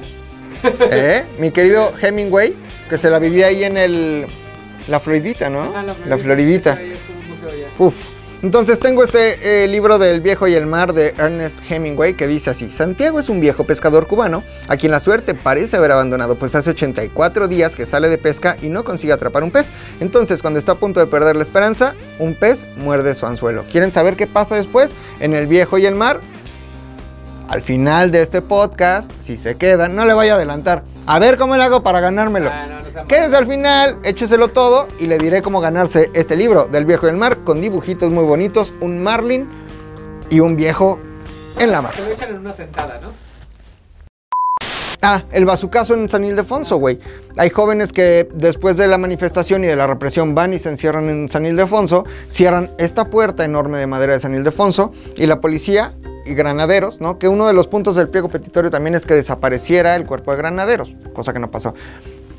¿Eh? 0.91 1.26
Mi 1.38 1.51
querido 1.51 1.91
Hemingway, 2.01 2.55
que 2.89 2.97
se 2.97 3.09
la 3.09 3.19
vivía 3.19 3.47
ahí 3.47 3.63
en 3.63 3.78
el... 3.78 4.28
La 4.88 4.99
Floridita, 4.99 5.49
¿no? 5.49 5.63
Ajá, 5.63 5.84
La 6.05 6.17
Floridita. 6.17 6.78
Museo 7.28 7.49
ya. 7.49 7.67
Uf. 7.80 8.09
Entonces 8.46 8.80
tengo 8.80 9.02
este 9.02 9.64
eh, 9.64 9.68
libro 9.68 9.98
del 9.98 10.22
viejo 10.22 10.48
y 10.48 10.54
el 10.54 10.68
mar 10.68 10.93
de 10.93 11.16
Ernest 11.18 11.58
Hemingway 11.68 12.14
que 12.14 12.28
dice 12.28 12.52
así, 12.52 12.70
Santiago 12.70 13.20
es 13.20 13.28
un 13.28 13.39
viejo 13.39 13.64
pescador 13.64 14.06
cubano 14.06 14.43
a 14.68 14.78
quien 14.78 14.91
la 14.91 15.00
suerte 15.00 15.34
parece 15.34 15.78
haber 15.78 15.91
abandonado, 15.91 16.36
pues 16.36 16.54
hace 16.54 16.70
84 16.70 17.48
días 17.48 17.76
que 17.76 17.88
sale 17.88 18.08
de 18.08 18.20
pesca 18.20 18.56
y 18.62 18.70
no 18.70 18.84
consigue 18.84 19.14
atrapar 19.14 19.41
un 19.41 19.50
pez. 19.50 19.74
Entonces 20.00 20.43
cuando 20.43 20.60
está 20.60 20.74
a 20.74 20.76
punto 20.76 21.00
de 21.00 21.08
perder 21.08 21.36
la 21.36 21.41
esperanza, 21.41 21.96
un 22.20 22.36
pez 22.36 22.68
muerde 22.78 23.16
su 23.16 23.26
anzuelo. 23.26 23.66
¿Quieren 23.72 23.89
saber 23.89 24.16
qué 24.16 24.28
pasa 24.28 24.56
después 24.56 24.93
en 25.20 25.34
el 25.34 25.48
viejo 25.48 25.80
y 25.80 25.88
el 25.88 25.96
mar? 25.96 26.22
Al 27.48 27.62
final 27.62 28.12
de 28.12 28.22
este 28.22 28.41
podcast, 28.41 29.12
si 29.20 29.38
se 29.38 29.56
quedan, 29.56 29.96
no 29.96 30.06
le 30.06 30.14
voy 30.14 30.30
a 30.30 30.36
adelantar. 30.36 30.84
A 31.06 31.20
ver 31.20 31.38
cómo 31.38 31.56
le 31.56 31.64
hago 31.64 31.84
para 31.84 32.00
ganármelo. 32.00 32.50
Ah, 32.52 32.66
no, 32.68 33.02
no 33.02 33.08
Quédense 33.08 33.36
al 33.38 33.46
final, 33.46 33.98
écheselo 34.04 34.48
todo 34.48 34.88
y 35.00 35.08
le 35.08 35.18
diré 35.18 35.41
cómo 35.41 35.62
ganarse 35.62 36.10
este 36.14 36.36
libro 36.36 36.66
del 36.66 36.86
viejo 36.86 37.06
del 37.06 37.18
mar 37.18 37.39
con 37.43 37.62
dibujitos 37.62 38.10
muy 38.10 38.24
bonitos, 38.24 38.74
un 38.82 39.04
marlin 39.04 39.48
y 40.30 40.39
un 40.39 40.56
viejo 40.56 41.00
en 41.60 41.72
la 41.72 41.82
mar. 41.82 41.93
Se 41.96 42.02
lo 42.02 42.12
echan 42.12 42.30
en 42.30 42.38
una 42.38 42.54
sentada, 42.54 43.00
¿no? 43.00 43.24
Ah, 45.08 45.24
el 45.32 45.45
bazucazo 45.45 45.93
en 45.93 46.10
San 46.10 46.26
Ildefonso, 46.26 46.78
güey. 46.78 46.97
Hay 47.38 47.51
jóvenes 47.51 47.93
que 47.93 48.28
después 48.34 48.76
de 48.76 48.88
la 48.88 48.97
manifestación 48.97 49.64
y 49.64 49.68
de 49.68 49.76
la 49.76 49.86
represión 49.86 50.34
van 50.34 50.56
y 50.56 50.58
se 50.58 50.70
encierran 50.70 51.10
en 51.12 51.30
San 51.30 51.45
Ildefonso, 51.45 52.06
cierran 52.28 52.72
esta 52.80 53.12
puerta 53.12 53.45
enorme 53.45 53.78
de 53.78 53.86
madera 53.86 54.14
de 54.14 54.20
San 54.20 54.34
Ildefonso 54.34 54.91
y 55.16 55.28
la 55.28 55.41
policía 55.41 55.93
y 56.26 56.34
granaderos, 56.34 57.01
¿no? 57.01 57.20
Que 57.20 57.28
uno 57.28 57.45
de 57.45 57.53
los 57.53 57.68
puntos 57.68 57.95
del 57.95 58.10
pliego 58.10 58.30
petitorio 58.30 58.72
también 58.72 58.95
es 58.95 59.06
que 59.06 59.14
desapareciera 59.14 59.95
el 59.95 60.08
cuerpo 60.08 60.32
de 60.32 60.38
granaderos, 60.38 60.91
cosa 61.14 61.34
que 61.34 61.39
no 61.39 61.51
pasó. 61.51 61.76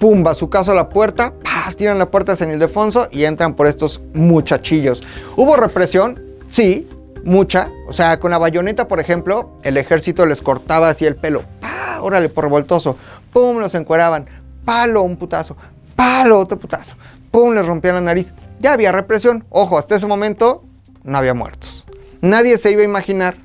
Pum, 0.01 0.25
bazucazo 0.25 0.73
a 0.73 0.75
la 0.75 0.89
puerta, 0.89 1.35
¡pah! 1.45 1.71
tiran 1.77 2.01
la 2.01 2.11
puerta 2.11 2.33
de 2.33 2.39
San 2.39 2.51
Ildefonso 2.51 3.07
y 3.13 3.27
entran 3.27 3.55
por 3.55 3.69
estos 3.69 4.01
muchachillos. 4.13 5.05
¿Hubo 5.37 5.55
represión? 5.55 6.21
Sí, 6.51 6.89
mucha. 7.25 7.71
O 7.89 7.93
sea, 7.93 8.19
con 8.19 8.31
la 8.31 8.39
bayoneta, 8.39 8.89
por 8.89 9.01
ejemplo, 9.01 9.51
el 9.63 9.77
ejército 9.77 10.27
les 10.27 10.41
cortaba 10.43 10.89
así 10.89 11.05
el 11.05 11.17
pelo. 11.17 11.45
¡Pah! 11.61 12.01
Órale, 12.01 12.29
por 12.29 12.45
revoltoso. 12.45 12.97
¡Pum! 13.33 13.59
Los 13.59 13.75
encueraban. 13.75 14.27
Palo, 14.65 15.03
un 15.03 15.17
putazo. 15.17 15.57
Palo, 15.95 16.39
otro 16.39 16.59
putazo. 16.59 16.97
¡Pum! 17.31 17.55
Les 17.55 17.67
rompían 17.67 17.95
la 17.95 18.01
nariz. 18.01 18.35
Ya 18.61 18.73
había 18.73 18.93
represión. 18.93 19.45
Ojo, 19.51 19.79
hasta 19.79 19.97
ese 19.97 20.07
momento 20.07 20.65
no 21.05 21.19
había 21.19 21.35
muertos. 21.35 21.87
Nadie 22.21 22.59
se 22.59 22.73
iba 22.73 22.83
a 22.83 22.85
imaginar 22.85 23.37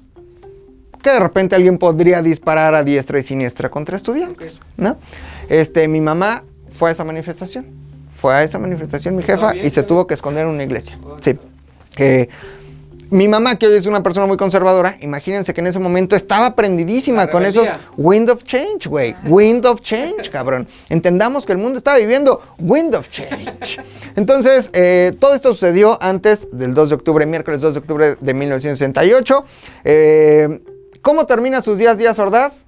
que 1.02 1.10
de 1.10 1.20
repente 1.20 1.56
alguien 1.56 1.78
podría 1.78 2.22
disparar 2.22 2.76
a 2.76 2.84
diestra 2.84 3.20
y 3.20 3.24
siniestra 3.24 3.70
contra 3.70 3.96
estudiantes, 3.96 4.62
¿no? 4.78 4.98
Este, 5.50 5.88
mi 5.88 6.00
mamá 6.00 6.44
fue 6.72 6.90
a 6.90 6.92
esa 6.92 7.04
manifestación. 7.04 7.66
Fue 8.16 8.34
a 8.36 8.44
esa 8.44 8.60
manifestación 8.60 9.16
mi 9.16 9.24
jefa 9.24 9.56
y 9.56 9.70
se 9.72 9.82
tuvo 9.82 10.06
que 10.06 10.14
esconder 10.14 10.46
en 10.46 10.52
una 10.52 10.64
iglesia. 10.64 11.00
Sí. 11.22 11.40
Eh, 11.98 12.30
mi 13.12 13.28
mamá, 13.28 13.58
que 13.58 13.68
hoy 13.68 13.76
es 13.76 13.86
una 13.86 14.02
persona 14.02 14.26
muy 14.26 14.38
conservadora, 14.38 14.98
imagínense 15.02 15.54
que 15.54 15.60
en 15.60 15.68
ese 15.68 15.80
momento 15.80 16.16
estaba 16.16 16.56
prendidísima 16.56 17.30
con 17.30 17.46
esos 17.46 17.68
wind 17.98 18.30
of 18.30 18.46
change, 18.46 18.88
güey. 18.88 19.14
Wind 19.26 19.66
of 19.66 19.82
change, 19.82 20.30
cabrón. 20.32 20.66
Entendamos 20.88 21.46
que 21.46 21.52
el 21.52 21.58
mundo 21.58 21.78
estaba 21.78 21.98
viviendo 21.98 22.42
wind 22.58 22.96
of 22.96 23.10
change. 23.10 23.82
Entonces, 24.16 24.70
eh, 24.72 25.12
todo 25.20 25.34
esto 25.34 25.50
sucedió 25.50 26.02
antes 26.02 26.48
del 26.54 26.74
2 26.74 26.88
de 26.88 26.96
octubre, 26.96 27.26
miércoles 27.26 27.60
2 27.60 27.74
de 27.74 27.80
octubre 27.82 28.18
de 28.18 28.34
1968. 28.34 29.44
Eh, 29.84 30.62
¿Cómo 31.02 31.26
termina 31.26 31.60
sus 31.60 31.78
días 31.80 31.98
Díaz 31.98 32.18
Ordaz? 32.18 32.66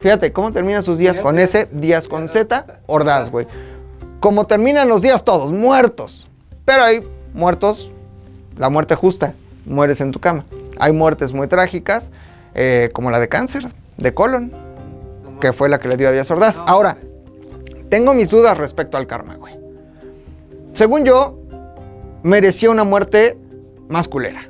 Fíjate, 0.00 0.32
¿cómo 0.32 0.50
termina 0.50 0.82
sus 0.82 0.98
días 0.98 1.20
con 1.20 1.38
S, 1.38 1.68
días 1.70 2.08
con 2.08 2.26
Z? 2.26 2.80
Ordaz, 2.86 3.30
güey. 3.30 3.46
Como 4.18 4.48
terminan 4.48 4.88
los 4.88 5.02
días 5.02 5.24
todos, 5.24 5.52
muertos. 5.52 6.26
Pero 6.64 6.82
hay 6.82 7.06
muertos, 7.34 7.92
la 8.56 8.68
muerte 8.68 8.96
justa, 8.96 9.34
mueres 9.64 10.00
en 10.00 10.12
tu 10.12 10.20
cama. 10.20 10.44
Hay 10.78 10.92
muertes 10.92 11.32
muy 11.32 11.46
trágicas, 11.46 12.10
eh, 12.54 12.90
como 12.92 13.10
la 13.10 13.20
de 13.20 13.28
cáncer, 13.28 13.66
de 13.96 14.14
colon, 14.14 14.52
que 15.40 15.52
fue 15.52 15.68
la 15.68 15.78
que 15.78 15.88
le 15.88 15.96
dio 15.96 16.08
a 16.08 16.12
Díaz 16.12 16.30
Ordaz. 16.30 16.60
Ahora, 16.66 16.96
tengo 17.88 18.14
mis 18.14 18.30
dudas 18.30 18.56
respecto 18.56 18.96
al 18.96 19.06
karma, 19.06 19.36
güey. 19.36 19.58
Según 20.74 21.04
yo, 21.04 21.38
merecía 22.22 22.70
una 22.70 22.84
muerte 22.84 23.36
más 23.88 24.08
culera. 24.08 24.48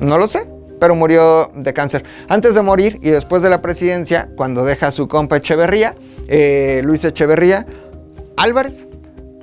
No 0.00 0.18
lo 0.18 0.26
sé, 0.26 0.48
pero 0.80 0.94
murió 0.94 1.50
de 1.54 1.72
cáncer. 1.72 2.04
Antes 2.28 2.54
de 2.54 2.62
morir 2.62 2.98
y 3.02 3.10
después 3.10 3.42
de 3.42 3.50
la 3.50 3.62
presidencia, 3.62 4.28
cuando 4.36 4.64
deja 4.64 4.88
a 4.88 4.92
su 4.92 5.08
compa 5.08 5.36
Echeverría, 5.36 5.94
eh, 6.28 6.80
Luis 6.84 7.04
Echeverría 7.04 7.66
Álvarez, 8.36 8.86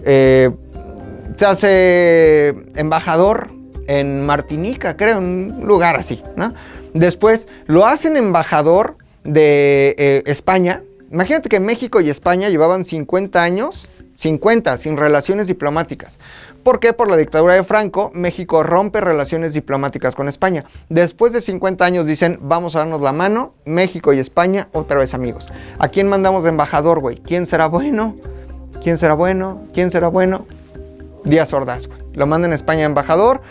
eh, 0.04 0.52
se 1.38 1.46
hace 1.46 2.50
embajador 2.76 3.53
en 3.88 4.26
Martinica, 4.26 4.96
creo, 4.98 5.20
un 5.20 5.62
lugar 5.64 5.96
así. 5.96 6.22
Después 6.94 7.48
lo 7.66 7.86
hacen 7.86 8.18
embajador 8.18 8.98
de 9.24 9.96
eh, 9.98 10.24
España. 10.26 10.84
Imagínate 11.12 11.50
que 11.50 11.60
México 11.60 12.02
y 12.02 12.10
España 12.10 12.50
llevaban 12.50 12.84
50 12.84 13.42
años, 13.42 13.90
50, 14.16 14.78
sin 14.78 14.98
relaciones 14.98 15.48
diplomáticas. 15.48 16.20
¿Por 16.64 16.80
qué? 16.80 16.94
Por 16.94 17.10
la 17.10 17.18
dictadura 17.18 17.56
de 17.56 17.64
Franco, 17.64 18.12
México 18.14 18.64
rompe 18.64 19.02
relaciones 19.02 19.54
diplomáticas 19.54 20.16
con 20.16 20.30
España. 20.30 20.66
Después 20.90 21.34
de 21.34 21.42
50 21.42 21.84
años 21.84 22.06
dicen, 22.06 22.40
vamos 22.42 22.76
a 22.76 22.80
darnos 22.80 23.02
la 23.02 23.12
mano, 23.12 23.54
México 23.66 24.14
y 24.14 24.20
España 24.20 24.70
otra 24.72 24.98
vez 24.98 25.14
amigos. 25.14 25.50
¿A 25.78 25.90
quién 25.90 26.08
mandamos 26.08 26.44
de 26.44 26.50
embajador, 26.50 27.00
güey? 27.00 27.18
¿Quién 27.18 27.46
será 27.46 27.68
bueno? 27.68 28.16
¿Quién 28.82 28.98
será 28.98 29.14
bueno? 29.14 29.64
¿Quién 29.74 29.92
será 29.92 30.08
bueno? 30.08 30.46
Díaz 31.26 31.54
Ordaz, 31.54 31.88
güey. 31.88 32.00
Lo 32.14 32.28
mandan 32.28 32.52
a 32.52 32.56
España 32.56 32.84
embajador. 32.84 33.42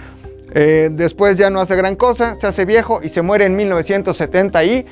Eh, 0.55 0.90
después 0.92 1.38
ya 1.38 1.50
no 1.50 1.61
hace 1.61 1.76
gran 1.76 1.96
cosa, 1.96 2.34
se 2.34 2.46
hace 2.46 2.64
viejo 2.64 3.00
y 3.03 3.09
se 3.09 3.22
muere 3.22 3.46
en 3.46 3.57
1979. 3.57 4.86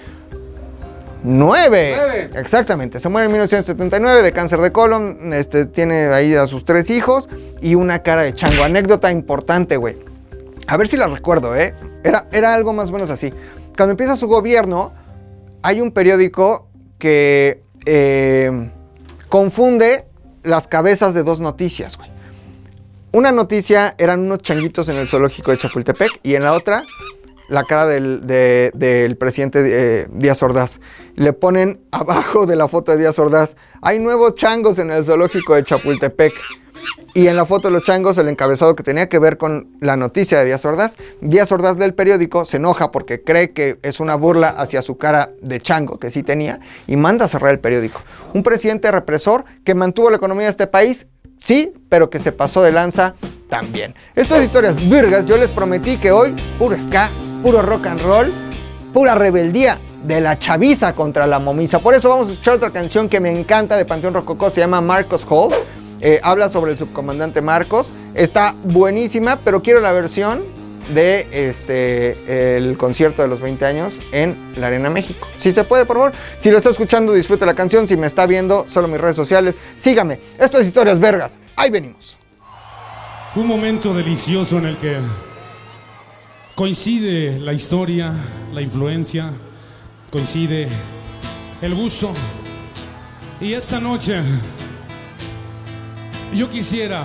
Nueve. 1.22 2.30
Exactamente, 2.34 2.98
se 2.98 3.10
muere 3.10 3.26
en 3.26 3.32
1979 3.32 4.22
de 4.22 4.32
cáncer 4.32 4.60
de 4.60 4.72
colon. 4.72 5.32
Este, 5.34 5.66
tiene 5.66 6.06
ahí 6.06 6.34
a 6.34 6.46
sus 6.46 6.64
tres 6.64 6.88
hijos 6.88 7.28
y 7.60 7.74
una 7.74 7.98
cara 7.98 8.22
de 8.22 8.32
chango. 8.32 8.64
Anécdota 8.64 9.10
importante, 9.10 9.76
güey. 9.76 9.98
A 10.66 10.76
ver 10.78 10.88
si 10.88 10.96
la 10.96 11.08
recuerdo, 11.08 11.54
¿eh? 11.56 11.74
Era, 12.04 12.26
era 12.32 12.54
algo 12.54 12.72
más 12.72 12.88
o 12.88 12.92
menos 12.92 13.10
así. 13.10 13.32
Cuando 13.76 13.90
empieza 13.90 14.16
su 14.16 14.28
gobierno, 14.28 14.92
hay 15.62 15.80
un 15.80 15.90
periódico 15.90 16.68
que 16.98 17.62
eh, 17.84 18.70
confunde 19.28 20.06
las 20.42 20.66
cabezas 20.66 21.12
de 21.12 21.22
dos 21.22 21.40
noticias, 21.40 21.96
güey. 21.96 22.10
Una 23.12 23.32
noticia 23.32 23.96
eran 23.98 24.20
unos 24.20 24.38
changuitos 24.38 24.88
en 24.88 24.96
el 24.96 25.08
zoológico 25.08 25.50
de 25.50 25.58
Chapultepec 25.58 26.20
y 26.22 26.36
en 26.36 26.44
la 26.44 26.52
otra 26.52 26.84
la 27.50 27.64
cara 27.64 27.86
del, 27.86 28.26
de- 28.26 28.70
del 28.74 29.16
presidente 29.16 29.60
eh, 29.64 30.06
Díaz 30.12 30.42
Ordaz. 30.42 30.80
Le 31.16 31.32
ponen 31.34 31.80
abajo 31.90 32.46
de 32.46 32.56
la 32.56 32.66
foto 32.68 32.92
de 32.92 32.98
Díaz 32.98 33.18
Ordaz, 33.18 33.56
hay 33.82 33.98
nuevos 33.98 34.34
changos 34.36 34.78
en 34.78 34.90
el 34.90 35.04
zoológico 35.04 35.54
de 35.54 35.64
Chapultepec. 35.64 36.32
Y 37.12 37.26
en 37.26 37.36
la 37.36 37.44
foto 37.44 37.68
de 37.68 37.72
los 37.72 37.82
changos, 37.82 38.16
el 38.16 38.28
encabezado 38.28 38.74
que 38.74 38.82
tenía 38.82 39.06
que 39.10 39.18
ver 39.18 39.36
con 39.36 39.68
la 39.80 39.96
noticia 39.96 40.38
de 40.38 40.46
Díaz 40.46 40.64
Ordaz, 40.64 40.96
Díaz 41.20 41.52
Ordaz 41.52 41.76
del 41.76 41.92
periódico 41.92 42.46
se 42.46 42.56
enoja 42.56 42.90
porque 42.90 43.22
cree 43.22 43.52
que 43.52 43.78
es 43.82 44.00
una 44.00 44.14
burla 44.14 44.48
hacia 44.48 44.80
su 44.80 44.96
cara 44.96 45.30
de 45.42 45.60
chango, 45.60 45.98
que 45.98 46.10
sí 46.10 46.22
tenía, 46.22 46.60
y 46.86 46.96
manda 46.96 47.26
a 47.26 47.28
cerrar 47.28 47.50
el 47.50 47.58
periódico. 47.60 48.00
Un 48.32 48.42
presidente 48.42 48.90
represor 48.90 49.44
que 49.64 49.74
mantuvo 49.74 50.08
la 50.08 50.16
economía 50.16 50.44
de 50.46 50.52
este 50.52 50.68
país, 50.68 51.06
sí, 51.36 51.74
pero 51.90 52.08
que 52.08 52.18
se 52.18 52.32
pasó 52.32 52.62
de 52.62 52.72
lanza 52.72 53.14
también. 53.50 53.94
Esto 54.14 54.36
es 54.36 54.44
historias 54.46 54.76
virgas, 54.88 55.26
yo 55.26 55.36
les 55.36 55.50
prometí 55.50 55.98
que 55.98 56.12
hoy, 56.12 56.34
puro 56.58 56.74
puro 57.42 57.62
rock 57.62 57.86
and 57.86 58.00
roll, 58.02 58.32
pura 58.92 59.14
rebeldía 59.14 59.78
de 60.04 60.20
la 60.20 60.38
chaviza 60.38 60.94
contra 60.94 61.26
la 61.26 61.38
momisa. 61.38 61.78
Por 61.78 61.94
eso 61.94 62.08
vamos 62.08 62.28
a 62.28 62.32
escuchar 62.32 62.54
otra 62.54 62.70
canción 62.70 63.08
que 63.08 63.20
me 63.20 63.30
encanta 63.30 63.76
de 63.76 63.84
Panteón 63.84 64.14
Rococó, 64.14 64.50
se 64.50 64.60
llama 64.60 64.80
Marcos 64.80 65.26
Hall. 65.28 65.54
Eh, 66.02 66.20
habla 66.22 66.48
sobre 66.48 66.72
el 66.72 66.78
subcomandante 66.78 67.42
Marcos. 67.42 67.92
Está 68.14 68.54
buenísima, 68.64 69.40
pero 69.44 69.62
quiero 69.62 69.80
la 69.80 69.92
versión 69.92 70.42
de 70.94 71.28
este 71.30 72.56
el 72.56 72.76
concierto 72.76 73.22
de 73.22 73.28
los 73.28 73.40
20 73.40 73.64
años 73.64 74.00
en 74.12 74.36
la 74.56 74.68
Arena 74.68 74.90
México. 74.90 75.28
Si 75.36 75.52
se 75.52 75.64
puede, 75.64 75.84
por 75.84 75.96
favor. 75.96 76.12
Si 76.36 76.50
lo 76.50 76.56
está 76.56 76.70
escuchando, 76.70 77.12
disfrute 77.12 77.44
la 77.46 77.54
canción. 77.54 77.86
Si 77.86 77.96
me 77.96 78.06
está 78.06 78.26
viendo, 78.26 78.64
solo 78.66 78.88
mis 78.88 79.00
redes 79.00 79.16
sociales, 79.16 79.60
sígame. 79.76 80.20
Esto 80.38 80.58
es 80.58 80.66
Historias 80.66 80.98
Vergas. 80.98 81.38
Ahí 81.54 81.70
venimos. 81.70 82.18
Un 83.36 83.46
momento 83.46 83.94
delicioso 83.94 84.58
en 84.58 84.66
el 84.66 84.76
que 84.78 84.98
coincide 86.60 87.40
la 87.40 87.54
historia, 87.54 88.12
la 88.52 88.60
influencia, 88.60 89.32
coincide 90.10 90.68
el 91.62 91.74
gusto. 91.74 92.12
Y 93.40 93.54
esta 93.54 93.80
noche 93.80 94.20
yo 96.34 96.50
quisiera, 96.50 97.02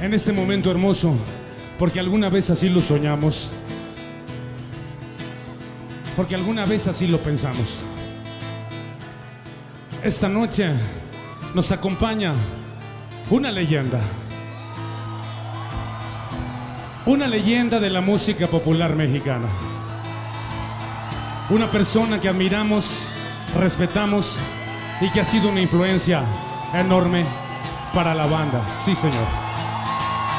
en 0.00 0.14
este 0.14 0.32
momento 0.32 0.68
hermoso, 0.68 1.14
porque 1.78 2.00
alguna 2.00 2.28
vez 2.28 2.50
así 2.50 2.68
lo 2.68 2.80
soñamos, 2.80 3.52
porque 6.16 6.34
alguna 6.34 6.64
vez 6.64 6.88
así 6.88 7.06
lo 7.06 7.18
pensamos. 7.18 7.82
Esta 10.02 10.28
noche 10.28 10.70
nos 11.54 11.70
acompaña 11.70 12.34
una 13.30 13.52
leyenda. 13.52 14.00
Una 17.06 17.26
leyenda 17.26 17.80
de 17.80 17.90
la 17.90 18.00
música 18.00 18.46
popular 18.46 18.96
mexicana. 18.96 19.46
Una 21.50 21.70
persona 21.70 22.18
que 22.18 22.30
admiramos, 22.30 23.08
respetamos 23.58 24.38
y 25.02 25.10
que 25.10 25.20
ha 25.20 25.24
sido 25.24 25.50
una 25.50 25.60
influencia 25.60 26.22
enorme 26.72 27.26
para 27.92 28.14
la 28.14 28.24
banda. 28.26 28.66
Sí, 28.68 28.94
señor. 28.94 29.26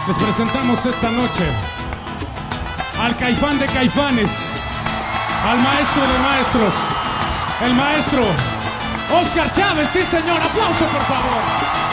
Les 0.08 0.18
presentamos 0.18 0.84
esta 0.88 1.12
noche 1.12 1.46
al 3.00 3.16
caifán 3.16 3.60
de 3.60 3.68
caifanes, 3.68 4.50
al 5.48 5.60
maestro 5.60 6.02
de 6.02 6.20
maestros, 6.20 6.76
el 7.64 7.74
maestro 7.76 8.22
Oscar 9.22 9.52
Chávez. 9.52 9.88
Sí, 9.90 10.02
señor. 10.02 10.42
Aplauso, 10.42 10.86
por 10.86 11.02
favor. 11.04 11.85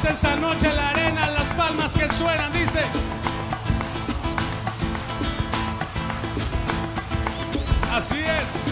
Dice 0.00 0.12
esta 0.12 0.36
noche 0.36 0.72
la 0.74 0.90
arena, 0.90 1.28
las 1.30 1.52
palmas 1.54 1.92
que 1.96 2.08
suenan, 2.08 2.52
dice. 2.52 2.78
Así 7.92 8.18
es. 8.20 8.66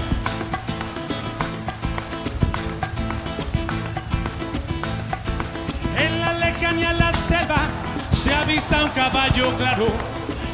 En 5.98 6.20
la 6.20 6.32
lejanía 6.34 6.92
la 6.92 7.12
selva 7.12 7.56
se 8.12 8.32
avista 8.32 8.84
un 8.84 8.90
caballo 8.90 9.52
claro, 9.56 9.88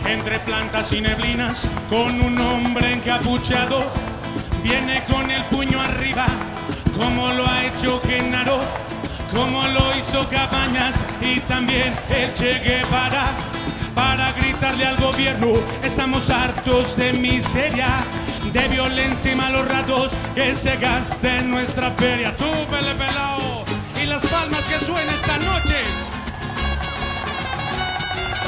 entre 0.06 0.38
plantas 0.40 0.90
y 0.94 1.02
neblinas, 1.02 1.68
con 1.90 2.18
un 2.18 2.38
hombre 2.40 2.94
encapuchado. 2.94 3.92
Viene 4.62 5.04
con 5.04 5.30
el 5.30 5.44
puño 5.44 5.78
arriba, 5.82 6.24
como 6.96 7.30
lo 7.32 7.46
ha 7.46 7.62
hecho 7.66 8.00
Genaro, 8.06 8.58
como 9.34 9.66
lo 9.68 9.96
hizo 9.96 10.26
Cabañas 10.28 11.04
y 11.20 11.40
también 11.40 11.94
el 12.10 12.32
Che 12.32 12.58
Guevara. 12.60 13.24
Para 13.94 14.32
gritarle 14.32 14.86
al 14.86 14.96
gobierno, 14.96 15.52
estamos 15.82 16.30
hartos 16.30 16.96
de 16.96 17.12
miseria, 17.12 17.88
de 18.52 18.68
violencia 18.68 19.32
y 19.32 19.36
malos 19.36 19.68
ratos 19.68 20.12
que 20.34 20.54
se 20.54 20.76
gaste 20.76 21.28
en 21.38 21.50
nuestra 21.50 21.90
feria. 21.92 22.34
Tú, 22.36 22.50
pele 22.70 22.94
pelao, 22.94 23.64
y 24.02 24.06
las 24.06 24.26
palmas 24.26 24.64
que 24.64 24.78
suenan 24.84 25.14
esta 25.14 25.36
noche. 25.38 25.76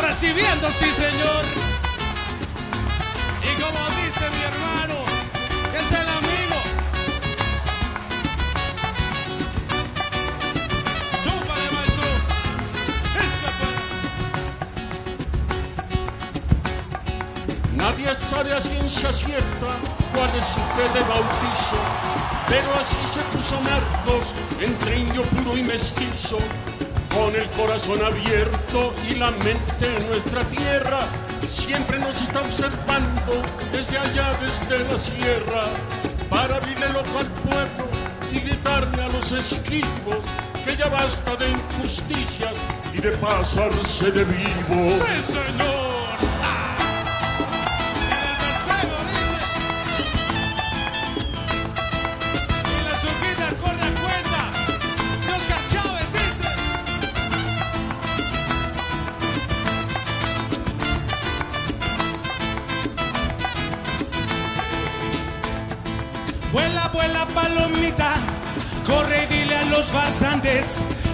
Recibiendo, 0.00 0.70
sí, 0.70 0.86
señor. 0.94 1.44
Y 3.42 3.62
como 3.62 3.80
dice 4.00 4.24
mi 4.30 4.42
hermano, 4.44 5.04
que 5.72 5.78
es 5.78 5.92
el 5.92 6.08
amigo. 6.08 6.33
Pues. 18.04 18.18
Nadie 18.20 18.28
sabe 18.28 18.52
a 18.52 18.60
ciencia 18.60 19.12
cierta 19.12 19.66
cuál 20.14 20.30
es 20.36 20.44
su 20.44 20.60
fe 20.60 20.82
de 20.94 21.00
bautizo, 21.04 21.76
pero 22.48 22.74
así 22.78 22.96
se 23.06 23.20
puso 23.36 23.60
Marcos 23.62 24.34
entre 24.60 24.98
indio 24.98 25.22
puro 25.22 25.56
y 25.56 25.62
mestizo, 25.62 26.38
con 27.14 27.34
el 27.34 27.48
corazón 27.50 28.04
abierto 28.04 28.92
y 29.08 29.14
la 29.14 29.30
mente 29.30 29.96
en 29.96 30.06
nuestra 30.08 30.42
tierra. 30.44 31.00
Siempre 31.48 31.98
nos 31.98 32.20
está 32.20 32.40
observando 32.40 33.42
desde 33.72 33.98
allá, 33.98 34.32
desde 34.40 34.78
la 34.90 34.98
sierra, 34.98 35.64
para 36.28 36.56
abrirle 36.56 36.86
el 36.86 36.96
ojo 36.96 37.18
al 37.18 37.26
pueblo 37.26 37.88
y 38.32 38.40
gritarle 38.40 39.02
a 39.02 39.08
los 39.08 39.32
esquivos 39.32 40.18
que 40.64 40.76
ya 40.76 40.88
basta 40.88 41.36
de 41.36 41.50
injusticias 41.50 42.54
y 42.94 43.00
de 43.00 43.10
pasarse 43.18 44.10
de 44.10 44.24
vivos. 44.24 45.02
Sí, 45.06 45.32
señor. 45.32 45.83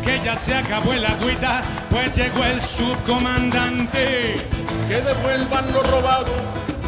Que 0.05 0.21
ya 0.25 0.37
se 0.37 0.55
acabó 0.55 0.93
el 0.93 1.05
agüita, 1.05 1.61
pues 1.91 2.17
llegó 2.17 2.45
el 2.45 2.61
subcomandante. 2.61 4.37
que 4.87 5.01
devuelvan 5.01 5.73
lo 5.73 5.83
robado, 5.83 6.33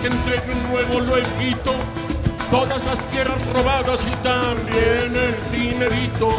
que 0.01 0.07
entreguen 0.07 0.63
nuevo 0.71 1.01
lo 1.01 1.17
quito, 1.39 1.75
todas 2.51 2.85
las 2.85 2.99
tierras 3.11 3.45
robadas 3.53 4.07
y 4.07 4.15
también 4.23 5.13
el 5.17 5.37
dinerito, 5.51 6.31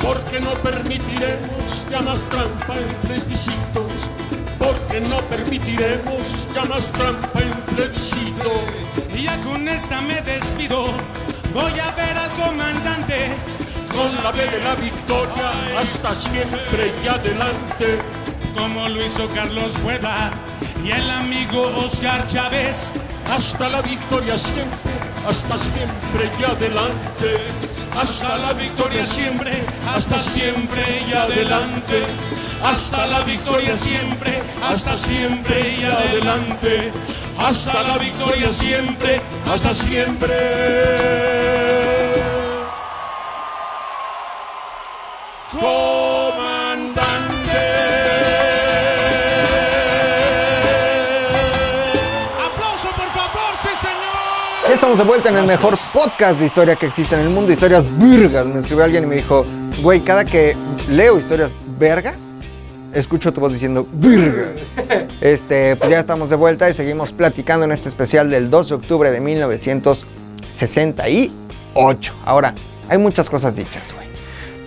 porque 0.00 0.40
no 0.40 0.50
permitiremos 0.62 1.86
ya 1.90 2.02
más 2.02 2.20
trampa 2.30 2.76
en 2.76 3.08
plebiscitos, 3.08 3.92
porque 4.58 5.00
no 5.08 5.18
permitiremos 5.22 6.48
ya 6.54 6.64
más 6.66 6.86
trampa 6.92 7.40
en 7.40 7.74
plebiscito. 7.74 8.52
Y 9.12 9.24
ya 9.24 9.36
con 9.40 9.66
esta 9.66 10.00
me 10.02 10.20
despido, 10.22 10.86
voy 11.52 11.78
a 11.80 11.90
ver 11.96 12.16
al 12.16 12.30
comandante. 12.30 13.57
Con 13.98 14.14
la 14.22 14.30
B 14.30 14.46
de 14.46 14.60
la 14.60 14.76
victoria, 14.76 15.50
hasta 15.76 16.14
siempre 16.14 16.92
y 17.02 17.08
adelante. 17.08 17.98
Como 18.56 18.88
lo 18.88 19.04
hizo 19.04 19.26
Carlos 19.34 19.72
Puebla 19.82 20.30
y 20.84 20.92
el 20.92 21.10
amigo 21.10 21.66
Oscar 21.84 22.24
Chávez. 22.28 22.92
Hasta 23.28 23.68
la 23.68 23.82
victoria 23.82 24.38
siempre, 24.38 24.92
hasta 25.26 25.58
siempre 25.58 26.30
y 26.38 26.44
adelante. 26.44 27.40
Hasta 28.00 28.38
la 28.38 28.52
victoria 28.52 29.02
siempre, 29.02 29.64
hasta 29.92 30.16
siempre 30.16 31.02
y 31.08 31.12
adelante. 31.12 32.06
Hasta 32.62 33.04
la 33.04 33.22
victoria 33.22 33.76
siempre, 33.76 34.40
hasta 34.62 34.96
siempre 34.96 35.76
y 35.76 35.82
adelante. 35.82 36.92
Hasta 37.36 37.82
la 37.82 37.98
victoria 37.98 38.52
siempre, 38.52 39.20
hasta 39.52 39.74
siempre. 39.74 41.67
comandante. 45.60 47.58
¡Aplauso, 52.46 52.88
por 52.96 53.08
favor, 53.10 53.54
sí, 53.62 53.68
Ya 54.68 54.74
estamos 54.74 54.98
de 54.98 55.04
vuelta 55.04 55.28
en 55.30 55.36
el 55.38 55.46
mejor 55.46 55.74
podcast 55.92 56.40
de 56.40 56.46
historia 56.46 56.76
que 56.76 56.86
existe 56.86 57.14
en 57.14 57.22
el 57.22 57.30
mundo, 57.30 57.52
historias 57.52 57.86
vergas. 57.98 58.46
Me 58.46 58.60
escribió 58.60 58.84
alguien 58.84 59.04
y 59.04 59.06
me 59.06 59.16
dijo, 59.16 59.44
güey, 59.82 60.00
cada 60.00 60.24
que 60.24 60.56
leo 60.88 61.18
historias 61.18 61.58
vergas, 61.78 62.32
escucho 62.92 63.32
tu 63.32 63.40
voz 63.40 63.52
diciendo 63.52 63.86
vergas. 63.92 64.68
Este, 65.20 65.74
pues 65.76 65.90
ya 65.90 65.98
estamos 65.98 66.30
de 66.30 66.36
vuelta 66.36 66.70
y 66.70 66.72
seguimos 66.72 67.12
platicando 67.12 67.64
en 67.64 67.72
este 67.72 67.88
especial 67.88 68.30
del 68.30 68.50
2 68.50 68.68
de 68.68 68.74
octubre 68.76 69.10
de 69.10 69.20
1968. 69.20 72.14
Ahora, 72.24 72.54
hay 72.88 72.98
muchas 72.98 73.28
cosas 73.28 73.56
dichas, 73.56 73.92
güey. 73.92 74.07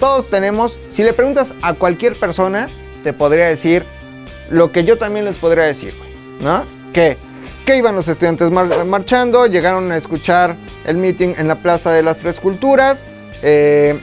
Todos 0.01 0.29
tenemos, 0.31 0.79
si 0.89 1.03
le 1.03 1.13
preguntas 1.13 1.55
a 1.61 1.75
cualquier 1.75 2.15
persona, 2.15 2.67
te 3.03 3.13
podría 3.13 3.47
decir 3.47 3.85
lo 4.49 4.71
que 4.71 4.83
yo 4.83 4.97
también 4.97 5.25
les 5.25 5.37
podría 5.37 5.63
decir, 5.65 5.93
¿no? 6.41 6.65
Que, 6.91 7.17
que 7.67 7.77
iban 7.77 7.93
los 7.95 8.07
estudiantes 8.07 8.49
mar- 8.49 8.83
marchando, 8.85 9.45
llegaron 9.45 9.91
a 9.91 9.95
escuchar 9.95 10.55
el 10.85 10.97
meeting 10.97 11.35
en 11.37 11.47
la 11.47 11.55
Plaza 11.55 11.91
de 11.91 12.01
las 12.01 12.17
Tres 12.17 12.39
Culturas, 12.39 13.05
eh, 13.43 14.01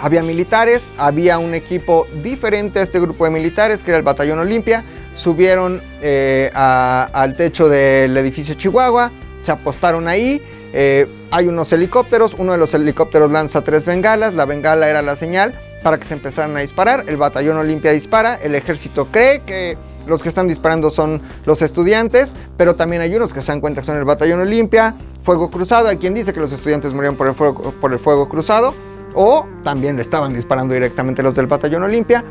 había 0.00 0.24
militares, 0.24 0.90
había 0.98 1.38
un 1.38 1.54
equipo 1.54 2.08
diferente 2.24 2.80
a 2.80 2.82
este 2.82 2.98
grupo 2.98 3.24
de 3.24 3.30
militares, 3.30 3.84
que 3.84 3.92
era 3.92 3.98
el 3.98 4.04
Batallón 4.04 4.40
Olimpia, 4.40 4.82
subieron 5.14 5.80
eh, 6.02 6.50
al 6.54 7.36
techo 7.36 7.68
del 7.68 8.16
edificio 8.16 8.54
Chihuahua, 8.56 9.12
se 9.42 9.52
apostaron 9.52 10.08
ahí, 10.08 10.42
eh, 10.72 11.06
hay 11.30 11.48
unos 11.48 11.72
helicópteros, 11.72 12.34
uno 12.38 12.52
de 12.52 12.58
los 12.58 12.74
helicópteros 12.74 13.30
lanza 13.30 13.62
tres 13.62 13.84
bengalas, 13.84 14.34
la 14.34 14.44
bengala 14.44 14.88
era 14.88 15.02
la 15.02 15.16
señal 15.16 15.58
para 15.82 15.98
que 15.98 16.04
se 16.04 16.14
empezaran 16.14 16.56
a 16.56 16.60
disparar, 16.60 17.04
el 17.06 17.16
Batallón 17.16 17.56
Olimpia 17.56 17.92
dispara, 17.92 18.34
el 18.34 18.54
ejército 18.54 19.06
cree 19.06 19.40
que 19.40 19.76
los 20.06 20.22
que 20.22 20.28
están 20.28 20.48
disparando 20.48 20.90
son 20.90 21.20
los 21.44 21.62
estudiantes, 21.62 22.34
pero 22.56 22.74
también 22.74 23.02
hay 23.02 23.14
unos 23.14 23.32
que 23.32 23.42
se 23.42 23.52
dan 23.52 23.60
cuenta 23.60 23.80
que 23.80 23.86
son 23.86 23.96
el 23.96 24.04
Batallón 24.04 24.40
Olimpia, 24.40 24.94
fuego 25.24 25.50
cruzado, 25.50 25.88
hay 25.88 25.96
quien 25.96 26.14
dice 26.14 26.32
que 26.32 26.40
los 26.40 26.52
estudiantes 26.52 26.92
murieron 26.92 27.16
por 27.16 27.26
el 27.28 27.34
fuego, 27.34 27.74
por 27.80 27.92
el 27.92 27.98
fuego 27.98 28.28
cruzado, 28.28 28.74
o 29.14 29.46
también 29.64 29.96
le 29.96 30.02
estaban 30.02 30.32
disparando 30.32 30.74
directamente 30.74 31.22
los 31.22 31.34
del 31.34 31.46
Batallón 31.46 31.82
Olimpia. 31.82 32.24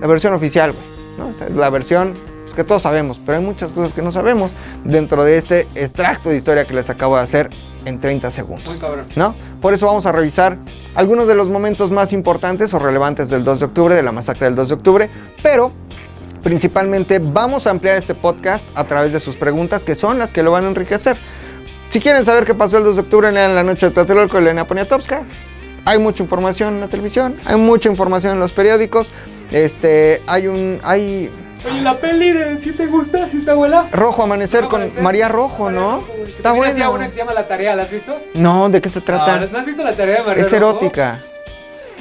La 0.00 0.06
versión 0.06 0.32
oficial, 0.34 0.72
güey. 0.72 0.84
¿no? 1.18 1.56
La 1.56 1.70
versión 1.70 2.14
pues, 2.52 2.64
que 2.64 2.68
todos 2.68 2.82
sabemos, 2.82 3.18
pero 3.24 3.38
hay 3.38 3.44
muchas 3.44 3.72
cosas 3.72 3.92
que 3.92 4.02
no 4.02 4.12
sabemos 4.12 4.52
dentro 4.84 5.24
de 5.24 5.36
este 5.36 5.66
extracto 5.74 6.28
de 6.28 6.36
historia 6.36 6.66
que 6.66 6.74
les 6.74 6.90
acabo 6.90 7.16
de 7.16 7.22
hacer 7.22 7.50
en 7.84 7.98
30 7.98 8.30
segundos. 8.30 8.66
Muy 8.66 8.78
cabrón. 8.78 9.06
¿no? 9.16 9.34
Por 9.60 9.72
eso 9.72 9.86
vamos 9.86 10.06
a 10.06 10.12
revisar 10.12 10.58
algunos 10.94 11.26
de 11.26 11.34
los 11.34 11.48
momentos 11.48 11.90
más 11.90 12.12
importantes 12.12 12.74
o 12.74 12.78
relevantes 12.78 13.30
del 13.30 13.44
2 13.44 13.60
de 13.60 13.64
octubre, 13.64 13.94
de 13.94 14.02
la 14.02 14.12
masacre 14.12 14.46
del 14.46 14.54
2 14.54 14.68
de 14.68 14.74
octubre, 14.74 15.10
pero 15.42 15.72
principalmente 16.42 17.20
vamos 17.20 17.66
a 17.66 17.70
ampliar 17.70 17.96
este 17.96 18.14
podcast 18.14 18.68
a 18.74 18.84
través 18.84 19.12
de 19.12 19.20
sus 19.20 19.36
preguntas, 19.36 19.84
que 19.84 19.94
son 19.94 20.18
las 20.18 20.32
que 20.32 20.42
lo 20.42 20.50
van 20.52 20.64
a 20.64 20.68
enriquecer. 20.68 21.16
Si 21.88 22.00
quieren 22.00 22.24
saber 22.24 22.44
qué 22.44 22.54
pasó 22.54 22.78
el 22.78 22.84
2 22.84 22.96
de 22.96 23.02
octubre 23.02 23.28
en 23.28 23.34
la 23.34 23.62
noche 23.62 23.86
de 23.86 23.92
Tlatelolco 23.92 24.36
de 24.36 24.42
Elena 24.42 24.66
Poniatowska, 24.66 25.26
hay 25.84 25.98
mucha 25.98 26.22
información 26.22 26.74
en 26.74 26.80
la 26.80 26.88
televisión, 26.88 27.36
hay 27.44 27.56
mucha 27.56 27.88
información 27.88 28.34
en 28.34 28.40
los 28.40 28.52
periódicos, 28.52 29.10
este, 29.50 30.22
hay 30.26 30.46
un, 30.46 30.80
hay 30.84 31.30
Oye, 31.64 31.80
la 31.80 31.96
peli 31.98 32.32
de 32.32 32.58
si 32.58 32.72
te 32.72 32.86
gusta, 32.86 33.28
si 33.28 33.38
está 33.38 33.54
buena. 33.54 33.88
Rojo 33.92 34.22
Amanecer 34.24 34.62
con 34.66 34.80
Amanecer. 34.82 35.02
María 35.02 35.28
Rojo, 35.28 35.64
María 35.66 35.80
¿no? 35.80 35.90
Rojo, 35.96 36.06
Está 36.26 36.42
también 36.42 36.66
hacía 36.66 36.90
una 36.90 37.06
que 37.06 37.12
se 37.12 37.18
llama 37.18 37.32
La 37.34 37.46
Tarea, 37.48 37.76
¿la 37.76 37.82
has 37.84 37.90
visto? 37.90 38.16
No, 38.34 38.68
¿de 38.68 38.80
qué 38.80 38.88
se 38.88 39.00
trata? 39.00 39.40
No, 39.40 39.46
¿No 39.46 39.58
has 39.58 39.66
visto 39.66 39.82
La 39.84 39.94
Tarea 39.94 40.16
de 40.18 40.22
María 40.26 40.42
Es 40.42 40.50
Rojo? 40.52 40.56
erótica. 40.78 41.20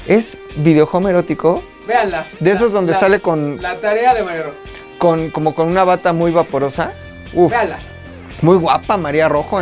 Es 0.07 0.39
videojuego 0.57 1.09
erótico. 1.09 1.63
Véanla. 1.87 2.25
De 2.39 2.51
esos 2.51 2.69
La- 2.69 2.75
donde 2.79 2.93
la- 2.93 2.99
sale 2.99 3.19
con, 3.19 3.61
La 3.61 3.75
Tarea 3.79 4.13
de 4.15 4.23
María 4.23 4.43
Rojo. 4.43 4.55
con 4.97 5.29
como 5.29 5.53
con 5.53 5.67
una 5.67 5.83
bata 5.83 6.11
muy 6.13 6.31
vaporosa. 6.31 6.93
Uf, 7.33 7.51
Véanla. 7.51 7.77
muy 8.41 8.57
guapa 8.57 8.97
María 8.97 9.29
Rojo. 9.29 9.59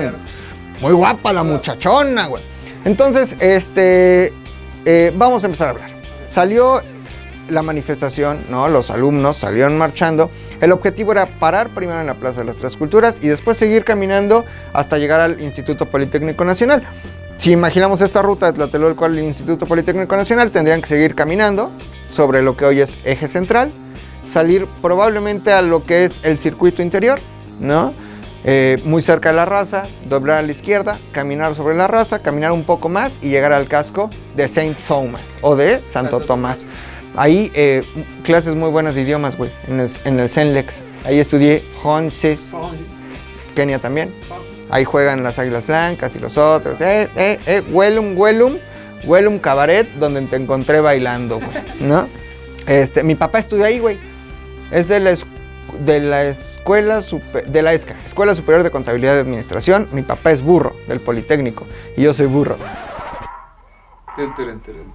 muy 0.82 0.94
guapa 0.94 1.34
la 1.34 1.44
muchachona, 1.44 2.28
güey. 2.28 2.44
Entonces, 2.86 3.36
este, 3.42 4.32
eh, 4.86 5.12
vamos 5.14 5.44
a 5.44 5.48
empezar 5.48 5.68
a 5.68 5.72
hablar. 5.72 5.90
Salió 6.30 6.82
la 7.50 7.64
manifestación, 7.64 8.40
¿no? 8.50 8.68
Los 8.68 8.92
alumnos 8.92 9.38
salieron 9.38 9.78
marchando. 9.78 10.30
El 10.62 10.72
objetivo 10.72 11.12
era 11.12 11.40
parar 11.40 11.74
primero 11.74 12.00
en 12.00 12.08
la 12.08 12.16
Plaza 12.16 12.42
de 12.42 12.46
las 12.46 12.58
Tres 12.58 12.78
Culturas 12.78 13.20
y 13.22 13.28
después 13.28 13.58
seguir 13.58 13.84
caminando 13.84 14.46
hasta 14.74 14.98
llegar 14.98 15.20
al 15.20 15.42
Instituto 15.42 15.86
Politécnico 15.86 16.46
Nacional. 16.46 16.84
Si 17.38 17.52
imaginamos 17.52 18.02
esta 18.02 18.22
ruta 18.22 18.48
de 18.48 18.54
Tlatelolco 18.54 19.06
al 19.06 19.18
Instituto 19.18 19.66
Politécnico 19.66 20.16
Nacional, 20.16 20.52
tendrían 20.52 20.82
que 20.82 20.88
seguir 20.88 21.16
caminando 21.16 21.72
sobre 22.10 22.42
lo 22.42 22.58
que 22.58 22.66
hoy 22.66 22.82
es 22.82 23.00
eje 23.06 23.28
central, 23.28 23.72
salir 24.26 24.68
probablemente 24.82 25.54
a 25.54 25.62
lo 25.62 25.84
que 25.84 26.04
es 26.04 26.20
el 26.24 26.38
circuito 26.38 26.82
interior, 26.82 27.20
¿no? 27.60 27.94
Eh, 28.46 28.82
muy 28.86 29.02
cerca 29.02 29.30
de 29.30 29.36
la 29.36 29.46
raza, 29.46 29.88
doblar 30.08 30.38
a 30.38 30.42
la 30.42 30.52
izquierda, 30.52 31.00
caminar 31.12 31.56
sobre 31.56 31.76
la 31.76 31.88
raza, 31.88 32.20
caminar 32.20 32.52
un 32.52 32.64
poco 32.64 32.88
más 32.88 33.20
y 33.22 33.30
llegar 33.30 33.52
al 33.52 33.68
casco 33.68 34.10
de 34.36 34.48
Saint 34.48 34.78
Thomas 34.80 35.38
o 35.42 35.56
de 35.56 35.82
Santo 35.86 36.18
Santo 36.18 36.20
Tomás. 36.22 36.66
Ahí 37.20 37.52
eh, 37.54 37.84
clases 38.24 38.56
muy 38.56 38.70
buenas 38.70 38.96
de 38.96 39.02
idiomas, 39.02 39.36
güey, 39.36 39.52
en 39.68 39.82
el, 39.82 39.90
en 40.06 40.20
el 40.22 40.30
CENLEX. 40.30 40.82
Ahí 41.04 41.20
estudié 41.20 41.60
francés, 41.82 42.54
Kenia 43.56 43.78
también. 43.80 44.14
Ahí 44.70 44.86
juegan 44.86 45.22
las 45.22 45.38
Águilas 45.38 45.68
Blancas 45.68 46.16
y 46.16 46.20
los 46.20 46.38
otros. 46.38 46.80
Eh, 46.80 47.10
eh, 47.18 47.38
eh, 47.46 47.62
Wellum, 47.72 48.18
Wellum, 48.18 48.54
Wellum 49.04 49.38
Cabaret, 49.40 49.86
donde 49.96 50.22
te 50.28 50.38
encontré 50.38 50.80
bailando, 50.80 51.40
güey, 51.42 51.52
¿no? 51.82 52.08
Este, 52.68 53.04
mi 53.04 53.16
papá 53.16 53.40
estudió 53.40 53.66
ahí, 53.66 53.80
güey. 53.80 54.00
Es 54.72 54.88
de 54.88 55.00
la, 55.02 55.10
es- 55.10 55.26
de 55.84 56.00
la 56.00 56.24
escuela 56.26 57.02
super- 57.02 57.46
de 57.48 57.62
la 57.64 57.74
ESCA, 57.74 57.96
Escuela 58.06 58.34
Superior 58.34 58.64
de 58.64 58.72
Contabilidad 58.72 59.16
y 59.16 59.20
Administración. 59.20 59.90
Mi 59.92 60.04
papá 60.04 60.32
es 60.32 60.42
burro 60.42 60.74
del 60.88 61.02
Politécnico 61.02 61.66
y 61.98 62.04
yo 62.04 62.14
soy 62.14 62.28
burro. 62.28 62.56
Turun. 64.16 64.94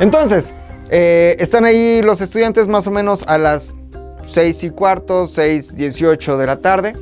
Entonces, 0.00 0.52
eh, 0.90 1.36
están 1.38 1.64
ahí 1.64 2.02
los 2.02 2.20
estudiantes 2.20 2.68
más 2.68 2.86
o 2.86 2.90
menos 2.90 3.24
a 3.26 3.38
las 3.38 3.74
6 4.26 4.64
y 4.64 4.70
cuarto, 4.70 5.26
6, 5.26 5.76
18 5.76 6.38
de 6.38 6.46
la 6.46 6.56
tarde. 6.56 6.94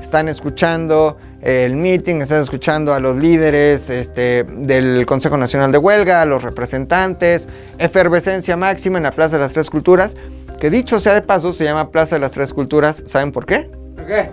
Están 0.00 0.28
escuchando 0.28 1.16
el 1.40 1.76
meeting, 1.76 2.16
están 2.16 2.42
escuchando 2.42 2.94
a 2.94 3.00
los 3.00 3.16
líderes 3.16 3.90
este, 3.90 4.44
del 4.44 5.06
Consejo 5.06 5.36
Nacional 5.36 5.72
de 5.72 5.78
Huelga, 5.78 6.22
a 6.22 6.24
los 6.24 6.42
representantes, 6.42 7.48
efervescencia 7.78 8.56
máxima 8.56 8.98
en 8.98 9.04
la 9.04 9.12
Plaza 9.12 9.36
de 9.36 9.42
las 9.42 9.52
Tres 9.54 9.70
Culturas, 9.70 10.14
que 10.60 10.70
dicho 10.70 11.00
sea 11.00 11.14
de 11.14 11.22
paso, 11.22 11.52
se 11.52 11.64
llama 11.64 11.90
Plaza 11.90 12.16
de 12.16 12.20
las 12.20 12.32
Tres 12.32 12.52
Culturas. 12.52 13.02
¿Saben 13.06 13.32
por 13.32 13.46
qué? 13.46 13.70
¿Por 13.96 14.06
qué? 14.06 14.30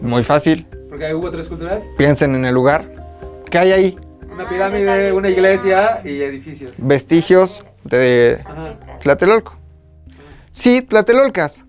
Muy 0.00 0.24
fácil. 0.24 0.66
Porque 0.88 1.14
hubo 1.14 1.30
tres 1.30 1.46
culturas. 1.46 1.82
Piensen 1.96 2.34
en 2.34 2.44
el 2.44 2.54
lugar. 2.54 2.86
¿Qué 3.50 3.58
hay 3.58 3.72
ahí? 3.72 3.96
Una 4.34 4.44
Ah, 4.44 4.48
pirámide, 4.48 5.12
una 5.12 5.28
iglesia 5.28 6.00
y 6.04 6.22
edificios. 6.22 6.72
Vestigios 6.78 7.64
de 7.84 8.40
Ajá. 8.44 8.78
Tlatelolco. 9.02 9.56
Sí, 10.50 10.82
Tlatelolcas. 10.82 11.64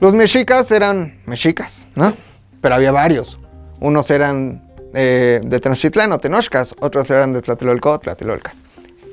Los 0.00 0.14
mexicas 0.14 0.70
eran 0.70 1.20
mexicas, 1.26 1.86
¿no? 1.94 2.14
Pero 2.60 2.74
había 2.74 2.92
varios. 2.92 3.38
Unos 3.80 4.10
eran 4.10 4.62
eh, 4.94 5.40
de 5.44 5.60
Tenochtitlán 5.60 6.12
o 6.12 6.18
Tenochcas, 6.18 6.74
otros 6.80 7.10
eran 7.10 7.32
de 7.32 7.42
Tlatelolco 7.42 7.92
o 7.92 7.98
Tlatelolcas. 7.98 8.62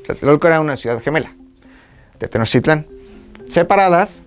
Tlatelolco 0.06 0.48
era 0.48 0.60
una 0.62 0.78
ciudad 0.78 1.00
gemela 1.02 1.36
de 2.20 2.28
Tenochtitlán. 2.28 2.88
Separadas, 3.50 4.22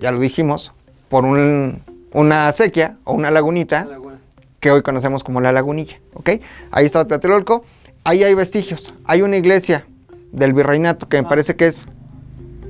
ya 0.00 0.10
lo 0.10 0.18
dijimos, 0.20 0.72
por 1.08 1.24
un- 1.24 1.82
una 2.12 2.48
acequia 2.48 2.96
o 3.04 3.12
una 3.12 3.30
lagunita 3.30 3.84
La 3.84 3.90
laguna. 3.92 4.18
que 4.60 4.70
hoy 4.70 4.82
conocemos 4.82 5.22
como 5.24 5.40
la 5.40 5.52
Lagunilla, 5.52 5.98
¿ok? 6.14 6.30
Ahí 6.70 6.84
está 6.86 7.06
Tlatelolco, 7.06 7.64
ahí 8.08 8.24
hay 8.24 8.32
vestigios, 8.32 8.94
hay 9.04 9.20
una 9.20 9.36
iglesia 9.36 9.86
del 10.32 10.54
virreinato 10.54 11.10
que 11.10 11.20
me 11.20 11.28
parece 11.28 11.56
que 11.56 11.66
es 11.66 11.84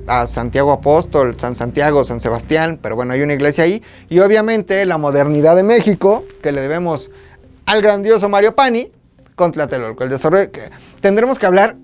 a 0.05 0.27
Santiago 0.27 0.73
Apóstol, 0.73 1.39
San 1.39 1.55
Santiago, 1.55 2.03
San 2.03 2.19
Sebastián, 2.19 2.77
pero 2.81 2.97
bueno, 2.97 3.13
hay 3.13 3.21
una 3.21 3.35
iglesia 3.35 3.63
ahí. 3.63 3.81
Y 4.09 4.19
obviamente 4.19 4.85
la 4.85 4.97
modernidad 4.97 5.55
de 5.55 5.63
México 5.63 6.25
que 6.43 6.51
le 6.51 6.59
debemos 6.59 7.09
al 7.65 7.81
grandioso 7.81 8.27
Mario 8.27 8.53
Pani 8.53 8.91
con 9.35 9.53
Tlatelolco, 9.53 10.03
el 10.03 10.09
desarrollo 10.09 10.51
que 10.51 10.71
tendremos 10.99 11.39
que 11.39 11.45
hablar 11.45 11.77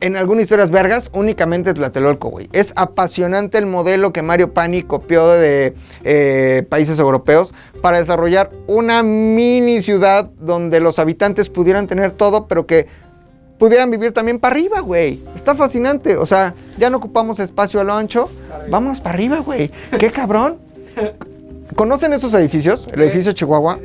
en 0.00 0.16
algunas 0.16 0.42
historias 0.42 0.70
vergas, 0.70 1.10
únicamente 1.14 1.72
Tlatelolco, 1.72 2.28
güey. 2.28 2.48
Es 2.52 2.72
apasionante 2.76 3.56
el 3.58 3.66
modelo 3.66 4.12
que 4.12 4.22
Mario 4.22 4.52
Pani 4.52 4.82
copió 4.82 5.26
de 5.28 5.74
eh, 6.04 6.66
países 6.68 6.98
europeos 6.98 7.54
para 7.80 7.98
desarrollar 7.98 8.50
una 8.66 9.02
mini 9.02 9.80
ciudad 9.80 10.30
donde 10.38 10.80
los 10.80 10.98
habitantes 10.98 11.48
pudieran 11.48 11.86
tener 11.86 12.12
todo, 12.12 12.46
pero 12.46 12.66
que 12.66 12.86
pudieran 13.58 13.90
vivir 13.90 14.12
también 14.12 14.38
para 14.38 14.54
arriba, 14.54 14.80
güey. 14.80 15.22
Está 15.34 15.54
fascinante. 15.54 16.18
O 16.18 16.26
sea, 16.26 16.54
ya 16.76 16.90
no 16.90 16.98
ocupamos 16.98 17.38
espacio 17.38 17.80
a 17.80 17.84
lo 17.84 17.94
ancho. 17.94 18.28
Para. 18.48 18.68
Vámonos 18.68 19.00
para 19.00 19.14
arriba, 19.14 19.38
güey. 19.38 19.70
Qué 19.98 20.12
cabrón. 20.12 20.58
¿Conocen 21.74 22.12
esos 22.12 22.34
edificios? 22.34 22.86
El 22.92 23.00
edificio 23.00 23.32
Chihuahua. 23.32 23.78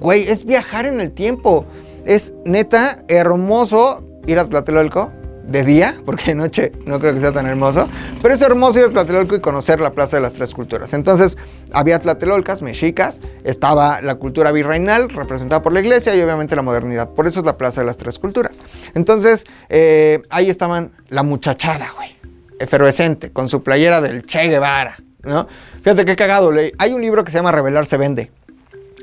Güey, 0.00 0.22
es 0.22 0.46
viajar 0.46 0.86
en 0.86 1.00
el 1.00 1.12
tiempo. 1.12 1.66
Es 2.06 2.32
neta 2.46 3.02
hermoso 3.08 4.02
ir 4.26 4.38
a 4.38 4.48
Tlatelolco 4.48 5.10
de 5.46 5.64
día, 5.64 5.94
porque 6.04 6.26
de 6.26 6.34
noche 6.34 6.72
no 6.86 6.98
creo 6.98 7.14
que 7.14 7.20
sea 7.20 7.32
tan 7.32 7.46
hermoso, 7.46 7.88
pero 8.22 8.34
es 8.34 8.40
hermoso 8.40 8.78
ir 8.78 8.86
a 8.86 8.90
Tlatelolco 8.90 9.36
y 9.36 9.40
conocer 9.40 9.80
la 9.80 9.92
Plaza 9.92 10.16
de 10.16 10.22
las 10.22 10.32
Tres 10.32 10.54
Culturas. 10.54 10.92
Entonces, 10.92 11.36
había 11.72 11.98
tlatelolcas, 12.00 12.62
mexicas, 12.62 13.20
estaba 13.44 14.00
la 14.00 14.14
cultura 14.14 14.52
virreinal 14.52 15.10
representada 15.10 15.62
por 15.62 15.72
la 15.72 15.80
iglesia 15.80 16.14
y 16.14 16.22
obviamente 16.22 16.56
la 16.56 16.62
modernidad. 16.62 17.10
Por 17.10 17.26
eso 17.26 17.40
es 17.40 17.46
la 17.46 17.58
Plaza 17.58 17.82
de 17.82 17.86
las 17.86 17.96
Tres 17.96 18.18
Culturas. 18.18 18.62
Entonces, 18.94 19.44
eh, 19.68 20.22
ahí 20.30 20.48
estaban 20.48 20.92
la 21.08 21.22
muchachada, 21.22 21.88
güey, 21.96 22.16
efervescente, 22.58 23.30
con 23.30 23.48
su 23.48 23.62
playera 23.62 24.00
del 24.00 24.24
Che 24.24 24.48
Guevara, 24.48 24.96
¿no? 25.22 25.46
Fíjate 25.82 26.04
qué 26.04 26.16
cagado, 26.16 26.50
leí. 26.50 26.72
hay 26.78 26.92
un 26.92 27.02
libro 27.02 27.24
que 27.24 27.30
se 27.30 27.38
llama 27.38 27.52
Revelar 27.52 27.86
se 27.86 27.98
vende. 27.98 28.30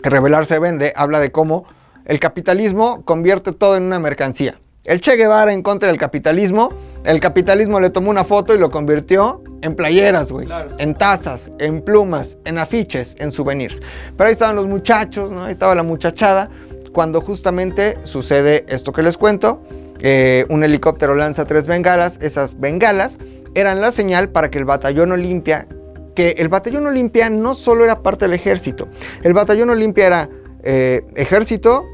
Revelar 0.04 0.48
se 0.48 0.58
vende 0.58 0.94
habla 0.96 1.20
de 1.20 1.32
cómo 1.32 1.66
el 2.06 2.20
capitalismo 2.20 3.06
convierte 3.06 3.52
todo 3.54 3.76
en 3.76 3.84
una 3.84 4.00
mercancía. 4.00 4.60
El 4.84 5.00
Che 5.00 5.16
Guevara 5.16 5.54
en 5.54 5.62
contra 5.62 5.90
del 5.90 6.00
capitalismo, 6.00 6.70
el 7.04 7.20
capitalismo 7.20 7.80
le 7.80 7.92
tomó 7.92 8.10
una 8.10 8.24
foto 8.24 8.56
y 8.56 8.58
lo 8.58 8.72
convirtió 8.72 9.44
en 9.62 9.76
playeras, 9.76 10.32
güey, 10.32 10.48
Claro. 10.48 10.72
en 10.80 10.96
tazas, 10.96 11.52
en 11.60 11.82
plumas, 11.82 12.40
en 12.46 12.58
afiches, 12.58 13.16
en 13.20 13.32
souvenirs. 13.32 13.80
Pero 14.18 14.28
ahí 14.28 14.34
estaban 14.34 14.56
los 14.56 14.66
muchachos, 14.66 15.32
¿no? 15.32 15.44
Ahí 15.44 15.52
estaba 15.52 15.76
la 15.76 15.84
muchachada, 15.84 16.50
cuando 16.94 17.22
justamente 17.22 17.98
sucede 18.04 18.66
esto 18.70 18.92
que 18.92 19.04
les 19.04 19.18
cuento. 19.18 19.62
Eh, 20.00 20.46
un 20.50 20.64
helicóptero 20.64 21.14
lanza 21.14 21.46
tres 21.46 21.68
bengalas, 21.68 22.18
esas 22.22 22.60
bengalas 22.60 23.20
eran 23.54 23.82
la 23.82 23.92
señal 23.92 24.30
para 24.30 24.50
que 24.50 24.58
el 24.58 24.66
batallón 24.66 25.12
Olimpia, 25.12 25.68
que 26.16 26.32
el 26.40 26.50
batallón 26.50 26.88
Olimpia 26.88 27.30
no 27.30 27.54
solo 27.54 27.84
era 27.84 28.02
parte 28.02 28.26
del 28.26 28.34
ejército, 28.34 28.88
el 29.22 29.34
batallón 29.34 29.70
Olimpia 29.70 30.08
era 30.08 30.30
eh, 30.64 31.04
ejército 31.16 31.86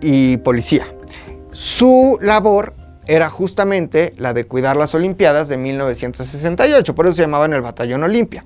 y 0.00 0.36
policía. 0.38 0.86
Su 1.52 2.18
labor 2.20 2.74
era 3.06 3.30
justamente 3.30 4.14
la 4.18 4.34
de 4.34 4.44
cuidar 4.44 4.76
las 4.76 4.94
Olimpiadas 4.94 5.48
de 5.48 5.56
1968, 5.56 6.94
por 6.94 7.06
eso 7.06 7.14
se 7.14 7.22
llamaban 7.22 7.52
el 7.54 7.62
Batallón 7.62 8.04
Olimpia. 8.04 8.44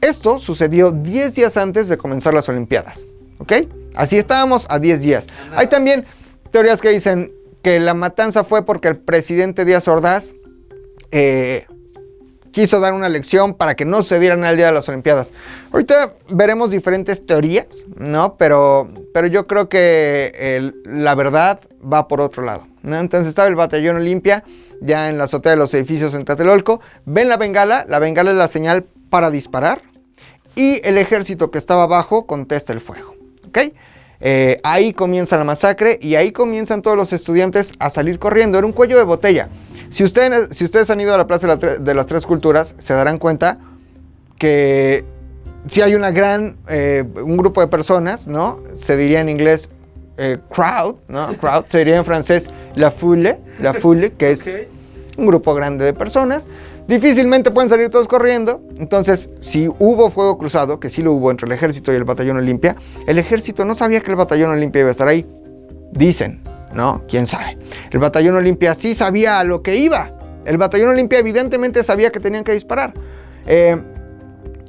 Esto 0.00 0.38
sucedió 0.38 0.90
10 0.90 1.34
días 1.34 1.56
antes 1.56 1.88
de 1.88 1.96
comenzar 1.96 2.34
las 2.34 2.48
Olimpiadas, 2.48 3.06
¿ok? 3.38 3.52
Así 3.94 4.16
estábamos 4.16 4.66
a 4.70 4.78
10 4.78 5.02
días. 5.02 5.26
Hay 5.54 5.68
también 5.68 6.06
teorías 6.50 6.80
que 6.80 6.88
dicen 6.88 7.32
que 7.62 7.78
la 7.78 7.94
matanza 7.94 8.44
fue 8.44 8.64
porque 8.64 8.88
el 8.88 8.96
presidente 8.96 9.64
Díaz 9.64 9.86
Ordaz 9.86 10.34
eh, 11.12 11.66
quiso 12.52 12.78
dar 12.78 12.92
una 12.92 13.08
lección 13.08 13.54
para 13.54 13.74
que 13.74 13.84
no 13.84 14.02
se 14.02 14.20
dieran 14.20 14.44
al 14.44 14.56
día 14.56 14.66
de 14.66 14.72
las 14.72 14.88
Olimpiadas. 14.88 15.32
Ahorita 15.72 16.14
veremos 16.28 16.70
diferentes 16.70 17.26
teorías, 17.26 17.84
¿no? 17.96 18.36
Pero, 18.36 18.88
pero 19.12 19.26
yo 19.26 19.46
creo 19.46 19.68
que 19.68 20.72
la 20.84 21.14
verdad 21.14 21.60
va 21.82 22.06
por 22.06 22.20
otro 22.20 22.42
lado. 22.44 22.66
¿no? 22.82 22.98
Entonces 22.98 23.28
estaba 23.28 23.48
el 23.48 23.56
batallón 23.56 23.96
Olimpia 23.96 24.44
ya 24.80 25.08
en 25.08 25.18
la 25.18 25.24
azotea 25.24 25.52
de 25.52 25.58
los 25.58 25.72
edificios 25.74 26.14
en 26.14 26.24
Tlatelolco. 26.24 26.80
Ven 27.04 27.28
la 27.28 27.36
bengala, 27.36 27.84
la 27.88 27.98
bengala 27.98 28.30
es 28.30 28.36
la 28.36 28.48
señal 28.48 28.84
para 29.10 29.30
disparar. 29.30 29.82
Y 30.54 30.86
el 30.86 30.98
ejército 30.98 31.50
que 31.50 31.58
estaba 31.58 31.84
abajo 31.84 32.26
contesta 32.26 32.72
el 32.72 32.80
fuego. 32.80 33.14
Eh, 34.24 34.60
ahí 34.62 34.92
comienza 34.92 35.36
la 35.36 35.44
masacre 35.44 35.98
y 36.00 36.14
ahí 36.14 36.30
comienzan 36.30 36.80
todos 36.80 36.96
los 36.96 37.12
estudiantes 37.12 37.72
a 37.78 37.90
salir 37.90 38.18
corriendo. 38.18 38.58
Era 38.58 38.66
un 38.66 38.72
cuello 38.72 38.96
de 38.96 39.02
botella. 39.02 39.48
Si 39.92 40.02
ustedes, 40.04 40.48
si 40.56 40.64
ustedes 40.64 40.88
han 40.88 41.00
ido 41.02 41.12
a 41.14 41.18
la 41.18 41.26
Plaza 41.26 41.46
de, 41.46 41.54
la 41.54 41.60
Tre- 41.60 41.78
de 41.78 41.94
las 41.94 42.06
Tres 42.06 42.24
Culturas, 42.26 42.74
se 42.78 42.94
darán 42.94 43.18
cuenta 43.18 43.58
que 44.38 45.04
si 45.66 45.82
hay 45.82 45.94
una 45.94 46.10
gran, 46.10 46.56
eh, 46.66 47.04
un 47.22 47.36
grupo 47.36 47.60
de 47.60 47.66
personas, 47.66 48.26
¿no? 48.26 48.60
Se 48.74 48.96
diría 48.96 49.20
en 49.20 49.28
inglés 49.28 49.68
eh, 50.16 50.38
crowd, 50.50 50.96
¿no? 51.08 51.36
Crowd, 51.40 51.66
se 51.68 51.78
diría 51.78 51.98
en 51.98 52.04
francés 52.06 52.50
la 52.74 52.90
foule, 52.90 53.38
la 53.60 53.74
foule, 53.74 54.12
que 54.12 54.30
es 54.30 54.58
un 55.18 55.26
grupo 55.26 55.54
grande 55.54 55.84
de 55.84 55.92
personas. 55.92 56.48
Difícilmente 56.88 57.50
pueden 57.50 57.68
salir 57.68 57.90
todos 57.90 58.08
corriendo. 58.08 58.62
Entonces, 58.78 59.28
si 59.42 59.68
hubo 59.78 60.10
fuego 60.10 60.38
cruzado, 60.38 60.80
que 60.80 60.88
sí 60.88 61.02
lo 61.02 61.12
hubo 61.12 61.30
entre 61.30 61.46
el 61.46 61.52
ejército 61.52 61.92
y 61.92 61.96
el 61.96 62.04
batallón 62.04 62.38
Olimpia, 62.38 62.76
el 63.06 63.18
ejército 63.18 63.66
no 63.66 63.74
sabía 63.74 64.00
que 64.00 64.10
el 64.10 64.16
batallón 64.16 64.50
Olimpia 64.52 64.80
iba 64.80 64.88
a 64.88 64.92
estar 64.92 65.06
ahí. 65.06 65.26
Dicen, 65.92 66.40
¿no? 66.74 67.02
¿Quién 67.08 67.26
sabe? 67.26 67.58
El 67.90 67.98
batallón 67.98 68.36
Olimpia 68.36 68.74
sí 68.74 68.94
sabía 68.94 69.38
a 69.38 69.44
lo 69.44 69.62
que 69.62 69.76
iba. 69.76 70.12
El 70.44 70.58
batallón 70.58 70.90
Olimpia 70.90 71.18
evidentemente 71.18 71.82
sabía 71.82 72.10
que 72.10 72.20
tenían 72.20 72.44
que 72.44 72.52
disparar. 72.52 72.94
Eh, 73.46 73.80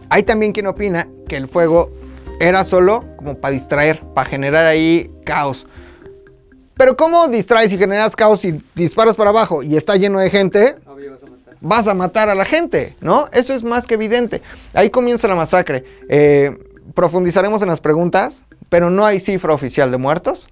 hay 0.09 0.23
también 0.23 0.51
quien 0.51 0.67
opina 0.67 1.07
que 1.27 1.35
el 1.35 1.47
fuego 1.47 1.91
era 2.39 2.63
solo 2.63 3.05
como 3.17 3.35
para 3.37 3.53
distraer, 3.53 4.01
para 4.13 4.29
generar 4.29 4.65
ahí 4.65 5.11
caos. 5.25 5.65
Pero 6.75 6.97
¿cómo 6.97 7.27
distraes 7.27 7.71
y 7.71 7.77
generas 7.77 8.15
caos 8.15 8.43
y 8.45 8.61
disparas 8.75 9.15
para 9.15 9.29
abajo 9.29 9.63
y 9.63 9.77
está 9.77 9.95
lleno 9.95 10.19
de 10.19 10.29
gente? 10.29 10.75
Obvio, 10.85 11.11
vas 11.11 11.23
a 11.23 11.27
matar. 11.27 11.57
vas 11.61 11.87
a 11.87 11.93
matar 11.93 12.29
a 12.29 12.35
la 12.35 12.45
gente, 12.45 12.95
¿no? 12.99 13.27
Eso 13.31 13.53
es 13.53 13.63
más 13.63 13.85
que 13.85 13.93
evidente. 13.93 14.41
Ahí 14.73 14.89
comienza 14.89 15.27
la 15.27 15.35
masacre. 15.35 15.85
Eh, 16.09 16.57
profundizaremos 16.93 17.61
en 17.61 17.69
las 17.69 17.79
preguntas, 17.79 18.43
pero 18.69 18.89
no 18.89 19.05
hay 19.05 19.19
cifra 19.19 19.53
oficial 19.53 19.91
de 19.91 19.97
muertos. 19.97 20.49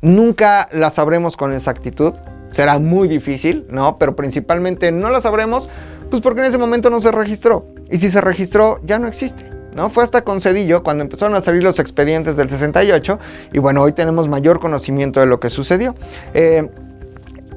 Nunca 0.00 0.68
la 0.72 0.90
sabremos 0.90 1.36
con 1.36 1.52
exactitud. 1.52 2.14
Será 2.50 2.78
muy 2.78 3.08
difícil, 3.08 3.66
¿no? 3.68 3.98
Pero 3.98 4.16
principalmente 4.16 4.90
no 4.92 5.10
la 5.10 5.20
sabremos, 5.20 5.68
pues 6.10 6.22
porque 6.22 6.40
en 6.40 6.46
ese 6.46 6.58
momento 6.58 6.90
no 6.90 7.00
se 7.00 7.12
registró. 7.12 7.66
Y 7.90 7.98
si 7.98 8.10
se 8.10 8.20
registró, 8.20 8.80
ya 8.82 8.98
no 8.98 9.06
existe. 9.06 9.48
¿No? 9.76 9.90
Fue 9.90 10.02
hasta 10.02 10.22
con 10.22 10.40
Cedillo 10.40 10.82
cuando 10.82 11.04
empezaron 11.04 11.34
a 11.36 11.40
salir 11.40 11.62
los 11.62 11.78
expedientes 11.78 12.36
del 12.36 12.50
68 12.50 13.18
y 13.52 13.58
bueno, 13.60 13.82
hoy 13.82 13.92
tenemos 13.92 14.26
mayor 14.26 14.58
conocimiento 14.58 15.20
de 15.20 15.26
lo 15.26 15.38
que 15.38 15.50
sucedió. 15.50 15.94
Eh, 16.34 16.68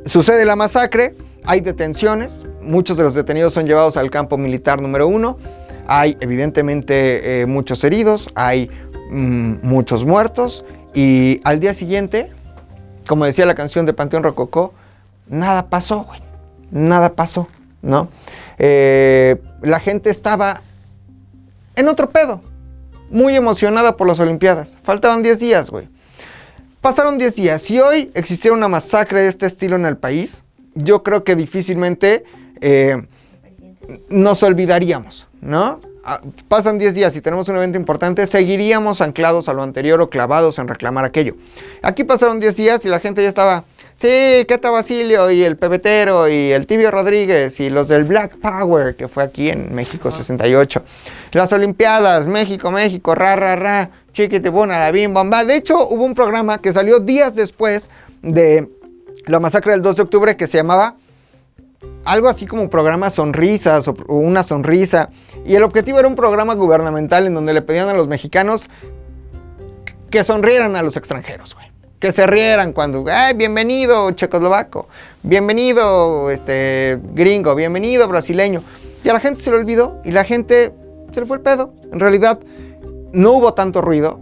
Sucede 0.06 0.46
la 0.46 0.56
masacre, 0.56 1.16
hay 1.46 1.62
detenciones, 1.62 2.48
muchos 2.60 2.98
de 2.98 3.04
los 3.04 3.14
detenidos 3.14 3.54
son 3.54 3.68
llevados 3.68 3.98
al 3.98 4.10
campo 4.10 4.36
militar 4.36 4.82
número 4.82 5.08
uno, 5.08 5.38
hay 5.86 6.18
evidentemente 6.22 7.42
eh, 7.42 7.46
muchos 7.46 7.84
heridos, 7.84 8.32
hay 8.34 8.72
mm, 9.12 9.58
muchos 9.62 10.04
muertos 10.04 10.66
y 10.94 11.42
al 11.44 11.60
día 11.60 11.74
siguiente, 11.74 12.32
como 13.08 13.26
decía 13.26 13.46
la 13.46 13.56
canción 13.56 13.86
de 13.86 13.94
Panteón 13.94 14.24
Rococó, 14.24 14.74
nada 15.28 15.70
pasó, 15.70 16.04
güey, 16.04 16.20
nada 16.72 17.14
pasó, 17.14 17.48
¿no? 17.82 18.10
Eh, 18.58 19.42
la 19.62 19.80
gente 19.80 20.10
estaba 20.10 20.62
en 21.76 21.88
otro 21.88 22.10
pedo, 22.10 22.42
muy 23.10 23.36
emocionada 23.36 23.98
por 23.98 24.08
las 24.08 24.20
Olimpiadas, 24.20 24.78
faltaban 24.84 25.22
10 25.22 25.39
días, 25.39 25.70
güey. 25.70 25.89
Pasaron 26.82 27.18
10 27.18 27.36
días. 27.36 27.62
Si 27.62 27.80
hoy 27.80 28.12
existiera 28.16 28.56
una 28.56 28.68
masacre 28.68 29.22
de 29.22 29.30
este 29.30 29.46
estilo 29.46 29.76
en 29.76 29.86
el 29.86 29.98
país, 29.98 30.44
yo 30.74 31.04
creo 31.04 31.24
que 31.24 31.36
difícilmente 31.36 32.24
eh, 32.60 33.06
nos 34.10 34.42
olvidaríamos, 34.44 35.28
¿no? 35.42 35.80
Ah, 36.04 36.20
Pasan 36.47 36.80
10 36.80 36.95
días 36.95 37.16
y 37.16 37.22
tenemos 37.22 37.47
un 37.47 37.58
evento 37.58 37.78
importante, 37.78 38.26
seguiríamos 38.26 39.02
anclados 39.02 39.47
a 39.49 39.54
lo 39.54 39.62
anterior 39.62 40.02
o 40.02 40.10
clavados 40.10 40.58
en 40.58 40.68
reclamar 40.68 41.06
aquello. 41.06 41.36
Aquí 41.84 42.04
pasaron 42.04 42.39
10 42.39 42.56
días 42.56 42.86
y 42.86 42.89
la 42.89 42.99
gente 42.99 43.22
ya 43.22 43.30
estaba, 43.30 43.66
sí, 43.95 44.08
Queta 44.47 44.72
Basilio 44.72 45.30
y 45.30 45.43
el 45.43 45.58
Pebetero 45.58 46.28
y 46.28 46.52
el 46.52 46.66
Tibio 46.66 46.89
Rodríguez 46.89 47.60
y 47.60 47.70
los 47.70 47.88
del 47.88 48.06
Black 48.06 48.38
Power, 48.39 48.95
que 48.95 49.08
fue 49.08 49.24
aquí 49.24 49.49
en 49.49 49.76
México 49.76 50.10
68. 50.10 50.84
Las 51.34 51.54
Olimpiadas, 51.54 52.26
México, 52.26 52.72
México, 52.72 53.14
ra, 53.14 53.36
ra, 53.36 53.56
ra, 53.56 53.91
chiquitibuna, 54.12 54.80
la 54.80 54.91
bim, 54.91 55.14
bomba. 55.14 55.45
De 55.45 55.56
hecho, 55.56 55.88
hubo 55.88 56.04
un 56.04 56.16
programa 56.16 56.58
que 56.58 56.74
salió 56.74 56.99
días 56.99 57.36
después 57.36 57.91
de 58.24 58.68
la 59.28 59.39
masacre 59.39 59.74
del 59.74 59.84
2 59.84 59.97
de 59.97 60.02
octubre 60.02 60.36
que 60.36 60.47
se 60.47 60.58
llamaba 60.58 60.95
algo 62.05 62.27
así 62.27 62.45
como 62.45 62.69
programa 62.69 63.09
sonrisas 63.09 63.88
o 63.88 63.95
o 64.07 64.17
una 64.17 64.43
sonrisa. 64.43 65.09
Y 65.45 65.55
el 65.55 65.63
objetivo 65.63 65.99
era 65.99 66.07
un 66.07 66.15
programa 66.15 66.53
gubernamental 66.53 67.27
en 67.27 67.34
donde 67.34 67.53
le 67.53 67.61
pedían 67.61 67.89
a 67.89 67.93
los 67.93 68.07
mexicanos 68.07 68.69
que 70.09 70.23
sonrieran 70.23 70.75
a 70.75 70.84
los 70.84 70.97
extranjeros, 70.97 71.55
güey. 71.55 71.71
Que 71.99 72.11
se 72.11 72.25
rieran 72.25 72.73
cuando, 72.73 73.05
¡ay, 73.07 73.36
bienvenido 73.36 74.11
checoslovaco! 74.11 74.88
Bienvenido 75.23 76.32
este 76.32 76.99
gringo, 77.13 77.55
bienvenido 77.55 78.07
brasileño. 78.07 78.63
Y 79.03 79.09
a 79.09 79.13
la 79.13 79.19
gente 79.19 79.39
se 79.39 79.51
le 79.51 79.57
olvidó 79.57 80.01
y 80.03 80.11
la 80.11 80.23
gente 80.23 80.73
se 81.11 81.19
le 81.19 81.25
fue 81.25 81.38
el 81.38 81.43
pedo. 81.43 81.73
En 81.91 81.99
realidad 81.99 82.39
no 83.13 83.34
hubo 83.34 83.53
tanto 83.53 83.82
ruido. 83.82 84.19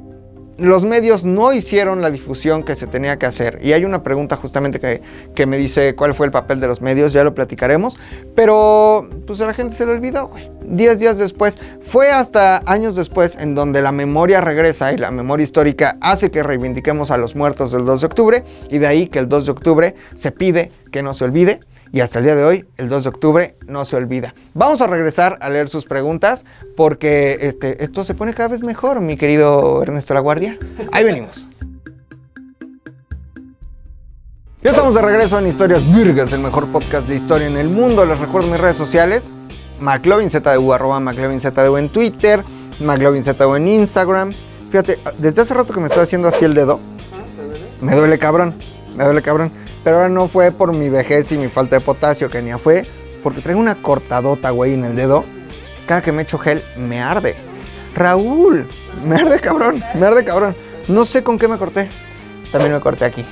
Los 0.60 0.86
medios 0.86 1.26
no 1.26 1.54
hicieron 1.54 2.02
la 2.02 2.12
difusión 2.12 2.64
que 2.64 2.76
se 2.76 2.88
tenía 2.88 3.18
que 3.18 3.26
hacer. 3.26 3.60
Y 3.62 3.74
hay 3.74 3.86
una 3.86 4.04
pregunta 4.04 4.36
justamente 4.36 4.80
que, 4.80 5.02
que 5.34 5.46
me 5.46 5.58
dice 5.58 5.96
cuál 5.96 6.14
fue 6.14 6.26
el 6.26 6.32
papel 6.32 6.60
de 6.60 6.68
los 6.68 6.82
medios, 6.82 7.14
ya 7.14 7.24
lo 7.24 7.34
platicaremos. 7.34 7.98
Pero 8.36 9.10
pues 9.26 9.42
a 9.42 9.46
la 9.46 9.54
gente 9.54 9.76
se 9.76 9.86
le 9.86 9.94
olvidó, 9.94 10.28
güey. 10.28 10.50
Diez 10.64 11.00
días 11.00 11.18
después, 11.18 11.58
fue 11.82 12.12
hasta 12.12 12.62
años 12.66 12.96
después 12.96 13.36
en 13.36 13.56
donde 13.56 13.82
la 13.82 13.92
memoria 13.92 14.40
regresa 14.42 14.94
y 14.94 14.98
la 14.98 15.10
memoria 15.10 15.44
histórica 15.44 15.98
hace 16.02 16.30
que 16.30 16.44
reivindiquemos 16.44 17.10
a 17.10 17.18
los 17.18 17.36
muertos 17.36 17.72
del 17.72 17.86
2 17.86 18.02
de 18.02 18.06
octubre. 18.06 18.44
Y 18.70 18.78
de 18.78 18.88
ahí 18.88 19.08
que 19.08 19.20
el 19.20 19.30
2 19.30 19.46
de 19.46 19.52
octubre 19.52 19.96
se 20.14 20.32
pide 20.32 20.72
que 20.92 21.02
no 21.02 21.14
se 21.14 21.24
olvide. 21.24 21.60
Y 21.92 22.02
hasta 22.02 22.20
el 22.20 22.26
día 22.26 22.36
de 22.36 22.44
hoy, 22.44 22.66
el 22.78 22.88
2 22.88 23.04
de 23.04 23.10
octubre, 23.10 23.56
no 23.68 23.84
se 23.84 23.96
olvida. 23.96 24.36
Vamos 24.54 24.82
a 24.82 24.88
regresar 24.88 25.38
a 25.42 25.50
leer 25.50 25.70
sus 25.70 25.86
preguntas 25.86 26.46
porque 26.76 27.38
este, 27.42 27.84
esto 27.84 28.04
se 28.04 28.14
pone 28.14 28.34
cada 28.34 28.50
vez 28.50 28.64
mejor, 28.64 29.02
mi 29.02 29.18
querido 29.18 29.82
Ernesto 29.82 30.14
La 30.14 30.20
Guardia. 30.20 30.58
Ahí 30.92 31.04
venimos. 31.04 31.50
Ya 34.62 34.72
estamos 34.72 34.94
de 34.94 35.02
regreso 35.02 35.40
en 35.40 35.48
Historias 35.48 35.90
Virgas, 35.90 36.32
el 36.34 36.42
mejor 36.42 36.68
podcast 36.68 37.08
de 37.08 37.16
historia 37.16 37.48
en 37.48 37.58
el 37.58 37.70
mundo. 37.70 38.06
Les 38.06 38.20
recuerdo 38.20 38.50
mis 38.50 38.60
redes 38.60 38.76
sociales, 38.76 39.24
McLovinZDU, 39.80 40.74
arroba 40.74 41.00
McLovinZDU 41.00 41.78
en 41.78 41.90
Twitter, 41.90 42.44
McLovinZDU 42.82 43.56
en 43.56 43.68
Instagram. 43.68 44.34
Fíjate, 44.70 45.00
desde 45.18 45.42
hace 45.42 45.54
rato 45.54 45.74
que 45.74 45.80
me 45.80 45.88
estoy 45.88 46.04
haciendo 46.04 46.28
así 46.28 46.46
el 46.46 46.54
dedo, 46.54 46.80
me 47.82 47.96
duele 47.96 48.20
cabrón, 48.20 48.54
me 48.96 49.06
duele 49.06 49.22
cabrón. 49.22 49.52
Pero 49.84 49.98
ahora 49.98 50.10
no 50.10 50.28
fue 50.28 50.52
por 50.52 50.74
mi 50.74 50.90
vejez 50.90 51.32
y 51.32 51.38
mi 51.38 51.48
falta 51.48 51.78
de 51.78 51.82
potasio, 51.82 52.30
que 52.30 52.42
ni 52.42 52.52
fue 52.54 52.86
porque 53.24 53.42
traigo 53.42 53.60
una 53.60 53.76
cortadota, 53.76 54.50
güey, 54.52 54.74
en 54.74 54.86
el 54.86 54.96
dedo. 54.96 55.24
Cada 55.88 56.02
que 56.02 56.12
me 56.12 56.24
echo 56.24 56.38
gel, 56.38 56.64
me 56.78 57.02
arde. 57.02 57.36
Raúl, 57.96 58.68
me 59.04 59.16
arde 59.16 59.40
cabrón, 59.40 59.84
me 59.96 60.06
arde 60.06 60.24
cabrón. 60.24 60.56
No 60.88 61.06
sé 61.06 61.24
con 61.24 61.38
qué 61.38 61.48
me 61.48 61.58
corté. 61.58 61.90
También 62.52 62.74
me 62.74 62.80
corté 62.80 63.06
aquí. 63.06 63.26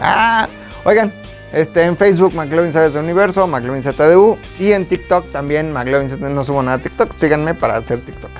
Ah, 0.00 0.48
oigan, 0.84 1.12
este, 1.52 1.82
en 1.82 1.96
Facebook, 1.96 2.34
McLovin 2.34 2.72
Sales 2.72 2.94
de 2.94 3.00
Universo, 3.00 3.46
McLovin 3.46 3.82
ZDU. 3.82 4.38
Y 4.58 4.72
en 4.72 4.86
TikTok 4.86 5.30
también, 5.32 5.72
McLovin 5.72 6.08
ZDU. 6.08 6.28
No 6.28 6.44
subo 6.44 6.62
nada 6.62 6.76
a 6.76 6.80
TikTok, 6.80 7.18
síganme 7.18 7.54
para 7.54 7.76
hacer 7.76 8.00
TikTok. 8.00 8.30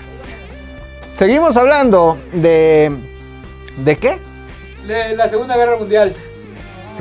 Seguimos 1.16 1.56
hablando 1.56 2.18
de. 2.32 2.94
¿De 3.78 3.96
qué? 3.98 4.18
De 4.86 5.16
la 5.16 5.28
Segunda 5.28 5.56
Guerra 5.56 5.76
Mundial. 5.76 6.14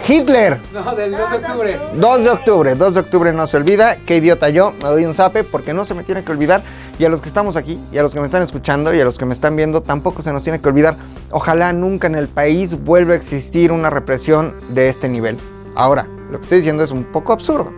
Hitler. 0.07 0.59
No, 0.73 0.95
del 0.95 1.11
2 1.11 1.31
de 1.31 1.37
octubre. 1.37 1.79
2 1.95 2.23
de 2.23 2.29
octubre, 2.29 2.75
2 2.75 2.93
de 2.93 2.99
octubre 2.99 3.33
no 3.33 3.47
se 3.47 3.57
olvida. 3.57 3.97
Qué 4.05 4.17
idiota 4.17 4.49
yo, 4.49 4.73
me 4.81 4.89
doy 4.89 5.05
un 5.05 5.13
zape 5.13 5.43
porque 5.43 5.73
no 5.73 5.85
se 5.85 5.93
me 5.93 6.03
tiene 6.03 6.23
que 6.23 6.31
olvidar. 6.31 6.61
Y 6.99 7.05
a 7.05 7.09
los 7.09 7.21
que 7.21 7.27
estamos 7.27 7.55
aquí, 7.55 7.79
y 7.91 7.97
a 7.97 8.03
los 8.03 8.13
que 8.13 8.19
me 8.19 8.25
están 8.25 8.41
escuchando, 8.41 8.93
y 8.93 8.99
a 8.99 9.05
los 9.05 9.17
que 9.17 9.25
me 9.25 9.33
están 9.33 9.55
viendo, 9.55 9.81
tampoco 9.81 10.21
se 10.21 10.31
nos 10.33 10.43
tiene 10.43 10.59
que 10.59 10.67
olvidar. 10.67 10.95
Ojalá 11.31 11.73
nunca 11.73 12.07
en 12.07 12.15
el 12.15 12.27
país 12.27 12.83
vuelva 12.83 13.13
a 13.13 13.15
existir 13.15 13.71
una 13.71 13.89
represión 13.89 14.55
de 14.69 14.89
este 14.89 15.09
nivel. 15.09 15.37
Ahora, 15.75 16.07
lo 16.29 16.37
que 16.37 16.43
estoy 16.43 16.57
diciendo 16.59 16.83
es 16.83 16.91
un 16.91 17.03
poco 17.05 17.33
absurdo. 17.33 17.71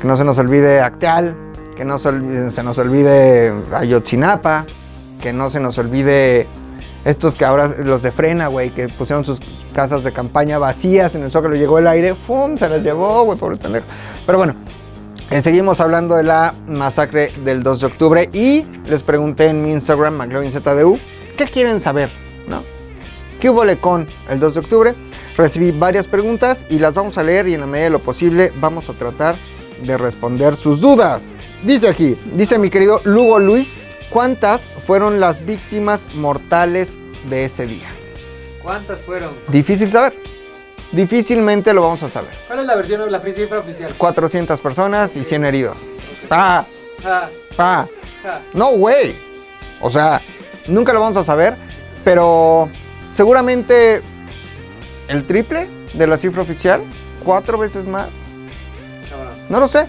Que 0.00 0.06
no 0.06 0.16
se 0.16 0.24
nos 0.24 0.38
olvide 0.38 0.80
Acteal, 0.80 1.34
que 1.76 1.84
no 1.84 1.98
se, 1.98 2.50
se 2.50 2.62
nos 2.62 2.78
olvide 2.78 3.52
Ayotzinapa, 3.74 4.64
que 5.20 5.32
no 5.32 5.50
se 5.50 5.60
nos 5.60 5.76
olvide 5.78 6.46
estos 7.04 7.36
que 7.36 7.44
ahora, 7.44 7.68
los 7.84 8.02
de 8.02 8.10
Frena, 8.10 8.48
güey, 8.48 8.70
que 8.70 8.88
pusieron 8.88 9.24
sus 9.24 9.40
casas 9.74 10.04
de 10.04 10.12
campaña 10.12 10.58
vacías 10.58 11.14
en 11.14 11.22
el 11.22 11.30
zócalo, 11.30 11.54
llegó 11.56 11.78
el 11.78 11.86
aire, 11.86 12.14
¡fum! 12.14 12.56
Se 12.56 12.68
las 12.68 12.82
llevó, 12.82 13.24
güey, 13.24 13.38
pobre 13.38 13.56
pendejo. 13.56 13.86
Pero 14.26 14.38
bueno, 14.38 14.54
eh, 15.30 15.40
seguimos 15.42 15.80
hablando 15.80 16.16
de 16.16 16.24
la 16.24 16.54
masacre 16.66 17.32
del 17.44 17.62
2 17.62 17.80
de 17.80 17.86
octubre 17.86 18.30
y 18.32 18.64
les 18.86 19.02
pregunté 19.02 19.46
en 19.46 19.62
mi 19.62 19.70
Instagram, 19.70 20.14
McLovinZDU, 20.16 20.98
¿qué 21.36 21.44
quieren 21.46 21.80
saber? 21.80 22.10
¿No? 22.48 22.62
¿Qué 23.40 23.48
hubo 23.48 23.62
con 23.80 24.06
el 24.28 24.40
2 24.40 24.54
de 24.54 24.60
octubre? 24.60 24.94
Recibí 25.36 25.70
varias 25.70 26.06
preguntas 26.06 26.66
y 26.68 26.78
las 26.78 26.94
vamos 26.94 27.16
a 27.16 27.22
leer 27.22 27.48
y 27.48 27.54
en 27.54 27.60
la 27.60 27.66
medida 27.66 27.84
de 27.84 27.90
lo 27.90 28.00
posible 28.00 28.52
vamos 28.60 28.90
a 28.90 28.92
tratar 28.92 29.36
de 29.82 29.96
responder 29.96 30.56
sus 30.56 30.80
dudas. 30.80 31.32
Dice 31.64 31.88
aquí, 31.88 32.16
dice 32.34 32.58
mi 32.58 32.68
querido 32.68 33.00
Lugo 33.04 33.38
Luis, 33.38 33.89
¿cuántas 34.10 34.70
fueron 34.86 35.20
las 35.20 35.44
víctimas 35.46 36.06
mortales 36.14 36.98
de 37.28 37.44
ese 37.44 37.66
día? 37.66 37.88
¿Cuántas 38.62 38.98
fueron? 39.00 39.32
Difícil 39.48 39.90
saber. 39.90 40.14
Difícilmente 40.92 41.72
lo 41.72 41.82
vamos 41.82 42.02
a 42.02 42.08
saber. 42.08 42.30
¿Cuál 42.46 42.60
es 42.60 42.66
la 42.66 42.74
versión, 42.74 43.10
la 43.10 43.20
cifra 43.20 43.60
oficial? 43.60 43.94
400 43.96 44.60
personas 44.60 45.16
y 45.16 45.24
100 45.24 45.44
heridos. 45.44 45.88
Pa, 46.28 46.66
Ja, 47.02 47.30
pa. 47.56 47.88
ja. 48.22 48.40
No, 48.52 48.72
güey. 48.72 49.14
O 49.80 49.88
sea, 49.88 50.20
nunca 50.66 50.92
lo 50.92 51.00
vamos 51.00 51.16
a 51.16 51.24
saber, 51.24 51.54
pero 52.04 52.68
seguramente 53.14 54.02
el 55.08 55.24
triple 55.26 55.68
de 55.94 56.06
la 56.06 56.18
cifra 56.18 56.42
oficial, 56.42 56.82
cuatro 57.24 57.56
veces 57.56 57.86
más. 57.86 58.10
No 59.48 59.60
lo 59.60 59.68
sé. 59.68 59.86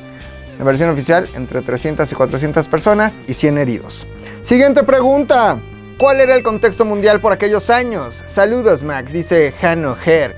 La 0.60 0.66
versión 0.66 0.90
oficial, 0.92 1.28
entre 1.36 1.62
300 1.62 2.12
y 2.12 2.16
400 2.16 2.68
personas 2.68 3.22
y 3.28 3.34
100 3.34 3.58
heridos. 3.58 4.06
Siguiente 4.42 4.84
pregunta. 4.84 5.60
¿Cuál 6.00 6.20
era 6.20 6.36
el 6.36 6.42
contexto 6.42 6.84
mundial 6.84 7.22
por 7.22 7.32
aquellos 7.32 7.70
años? 7.70 8.24
Saludos, 8.26 8.82
Mac, 8.84 9.08
dice 9.12 9.54
Hanno 9.62 9.96
Herc. 10.04 10.36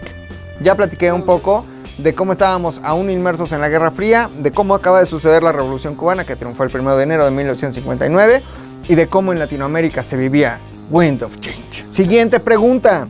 Ya 0.62 0.76
platiqué 0.76 1.14
un 1.14 1.26
poco 1.26 1.66
de 1.98 2.14
cómo 2.14 2.34
estábamos 2.34 2.82
aún 2.84 3.10
inmersos 3.10 3.54
en 3.54 3.62
la 3.62 3.70
Guerra 3.70 3.92
Fría, 3.92 4.30
de 4.40 4.52
cómo 4.52 4.76
acaba 4.76 5.00
de 5.00 5.06
suceder 5.06 5.42
la 5.42 5.54
Revolución 5.54 5.96
Cubana, 5.96 6.26
que 6.26 6.36
triunfó 6.36 6.64
el 6.64 6.78
1 6.78 6.98
de 6.98 7.04
enero 7.04 7.24
de 7.24 7.32
1959, 7.32 8.44
y 8.90 8.96
de 8.96 9.08
cómo 9.08 9.32
en 9.32 9.40
Latinoamérica 9.40 10.04
se 10.04 10.18
vivía 10.18 10.60
Wind 10.92 11.24
of 11.24 11.40
Change. 11.40 11.86
Siguiente 11.88 12.42
pregunta. 12.42 13.08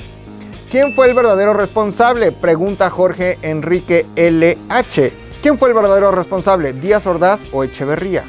¿Quién 0.70 0.94
fue 0.94 1.10
el 1.10 1.16
verdadero 1.16 1.54
responsable? 1.54 2.32
Pregunta 2.32 2.92
Jorge 2.92 3.40
Enrique 3.42 4.06
LH. 4.16 5.12
¿Quién 5.42 5.58
fue 5.58 5.70
el 5.70 5.76
verdadero 5.76 6.12
responsable? 6.12 6.74
¿Díaz 6.74 7.08
Ordaz 7.08 7.42
o 7.52 7.64
Echeverría? 7.64 8.24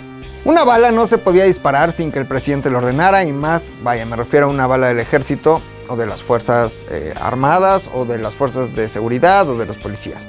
Una 0.45 0.63
bala 0.63 0.93
no 0.93 1.07
se 1.07 1.17
podía 1.17 1.45
disparar 1.45 1.93
sin 1.93 2.13
que 2.13 2.19
el 2.19 2.27
presidente 2.27 2.69
lo 2.69 2.77
ordenara 2.77 3.25
y 3.25 3.33
más, 3.33 3.73
vaya, 3.83 4.05
me 4.05 4.15
refiero 4.15 4.45
a 4.47 4.51
una 4.51 4.67
bala 4.67 4.89
del 4.89 5.01
ejército 5.01 5.63
o 5.89 5.97
de 5.97 6.05
las 6.05 6.23
fuerzas 6.23 6.87
eh, 6.91 7.15
armadas 7.19 7.89
o 7.95 8.05
de 8.05 8.19
las 8.19 8.35
fuerzas 8.35 8.75
de 8.75 8.91
seguridad 8.91 9.49
o 9.49 9.57
de 9.57 9.65
los 9.65 9.79
policías. 9.79 10.29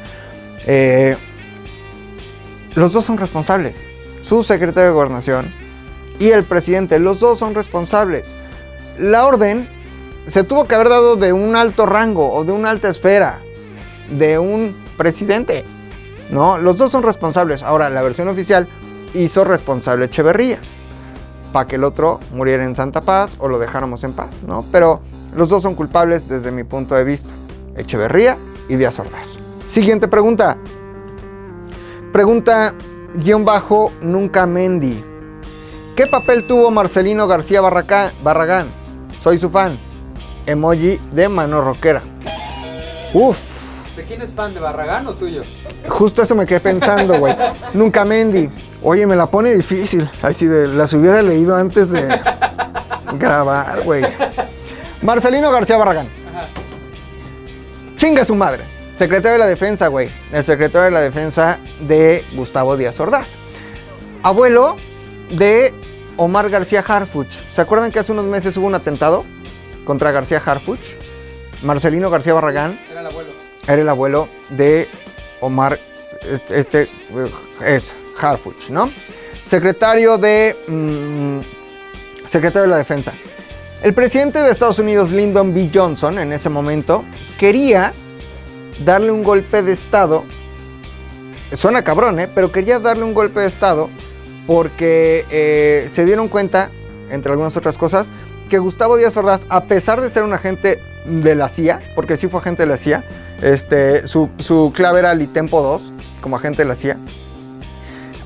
Eh, 0.68 1.18
los 2.76 2.93
dos 2.93 3.03
son 3.03 3.18
responsables. 3.18 3.86
Su 4.24 4.43
secretario 4.43 4.88
de 4.88 4.95
gobernación 4.95 5.53
y 6.18 6.30
el 6.30 6.45
presidente, 6.45 6.97
los 6.97 7.20
dos 7.20 7.38
son 7.38 7.53
responsables. 7.53 8.34
La 8.97 9.26
orden 9.26 9.68
se 10.28 10.45
tuvo 10.45 10.66
que 10.66 10.76
haber 10.76 10.88
dado 10.88 11.18
de 11.18 11.34
un 11.34 11.57
alto 11.57 11.86
rango 11.86 12.34
o 12.34 12.45
de 12.45 12.53
una 12.53 12.70
alta 12.70 12.88
esfera, 12.88 13.41
de 14.09 14.39
un 14.39 14.78
presidente. 14.95 15.66
¿No? 16.32 16.57
Los 16.57 16.78
dos 16.78 16.91
son 16.91 17.03
responsables. 17.03 17.63
Ahora, 17.63 17.89
la 17.89 18.01
versión 18.01 18.30
oficial 18.30 18.70
hizo 19.16 19.43
responsable 19.43 20.05
Echeverría. 20.05 20.59
Para 21.51 21.68
que 21.68 21.76
el 21.76 21.84
otro 21.84 22.20
muriera 22.34 22.63
en 22.63 22.76
santa 22.76 23.01
paz 23.01 23.36
o 23.39 23.47
lo 23.47 23.59
dejáramos 23.59 24.03
en 24.03 24.13
paz, 24.13 24.30
¿no? 24.45 24.66
Pero 24.72 25.01
los 25.36 25.49
dos 25.49 25.63
son 25.63 25.76
culpables 25.76 26.28
desde 26.28 26.51
mi 26.51 26.63
punto 26.63 26.95
de 26.95 27.03
vista. 27.03 27.30
Echeverría 27.78 28.38
y 28.70 28.76
Díaz 28.76 28.99
Ordaz. 28.99 29.36
Siguiente 29.68 30.07
pregunta. 30.07 30.57
Pregunta 32.11 32.74
guion 33.16 33.45
bajo 33.45 33.91
nunca 34.01 34.45
Mendy. 34.45 35.03
¿Qué 35.95 36.07
papel 36.07 36.45
tuvo 36.45 36.72
Marcelino 36.72 37.28
García 37.28 37.61
Barragán? 37.61 38.68
Soy 39.22 39.38
su 39.38 39.49
fan. 39.49 39.80
Emoji 40.45 40.99
de 41.13 41.30
mano 41.30 41.61
rockera. 41.61 42.01
Uf, 43.13 43.38
¿De 43.96 44.04
quién 44.04 44.22
es 44.22 44.32
fan? 44.32 44.54
¿De 44.54 44.60
Barragán 44.60 45.08
o 45.08 45.14
tuyo? 45.14 45.41
justo 45.88 46.22
eso 46.22 46.36
me 46.36 46.46
quedé 46.46 46.60
pensando, 46.60 47.18
güey. 47.20 47.36
Nunca 47.74 48.04
Mendy. 48.04 48.50
Oye, 48.84 49.06
me 49.08 49.16
la 49.16 49.26
pone 49.28 49.54
difícil. 49.54 50.10
Así 50.22 50.48
de 50.48 50.68
las 50.68 50.91
hubiera 50.93 51.22
leído 51.22 51.56
antes 51.56 51.91
de 51.91 52.20
grabar, 53.18 53.82
güey. 53.84 54.04
Marcelino 55.02 55.52
García 55.52 55.78
Barragán. 55.78 56.10
Ajá. 56.30 56.48
Chinga 57.98 58.26
su 58.26 58.36
madre. 58.36 58.64
Secretario 58.98 59.34
de 59.34 59.39
la 59.39 59.46
Defensa, 59.46 59.88
güey. 59.88 60.10
El 60.32 60.43
secretario 60.43 60.86
de 60.86 60.91
la 60.91 61.02
Defensa 61.02 61.60
de 61.82 62.24
Gustavo 62.34 62.76
Díaz 62.78 63.00
Ordaz. 63.00 63.36
Abuelo 64.24 64.76
de 65.30 65.74
Omar 66.18 66.50
García 66.50 66.84
Harfuch. 66.86 67.32
¿Se 67.52 67.62
acuerdan 67.62 67.91
que 67.91 68.00
hace 68.00 68.12
unos 68.12 68.26
meses 68.26 68.56
hubo 68.58 68.68
un 68.68 68.76
atentado 68.76 69.24
contra 69.86 70.12
García 70.12 70.41
Harfuch? 70.46 70.80
Marcelino 71.64 72.10
García 72.10 72.34
Barragán 72.34 72.80
Era 72.91 73.02
el 73.02 73.08
abuelo. 73.08 73.32
Era 73.68 73.82
el 73.82 73.89
abuelo 73.89 74.30
de 74.49 74.88
Omar, 75.41 75.80
este, 76.22 76.59
este, 76.59 76.89
es 77.66 77.95
Harfuch, 78.20 78.70
¿no? 78.70 78.91
Secretario 79.45 80.18
de, 80.18 80.55
mm, 80.68 82.26
secretario 82.26 82.63
de 82.63 82.70
la 82.70 82.78
Defensa. 82.78 83.13
El 83.84 83.93
presidente 83.93 84.41
de 84.41 84.49
Estados 84.49 84.80
Unidos, 84.80 85.11
Lyndon 85.11 85.53
B. 85.53 85.70
Johnson, 85.74 86.18
en 86.18 86.34
ese 86.34 86.49
momento, 86.49 87.05
quería 87.38 87.93
darle 88.84 89.11
un 89.11 89.24
golpe 89.24 89.61
de 89.61 89.74
Estado. 89.74 90.24
Suena 91.51 91.84
cabrón, 91.84 92.20
¿eh? 92.20 92.28
Pero 92.34 92.51
quería 92.51 92.80
darle 92.80 93.03
un 93.03 93.13
golpe 93.13 93.41
de 93.41 93.47
Estado 93.47 93.89
porque 94.47 95.26
eh, 95.30 95.88
se 95.89 96.05
dieron 96.05 96.28
cuenta, 96.28 96.70
entre 97.09 97.32
algunas 97.32 97.55
otras 97.55 97.78
cosas, 97.78 98.07
que 98.49 98.57
Gustavo 98.57 98.97
Díaz 98.97 99.16
Ordaz, 99.18 99.45
a 99.49 99.66
pesar 99.66 100.01
de 100.01 100.09
ser 100.09 100.24
un 100.24 100.34
agente 100.34 100.80
de 101.05 101.36
la 101.36 101.49
CIA, 101.49 101.82
porque 101.95 102.18
sí 102.18 102.28
fue 102.28 102.39
agente 102.39 102.63
de 102.63 102.70
la 102.70 102.78
CIA, 102.78 103.03
este, 103.42 104.08
su, 104.08 104.30
su 104.40 104.72
clave 104.76 105.00
era 105.00 105.14
Litempo 105.14 105.62
2, 105.62 105.92
como 106.22 106.38
agente 106.38 106.66
la 106.66 106.76
CIA, 106.76 106.98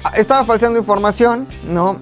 ah, 0.03 0.13
estaba 0.15 0.45
falseando 0.45 0.79
información, 0.79 1.47
¿no? 1.65 1.99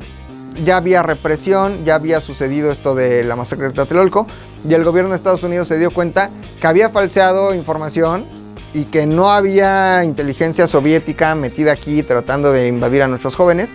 Ya 0.66 0.78
había 0.78 1.04
represión, 1.04 1.86
ya 1.86 1.96
había 1.96 2.20
sucedido 2.20 2.72
esto 2.72 2.96
de 2.96 3.24
la 3.24 3.36
masacre 3.36 3.68
de 3.68 3.74
Tlatelolco, 3.74 4.28
y 4.68 4.74
el 4.74 4.84
gobierno 4.84 5.12
de 5.12 5.18
Estados 5.18 5.44
Unidos 5.44 5.68
se 5.68 5.78
dio 5.78 5.92
cuenta 5.92 6.30
que 6.60 6.68
había 6.68 6.90
falseado 6.90 7.54
información 7.54 8.26
y 8.74 8.86
que 8.86 9.06
no 9.06 9.32
había 9.32 10.04
inteligencia 10.04 10.68
soviética 10.68 11.36
metida 11.36 11.72
aquí 11.72 12.04
tratando 12.04 12.52
de 12.52 12.68
invadir 12.68 13.02
a 13.04 13.08
nuestros 13.08 13.36
jóvenes. 13.36 13.70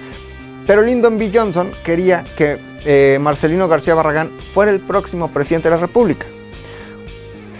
Pero 0.66 0.82
Lyndon 0.82 1.18
B. 1.18 1.30
Johnson 1.34 1.72
quería 1.84 2.24
que 2.36 2.58
eh, 2.84 3.18
Marcelino 3.20 3.68
García 3.68 3.94
Barragán 3.94 4.30
fuera 4.54 4.70
el 4.70 4.80
próximo 4.80 5.28
presidente 5.28 5.68
de 5.68 5.76
la 5.76 5.80
República. 5.80 6.26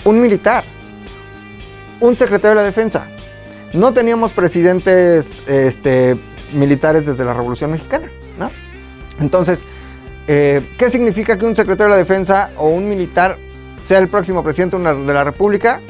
Un 0.04 0.20
militar. 0.20 0.64
Un 2.02 2.16
secretario 2.16 2.50
de 2.50 2.56
la 2.56 2.62
defensa. 2.62 3.06
No 3.72 3.94
teníamos 3.94 4.32
presidentes 4.32 5.42
este, 5.46 6.16
militares 6.52 7.06
desde 7.06 7.24
la 7.24 7.32
Revolución 7.32 7.70
Mexicana, 7.70 8.10
¿no? 8.38 8.50
Entonces, 9.20 9.64
eh, 10.26 10.60
¿qué 10.76 10.90
significa 10.90 11.38
que 11.38 11.46
un 11.46 11.54
secretario 11.54 11.86
de 11.86 11.90
la 11.90 12.04
defensa 12.04 12.50
o 12.58 12.66
un 12.66 12.88
militar 12.88 13.38
sea 13.84 13.98
el 13.98 14.08
próximo 14.08 14.42
presidente 14.42 14.76
de 14.76 15.12
la 15.14 15.24
República? 15.24 15.80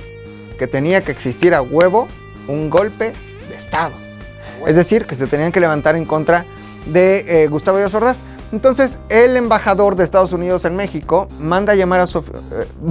Que 0.59 0.67
tenía 0.67 1.03
que 1.03 1.13
existir 1.13 1.55
a 1.55 1.63
huevo 1.63 2.07
un 2.47 2.69
golpe 2.69 3.15
de 3.49 3.57
Estado. 3.57 3.95
Es 4.67 4.77
decir, 4.77 5.07
que 5.07 5.17
se 5.17 5.27
tenían 5.27 5.51
que 5.51 5.61
levantar 5.61 5.97
en 5.97 6.05
contra 6.05 6.45
de 6.87 7.25
eh, 7.27 7.49
Gustavo 7.49 7.79
Díaz 7.79 7.95
Ordaz. 7.95 8.19
Entonces, 8.53 8.99
el 9.09 9.37
embajador 9.39 9.97
de 9.97 10.05
Estados 10.05 10.33
Unidos 10.33 10.67
en 10.67 10.77
México 10.77 11.27
manda 11.41 11.73
a 11.73 11.77
llamar 11.77 12.01
a 12.01 12.07
su, 12.07 12.19
eh, 12.19 12.23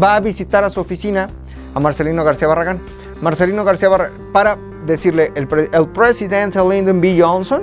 va 0.01 0.15
a 0.15 0.19
visitar 0.19 0.63
a 0.63 0.71
su 0.71 0.81
oficina 0.81 1.29
a 1.75 1.79
Marcelino 1.79 2.23
García 2.23 2.47
Barragán. 2.47 2.79
Marcelino 3.21 3.63
García 3.63 3.89
Barragán, 3.89 4.13
para 4.33 4.57
decirle, 4.85 5.31
el, 5.35 5.47
pre- 5.47 5.69
el 5.71 5.87
presidente 5.87 6.59
Lyndon 6.59 6.99
B. 6.99 7.17
Johnson 7.21 7.61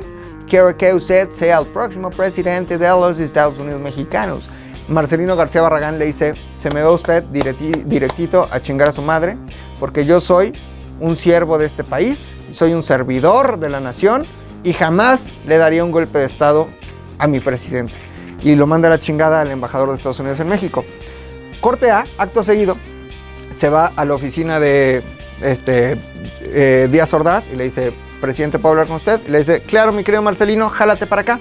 quiere 0.49 0.77
que 0.77 0.95
usted 0.95 1.31
sea 1.31 1.59
el 1.59 1.67
próximo 1.67 2.11
presidente 2.11 2.79
de 2.79 2.89
los 2.89 3.19
Estados 3.19 3.59
Unidos 3.59 3.81
mexicanos. 3.81 4.49
Marcelino 4.89 5.37
García 5.37 5.61
Barragán 5.63 5.99
le 5.99 6.07
dice, 6.07 6.35
se 6.59 6.71
me 6.71 6.81
va 6.81 6.91
usted 6.93 7.25
directi- 7.25 7.83
directito 7.85 8.49
a 8.51 8.61
chingar 8.63 8.89
a 8.89 8.93
su 8.93 9.03
madre, 9.03 9.37
porque 9.79 10.07
yo 10.07 10.21
soy 10.21 10.53
un 11.01 11.17
siervo 11.17 11.59
de 11.59 11.67
este 11.67 11.85
país, 11.85 12.31
soy 12.51 12.73
un 12.73 12.83
servidor 12.83 13.59
de 13.59 13.69
la 13.69 13.81
nación 13.81 14.25
y 14.65 14.73
jamás 14.73 15.29
le 15.47 15.59
daría 15.59 15.85
un 15.85 15.91
golpe 15.93 16.19
de 16.19 16.25
Estado 16.25 16.69
a 17.19 17.27
mi 17.27 17.41
presidente. 17.41 17.93
Y 18.43 18.55
lo 18.55 18.67
manda 18.67 18.87
a 18.89 18.93
la 18.93 19.01
chingada 19.01 19.41
al 19.41 19.51
embajador 19.51 19.91
de 19.91 19.97
Estados 19.97 20.21
Unidos 20.21 20.39
en 20.41 20.49
México. 20.49 20.85
Corte 21.61 21.91
A, 21.91 22.05
acto 22.17 22.43
seguido, 22.45 22.77
se 23.53 23.69
va 23.69 23.93
a 23.95 24.05
la 24.05 24.15
oficina 24.15 24.61
de 24.61 25.03
este, 25.43 25.97
eh, 26.43 26.89
Díaz 26.91 27.13
Ordaz 27.13 27.49
y 27.53 27.57
le 27.57 27.65
dice, 27.65 27.93
presidente, 28.21 28.59
¿puedo 28.59 28.73
hablar 28.73 28.87
con 28.87 28.97
usted? 28.97 29.21
Y 29.27 29.31
le 29.31 29.39
dice, 29.39 29.61
claro, 29.61 29.93
mi 29.93 30.05
querido 30.05 30.23
Marcelino, 30.23 30.69
jálate 30.71 31.07
para 31.07 31.23
acá. 31.23 31.41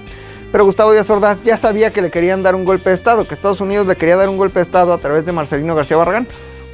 Pero 0.50 0.64
Gustavo 0.64 0.92
Díaz 0.92 1.10
Ordaz 1.10 1.44
ya 1.44 1.58
sabía 1.58 1.92
que 1.92 2.00
le 2.00 2.10
querían 2.10 2.42
dar 2.42 2.54
un 2.54 2.64
golpe 2.64 2.90
de 2.90 2.96
Estado, 2.96 3.28
que 3.28 3.34
Estados 3.34 3.60
Unidos 3.60 3.86
le 3.86 3.96
quería 3.96 4.16
dar 4.16 4.28
un 4.28 4.38
golpe 4.38 4.60
de 4.60 4.62
Estado 4.62 4.94
a 4.94 4.98
través 4.98 5.26
de 5.26 5.32
Marcelino 5.32 5.74
García 5.74 5.98
Barragán. 5.98 6.26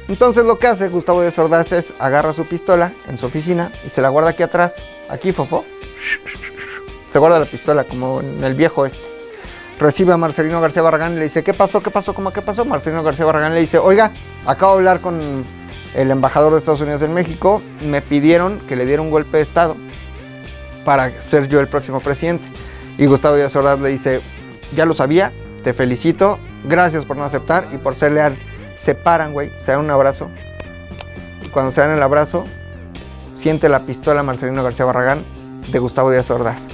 Entonces 0.07 0.45
lo 0.45 0.59
que 0.59 0.67
hace 0.67 0.87
Gustavo 0.87 1.21
Díaz 1.21 1.37
Ordaz 1.39 1.71
es 1.71 1.91
agarra 1.99 2.31
su 2.31 2.45
pistola 2.45 2.93
en 3.09 3.17
su 3.17 3.25
oficina 3.25 3.71
y 3.85 3.89
se 3.89 4.01
la 4.01 4.09
guarda 4.09 4.29
aquí 4.29 4.43
atrás, 4.43 4.75
aquí, 5.09 5.33
fofo. 5.33 5.65
Se 7.09 7.19
guarda 7.19 7.39
la 7.39 7.45
pistola 7.45 7.85
como 7.85 8.21
en 8.21 8.43
el 8.43 8.53
viejo 8.53 8.85
este. 8.85 8.99
Recibe 9.79 10.13
a 10.13 10.17
Marcelino 10.17 10.61
García 10.61 10.81
Barragán 10.81 11.13
y 11.13 11.15
le 11.15 11.23
dice, 11.23 11.43
¿qué 11.43 11.53
pasó? 11.53 11.81
¿Qué 11.81 11.89
pasó? 11.89 12.13
¿Cómo 12.13 12.31
qué 12.31 12.41
pasó? 12.41 12.63
Marcelino 12.63 13.03
García 13.03 13.25
Barragán 13.25 13.53
le 13.53 13.59
dice, 13.59 13.77
oiga, 13.77 14.11
acabo 14.45 14.73
de 14.73 14.77
hablar 14.77 15.01
con 15.01 15.43
el 15.95 16.11
embajador 16.11 16.51
de 16.51 16.59
Estados 16.59 16.81
Unidos 16.81 17.01
en 17.01 17.13
México, 17.13 17.61
me 17.81 18.01
pidieron 18.01 18.59
que 18.67 18.75
le 18.75 18.85
diera 18.85 19.01
un 19.01 19.09
golpe 19.09 19.37
de 19.37 19.43
Estado 19.43 19.75
para 20.83 21.21
ser 21.21 21.47
yo 21.47 21.61
el 21.61 21.67
próximo 21.67 22.01
presidente. 22.01 22.45
Y 22.97 23.05
Gustavo 23.05 23.35
Díaz 23.35 23.55
Ordaz 23.55 23.79
le 23.79 23.89
dice, 23.89 24.21
ya 24.75 24.85
lo 24.85 24.93
sabía, 24.93 25.31
te 25.63 25.73
felicito, 25.73 26.37
gracias 26.65 27.05
por 27.05 27.15
no 27.17 27.23
aceptar 27.23 27.69
y 27.71 27.77
por 27.77 27.95
ser 27.95 28.11
leal. 28.11 28.37
Se 28.75 28.93
paran, 28.93 29.31
güey, 29.31 29.51
se 29.57 29.71
dan 29.71 29.81
un 29.81 29.89
abrazo. 29.89 30.29
Y 31.43 31.49
cuando 31.49 31.71
se 31.71 31.79
dan 31.79 31.91
el 31.91 32.03
abrazo, 32.03 32.43
siente 33.33 33.69
la 33.69 33.79
pistola 33.79 34.21
Marcelino 34.21 34.63
García 34.63 34.85
Barragán 34.85 35.23
de 35.71 35.79
Gustavo 35.79 36.11
Díaz 36.11 36.29
Ordaz. 36.29 36.67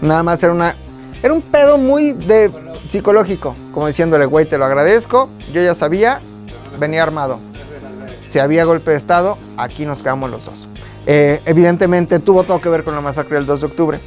Nada 0.00 0.22
más 0.22 0.42
era 0.42 0.52
una... 0.52 0.76
Era 1.22 1.32
un 1.32 1.40
pedo 1.40 1.78
muy 1.78 2.12
de 2.12 2.52
psicológico, 2.86 3.56
como 3.72 3.86
diciéndole, 3.86 4.26
güey, 4.26 4.44
te 4.44 4.58
lo 4.58 4.66
agradezco, 4.66 5.30
yo 5.50 5.62
ya 5.62 5.74
sabía, 5.74 6.20
venía 6.78 7.02
armado. 7.02 7.40
Si 8.28 8.38
había 8.38 8.64
golpe 8.64 8.90
de 8.90 8.96
Estado, 8.96 9.38
aquí 9.56 9.86
nos 9.86 10.02
quedamos 10.02 10.30
los 10.30 10.44
dos. 10.44 10.68
Eh, 11.06 11.40
evidentemente 11.44 12.18
tuvo 12.18 12.42
todo 12.44 12.60
que 12.60 12.68
ver 12.68 12.84
con 12.84 12.94
la 12.94 13.00
masacre 13.00 13.36
del 13.36 13.46
2 13.46 13.60
de 13.60 13.66
octubre. 13.66 14.00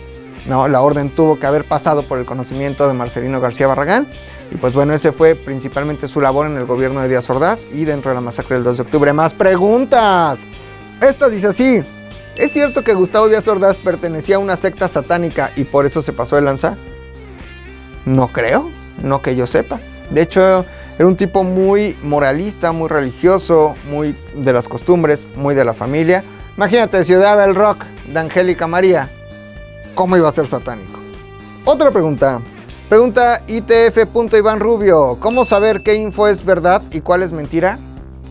No, 0.46 0.68
la 0.68 0.82
orden 0.82 1.10
tuvo 1.10 1.40
que 1.40 1.46
haber 1.46 1.66
pasado 1.66 2.04
por 2.08 2.20
el 2.20 2.26
conocimiento 2.26 2.88
de 2.88 2.94
Marcelino 2.94 3.40
García 3.40 3.68
Barragán. 3.68 4.08
Y 4.52 4.56
pues 4.56 4.74
bueno, 4.74 4.94
ese 4.94 5.12
fue 5.12 5.36
principalmente 5.36 6.08
su 6.08 6.22
labor 6.22 6.48
en 6.48 6.58
el 6.58 6.66
gobierno 6.66 7.02
de 7.02 7.10
Díaz 7.10 7.30
Ordaz 7.30 7.66
y 7.72 7.86
dentro 7.86 8.10
de 8.10 8.16
la 8.16 8.22
masacre 8.22 8.56
del 8.56 8.64
2 8.64 8.78
de 8.78 8.84
octubre. 8.84 9.14
Más 9.14 9.34
preguntas. 9.34 10.40
Esta 11.02 11.30
dice 11.30 11.48
así. 11.48 11.84
¿Es 12.36 12.54
cierto 12.54 12.84
que 12.84 12.94
Gustavo 12.94 13.28
Díaz 13.28 13.48
Ordaz 13.48 13.78
pertenecía 13.80 14.38
a 14.38 14.40
una 14.40 14.58
secta 14.58 14.88
satánica 14.88 15.52
y 15.56 15.66
por 15.66 15.86
eso 15.86 16.02
se 16.02 16.14
pasó 16.14 16.36
de 16.36 16.42
lanza? 16.42 16.78
No 18.06 18.30
creo, 18.30 18.72
no 19.04 19.22
que 19.22 19.36
yo 19.36 19.46
sepa. 19.46 19.80
De 20.10 20.22
hecho, 20.22 20.66
era 21.00 21.08
un 21.08 21.16
tipo 21.16 21.46
muy 21.46 21.96
moralista, 22.04 22.74
muy 22.74 22.90
religioso, 22.90 23.74
muy 23.90 24.14
de 24.36 24.52
las 24.52 24.68
costumbres, 24.68 25.30
muy 25.34 25.56
de 25.56 25.64
la 25.64 25.74
familia. 25.74 26.26
Imagínate, 26.58 27.06
si 27.06 27.16
odiaba 27.16 27.46
el 27.46 27.56
rock 27.56 27.86
de 28.12 28.20
Angélica 28.20 28.68
María, 28.68 29.10
¿cómo 29.96 30.18
iba 30.18 30.28
a 30.28 30.32
ser 30.34 30.48
satánico? 30.48 31.00
Otra 31.64 31.90
pregunta. 31.90 32.42
Pregunta 32.90 33.42
ITF. 33.48 33.98
Iván 34.34 34.60
Rubio. 34.60 35.18
¿Cómo 35.22 35.46
saber 35.46 35.84
qué 35.84 35.96
info 35.96 36.28
es 36.28 36.44
verdad 36.44 36.82
y 36.92 37.00
cuál 37.00 37.24
es 37.24 37.32
mentira? 37.32 37.80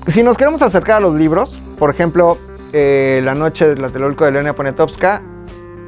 Si 0.07 0.23
nos 0.23 0.37
queremos 0.37 0.61
acercar 0.61 0.99
a 0.99 1.01
los 1.01 1.15
libros, 1.15 1.59
por 1.79 1.89
ejemplo, 1.89 2.37
eh, 2.75 3.23
La 3.25 3.35
noche 3.35 3.67
del 3.67 3.79
Tlatelolco 3.79 4.27
de 4.27 4.33
Leonia 4.33 4.55
Poniatowska, 4.55 5.23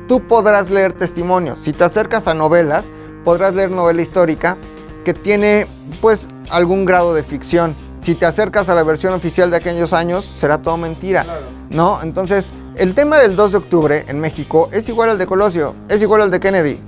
tú 0.09 0.27
podrás 0.27 0.71
leer 0.71 0.95
testimonios. 0.95 1.59
Si 1.59 1.75
te 1.75 1.85
acercas 1.85 2.27
a 2.27 2.33
novelas, 2.33 2.91
podrás 3.23 3.55
leer 3.55 3.71
novela 3.71 4.01
histórica 4.01 4.57
que 5.05 5.15
tiene 5.15 5.67
pues 6.01 6.27
algún 6.51 6.85
grado 6.85 7.15
de 7.15 7.23
ficción. 7.23 7.75
Si 8.01 8.15
te 8.15 8.27
acercas 8.27 8.69
a 8.69 8.75
la 8.75 8.83
versión 8.83 9.13
oficial 9.13 9.51
de 9.51 9.59
aquellos 9.59 9.93
años, 9.93 10.25
será 10.25 10.59
todo 10.59 10.77
mentira. 10.77 11.27
¿No? 11.69 12.01
Entonces, 12.03 12.51
el 12.77 12.95
tema 12.95 13.19
del 13.19 13.37
2 13.37 13.53
de 13.53 13.59
octubre 13.59 14.05
en 14.09 14.21
México 14.21 14.69
es 14.73 14.89
igual 14.89 15.11
al 15.11 15.19
de 15.19 15.27
Colosio, 15.27 15.75
es 15.89 16.01
igual 16.01 16.23
al 16.23 16.31
de 16.31 16.41
Kennedy. 16.41 16.79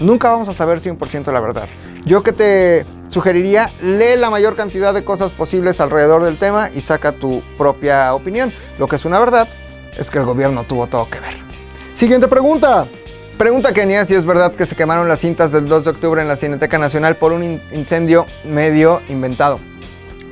Nunca 0.00 0.30
vamos 0.30 0.48
a 0.48 0.54
saber 0.54 0.80
100% 0.80 1.32
la 1.32 1.40
verdad. 1.40 1.68
Yo 2.04 2.22
que 2.22 2.32
te 2.32 2.86
sugeriría, 3.10 3.70
lee 3.80 4.16
la 4.16 4.30
mayor 4.30 4.56
cantidad 4.56 4.94
de 4.94 5.04
cosas 5.04 5.30
posibles 5.30 5.80
alrededor 5.80 6.24
del 6.24 6.38
tema 6.38 6.70
y 6.74 6.80
saca 6.80 7.12
tu 7.12 7.42
propia 7.58 8.14
opinión. 8.14 8.52
Lo 8.78 8.88
que 8.88 8.96
es 8.96 9.04
una 9.04 9.18
verdad 9.18 9.46
es 9.98 10.10
que 10.10 10.18
el 10.18 10.24
gobierno 10.24 10.64
tuvo 10.64 10.86
todo 10.86 11.08
que 11.10 11.20
ver. 11.20 11.34
Siguiente 11.92 12.28
pregunta. 12.28 12.86
Pregunta 13.40 13.72
Kenia 13.72 14.04
si 14.04 14.14
es 14.14 14.26
verdad 14.26 14.52
que 14.54 14.66
se 14.66 14.76
quemaron 14.76 15.08
las 15.08 15.20
cintas 15.20 15.50
del 15.50 15.64
2 15.64 15.84
de 15.84 15.90
octubre 15.92 16.20
en 16.20 16.28
la 16.28 16.36
Cineteca 16.36 16.76
Nacional 16.76 17.16
por 17.16 17.32
un 17.32 17.42
in- 17.42 17.62
incendio 17.72 18.26
medio 18.44 19.00
inventado. 19.08 19.58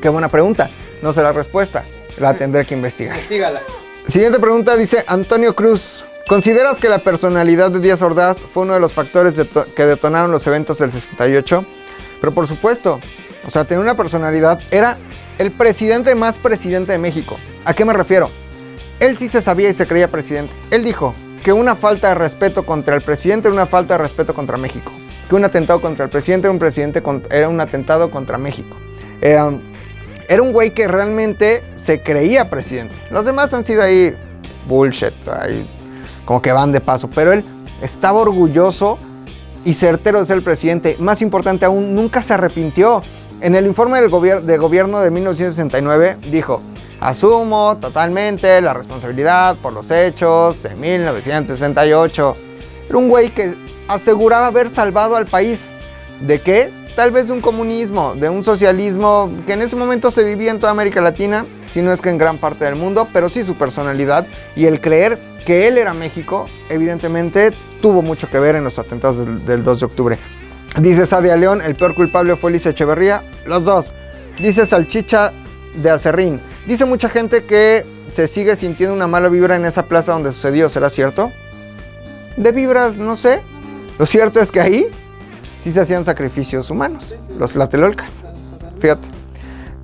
Qué 0.03 0.11
buena 0.11 0.29
pregunta. 0.29 0.69
No 1.01 1.15
sé 1.15 1.23
la 1.23 1.33
respuesta. 1.33 1.85
La 2.19 2.35
tendré 2.35 2.67
que 2.67 2.75
investigar. 2.75 3.15
Investígala. 3.17 3.63
Siguiente 4.07 4.39
pregunta 4.39 4.77
dice 4.77 5.05
Antonio 5.07 5.55
Cruz. 5.55 6.05
¿Consideras 6.29 6.79
que 6.79 6.91
la 6.91 6.99
personalidad 6.99 7.71
de 7.71 7.81
Díaz 7.81 8.03
Ordaz 8.03 8.45
fue 8.53 8.65
uno 8.65 8.75
de 8.75 8.81
los 8.81 8.93
factores 8.93 9.37
que 9.75 9.87
detonaron 9.87 10.31
los 10.31 10.47
eventos 10.47 10.77
del 10.77 10.91
68? 10.93 11.65
Pero 12.21 12.35
por 12.35 12.47
supuesto, 12.47 13.01
o 13.47 13.51
sea, 13.51 13.65
tener 13.65 13.83
una 13.83 13.95
personalidad 13.97 14.61
era 14.71 14.99
el 15.39 15.51
presidente 15.51 16.15
más 16.15 16.37
presidente 16.37 16.93
de 16.93 16.99
México. 16.99 17.39
¿A 17.65 17.73
qué 17.73 17.87
me 17.87 17.95
refiero? 17.95 18.29
Él 19.01 19.17
sí 19.17 19.31
se 19.31 19.41
sabía 19.41 19.71
y 19.71 19.73
se 19.75 19.87
creía 19.87 20.09
presidente. 20.09 20.53
Él 20.71 20.85
dijo 20.85 21.15
que 21.49 21.53
una 21.55 21.75
falta 21.77 22.09
de 22.11 22.15
respeto 22.15 22.67
contra 22.67 22.95
el 22.95 23.01
presidente 23.01 23.49
era 23.49 23.55
una 23.55 23.65
falta 23.65 23.95
de 23.95 24.03
respeto 24.03 24.35
contra 24.35 24.59
México. 24.59 24.93
Que 25.31 25.35
un 25.35 25.47
atentado 25.47 25.81
contra 25.81 26.05
el 26.05 26.11
presidente 26.11 26.47
era 26.47 26.53
un, 26.53 26.59
presidente 26.59 27.03
era 27.31 27.49
un 27.49 27.59
atentado 27.59 28.11
contra 28.11 28.37
México. 28.37 28.77
Eh, 29.23 29.41
um, 29.41 29.59
era 30.29 30.43
un 30.43 30.53
güey 30.53 30.73
que 30.75 30.87
realmente 30.87 31.65
se 31.75 32.03
creía 32.03 32.51
presidente. 32.51 32.95
Los 33.11 33.25
demás 33.25 33.55
han 33.55 33.65
sido 33.65 33.81
ahí 33.83 34.15
bullshit, 34.67 35.15
ahí 35.27 35.67
como 36.27 36.43
que 36.43 36.53
van 36.53 36.71
de 36.71 36.83
paso. 36.83 37.09
Pero 37.15 37.33
él 37.33 37.43
estaba 37.81 38.19
orgulloso 38.21 38.99
y 39.65 39.73
certero 39.73 40.21
de 40.21 40.27
ser 40.27 40.37
el 40.37 40.43
presidente. 40.43 40.97
Más 40.99 41.23
importante 41.23 41.65
aún, 41.65 41.95
nunca 41.95 42.21
se 42.21 42.35
arrepintió. 42.35 43.03
En 43.41 43.55
el 43.55 43.65
informe 43.67 44.03
del 44.03 44.11
gobier- 44.11 44.43
de 44.43 44.59
gobierno 44.59 45.01
de 45.01 45.11
1969 45.11 46.19
dijo, 46.31 46.61
asumo 47.01 47.77
totalmente 47.81 48.61
la 48.61 48.75
responsabilidad 48.75 49.57
por 49.57 49.73
los 49.73 49.91
hechos 49.91 50.63
de 50.63 50.75
1968. 50.75 52.37
Era 52.89 52.99
un 52.99 53.09
güey 53.09 53.31
que 53.31 53.55
aseguraba 53.89 54.47
haber 54.47 54.69
salvado 54.69 55.17
al 55.17 55.27
país. 55.27 55.61
¿De 56.21 56.41
qué? 56.41 56.71
Tal 56.97 57.11
vez 57.13 57.29
de 57.29 57.33
un 57.33 57.41
comunismo, 57.41 58.15
de 58.15 58.29
un 58.29 58.43
socialismo 58.43 59.31
que 59.47 59.53
en 59.53 59.63
ese 59.63 59.77
momento 59.77 60.11
se 60.11 60.25
vivía 60.25 60.51
en 60.51 60.59
toda 60.59 60.73
América 60.73 61.01
Latina, 61.01 61.47
si 61.73 61.81
no 61.81 61.93
es 61.93 62.01
que 62.01 62.11
en 62.11 62.19
gran 62.19 62.39
parte 62.39 62.65
del 62.65 62.75
mundo, 62.75 63.07
pero 63.13 63.29
sí 63.29 63.45
su 63.45 63.55
personalidad 63.55 64.27
y 64.57 64.67
el 64.67 64.81
creer 64.81 65.19
que 65.47 65.69
él 65.69 65.79
era 65.79 65.95
México, 65.95 66.49
evidentemente 66.69 67.53
tuvo 67.81 68.03
mucho 68.03 68.29
que 68.29 68.41
ver 68.41 68.57
en 68.57 68.65
los 68.65 68.79
atentados 68.79 69.19
del, 69.19 69.47
del 69.47 69.63
2 69.63 69.81
de 69.81 69.87
octubre. 69.87 70.19
Dice 70.77 71.07
Sadia 71.07 71.37
León, 71.37 71.63
el 71.63 71.77
peor 71.77 71.95
culpable 71.95 72.37
fue 72.37 72.51
Lice 72.51 72.71
Echeverría, 72.71 73.23
los 73.47 73.65
dos. 73.65 73.93
Dice 74.39 74.67
Salchicha 74.67 75.33
de 75.75 75.91
Acerrín, 75.91 76.41
dice 76.69 76.85
mucha 76.85 77.09
gente 77.09 77.45
que 77.45 77.85
se 78.13 78.29
sigue 78.29 78.55
sintiendo 78.55 78.95
una 78.95 79.07
mala 79.07 79.29
vibra 79.29 79.57
en 79.57 79.65
esa 79.65 79.87
plaza 79.87 80.13
donde 80.13 80.33
sucedió, 80.33 80.69
¿será 80.69 80.91
cierto? 80.91 81.33
De 82.37 82.53
vibras, 82.53 82.99
no 82.99 83.17
sé. 83.17 83.41
Lo 83.99 84.05
cierto 84.05 84.41
es 84.41 84.53
que 84.53 84.61
ahí 84.61 84.89
sí 85.61 85.73
se 85.73 85.81
hacían 85.81 86.05
sacrificios 86.05 86.71
humanos, 86.71 87.15
los 87.39 87.53
tlatelolcas. 87.53 88.13
Fíjate. 88.81 89.09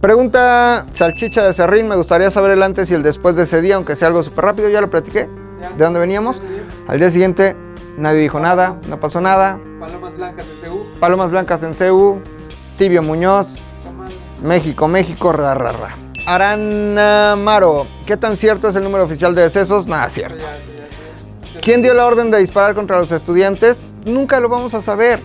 Pregunta 0.02 0.84
Salchicha 0.92 1.42
de 1.44 1.54
Serrín, 1.54 1.88
me 1.88 1.96
gustaría 1.96 2.30
saber 2.30 2.50
el 2.50 2.62
antes 2.62 2.90
y 2.90 2.94
el 2.94 3.02
después 3.02 3.34
de 3.34 3.44
ese 3.44 3.62
día, 3.62 3.76
aunque 3.76 3.96
sea 3.96 4.08
algo 4.08 4.22
súper 4.22 4.44
rápido, 4.44 4.68
ya 4.68 4.82
lo 4.82 4.90
platiqué. 4.90 5.26
¿De 5.78 5.84
dónde 5.84 5.98
veníamos? 5.98 6.42
Al 6.86 6.98
día 6.98 7.10
siguiente 7.10 7.56
nadie 7.96 8.20
dijo 8.20 8.38
nada, 8.38 8.78
no 8.90 9.00
pasó 9.00 9.22
nada. 9.22 9.58
Palomas 9.80 10.14
blancas 10.14 10.46
en 10.62 10.70
CU. 10.70 10.84
Palomas 11.00 11.30
Blancas 11.30 11.62
en 11.62 11.74
CEU, 11.74 12.20
Tibio 12.76 13.02
Muñoz, 13.02 13.62
México, 14.42 14.86
México, 14.86 15.32
ra, 15.32 15.54
ra, 15.54 15.72
ra. 15.72 16.03
Arana 16.26 17.36
Maro, 17.36 17.86
¿qué 18.06 18.16
tan 18.16 18.36
cierto 18.36 18.68
es 18.68 18.76
el 18.76 18.84
número 18.84 19.04
oficial 19.04 19.34
de 19.34 19.42
decesos? 19.42 19.86
Nada 19.86 20.08
cierto. 20.08 20.46
¿Quién 21.60 21.82
dio 21.82 21.92
la 21.92 22.06
orden 22.06 22.30
de 22.30 22.38
disparar 22.38 22.74
contra 22.74 22.98
los 22.98 23.10
estudiantes? 23.10 23.82
Nunca 24.06 24.40
lo 24.40 24.48
vamos 24.48 24.72
a 24.74 24.80
saber. 24.80 25.20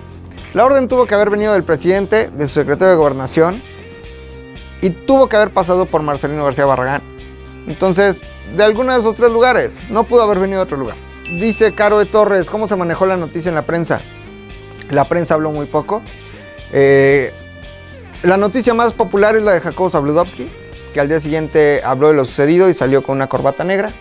La 0.54 0.66
orden 0.66 0.88
tuvo 0.88 1.06
que 1.06 1.16
haber 1.16 1.30
venido 1.30 1.54
del 1.54 1.64
presidente, 1.64 2.30
de 2.30 2.48
su 2.48 2.56
secretario 2.56 2.90
de 2.90 2.96
gobernación, 2.98 3.62
y 4.82 4.90
tuvo 4.90 5.30
que 5.30 5.38
haber 5.38 5.52
pasado 5.52 5.86
por 5.86 6.02
Marcelino 6.02 6.44
García 6.44 6.66
Barragán. 6.66 7.02
Entonces, 7.68 8.22
de 8.58 8.64
alguno 8.64 8.92
de 8.94 9.00
esos 9.00 9.16
tres 9.16 9.32
lugares, 9.32 9.78
no 9.90 10.04
pudo 10.04 10.24
haber 10.24 10.40
venido 10.40 10.60
de 10.60 10.64
otro 10.64 10.78
lugar. 10.78 10.98
Dice 11.40 11.74
Caro 11.74 12.00
de 12.00 12.08
Torres, 12.08 12.50
¿cómo 12.50 12.68
se 12.68 12.76
manejó 12.76 13.06
la 13.06 13.16
noticia 13.16 13.50
en 13.50 13.56
la 13.56 13.62
prensa? 13.62 14.02
La 14.90 15.06
prensa 15.06 15.36
habló 15.36 15.52
muy 15.52 15.68
poco. 15.68 16.02
Eh, 16.74 17.32
la 18.24 18.36
noticia 18.36 18.74
más 18.74 18.92
popular 18.92 19.36
es 19.36 19.44
la 19.44 19.52
de 19.52 19.62
Jacobo 19.62 19.90
Zabludovsky, 19.90 20.50
que 20.94 21.00
al 21.00 21.08
día 21.08 21.20
siguiente 21.20 21.82
habló 21.84 22.10
de 22.10 22.16
lo 22.16 22.26
sucedido 22.26 22.70
y 22.70 22.74
salió 22.74 23.04
con 23.04 23.16
una 23.16 23.28
corbata 23.28 23.64
negra. 23.64 23.92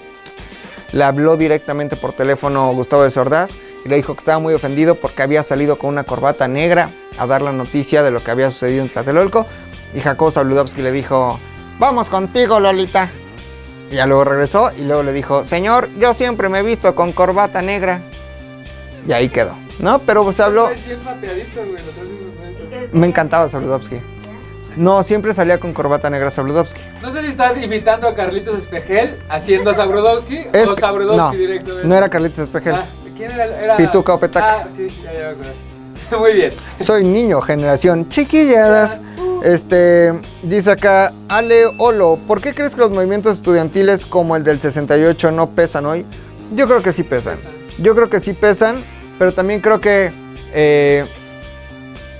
Le 0.92 1.04
habló 1.04 1.36
directamente 1.36 1.96
por 1.96 2.12
teléfono 2.12 2.72
Gustavo 2.72 3.04
de 3.04 3.10
Sordaz 3.10 3.50
y 3.84 3.88
le 3.88 3.96
dijo 3.96 4.14
que 4.14 4.20
estaba 4.20 4.38
muy 4.38 4.54
ofendido 4.54 4.94
porque 4.94 5.22
había 5.22 5.42
salido 5.42 5.76
con 5.76 5.90
una 5.90 6.04
corbata 6.04 6.48
negra 6.48 6.90
a 7.18 7.26
dar 7.26 7.42
la 7.42 7.52
noticia 7.52 8.02
de 8.02 8.10
lo 8.10 8.24
que 8.24 8.30
había 8.30 8.50
sucedido 8.50 8.82
en 8.82 8.90
Tlatelolco. 8.90 9.46
Y 9.94 10.00
Jacobo 10.00 10.30
Zabludovsky 10.30 10.82
le 10.82 10.92
dijo, 10.92 11.38
vamos 11.78 12.08
contigo, 12.08 12.60
Lolita. 12.60 13.10
Y 13.90 13.96
ya 13.96 14.06
luego 14.06 14.24
regresó 14.24 14.70
y 14.76 14.82
luego 14.82 15.02
le 15.02 15.12
dijo, 15.12 15.44
señor, 15.44 15.88
yo 15.98 16.12
siempre 16.14 16.48
me 16.48 16.58
he 16.58 16.62
visto 16.62 16.94
con 16.94 17.12
corbata 17.12 17.62
negra. 17.62 18.00
Y 19.06 19.12
ahí 19.12 19.28
quedó, 19.28 19.52
¿no? 19.78 19.98
Pero 20.00 20.30
se 20.32 20.42
habló... 20.42 20.68
Es 20.68 20.84
bien 20.84 21.02
mapeadito, 21.04 21.60
güey. 21.60 21.82
Lo 21.84 21.92
traes 21.92 22.08
bien 22.08 22.34
mapeadito. 22.34 22.64
¿Y 22.64 22.68
qué 22.68 22.88
Me 22.92 23.06
encantaba 23.06 23.48
Zabludovsky. 23.48 24.00
No, 24.78 25.02
siempre 25.02 25.34
salía 25.34 25.58
con 25.58 25.74
corbata 25.74 26.08
negra 26.08 26.30
Zabludovsky. 26.30 26.80
No 27.02 27.10
sé 27.10 27.22
si 27.22 27.28
estás 27.28 27.60
imitando 27.60 28.06
a 28.06 28.14
Carlitos 28.14 28.56
Espejel 28.56 29.18
haciendo 29.28 29.70
a 29.70 29.72
Es- 29.72 29.78
o 30.68 30.74
Zabrodowski 30.76 31.16
no, 31.16 31.30
directamente. 31.32 31.88
No 31.88 31.94
era 31.96 32.08
Carlitos 32.08 32.38
Espejel. 32.44 32.74
Ah, 32.76 32.86
¿Quién 33.16 33.32
era? 33.32 33.44
era... 33.60 33.76
Pituca 33.76 34.14
o 34.14 34.20
Petaca. 34.20 34.60
Ah, 34.60 34.68
sí, 34.74 34.86
ya, 35.02 35.12
ya 35.12 35.18
me 35.18 35.26
acuerdo. 35.26 35.52
Muy 36.20 36.32
bien. 36.32 36.52
Soy 36.78 37.04
niño, 37.04 37.40
generación 37.40 38.08
chiquilladas. 38.08 38.98
Este, 39.42 40.12
dice 40.44 40.70
acá, 40.70 41.12
Ale 41.28 41.66
Olo, 41.78 42.16
¿por 42.28 42.40
qué 42.40 42.54
crees 42.54 42.74
que 42.74 42.80
los 42.80 42.90
movimientos 42.92 43.34
estudiantiles 43.34 44.06
como 44.06 44.36
el 44.36 44.44
del 44.44 44.60
68 44.60 45.32
no 45.32 45.50
pesan 45.50 45.86
hoy? 45.86 46.06
Yo 46.54 46.66
creo 46.68 46.82
que 46.82 46.92
sí 46.92 47.02
pesan. 47.02 47.36
Yo 47.78 47.94
creo 47.96 48.08
que 48.08 48.20
sí 48.20 48.32
pesan, 48.32 48.84
pero 49.18 49.34
también 49.34 49.60
creo 49.60 49.80
que 49.80 50.12
eh, 50.52 51.04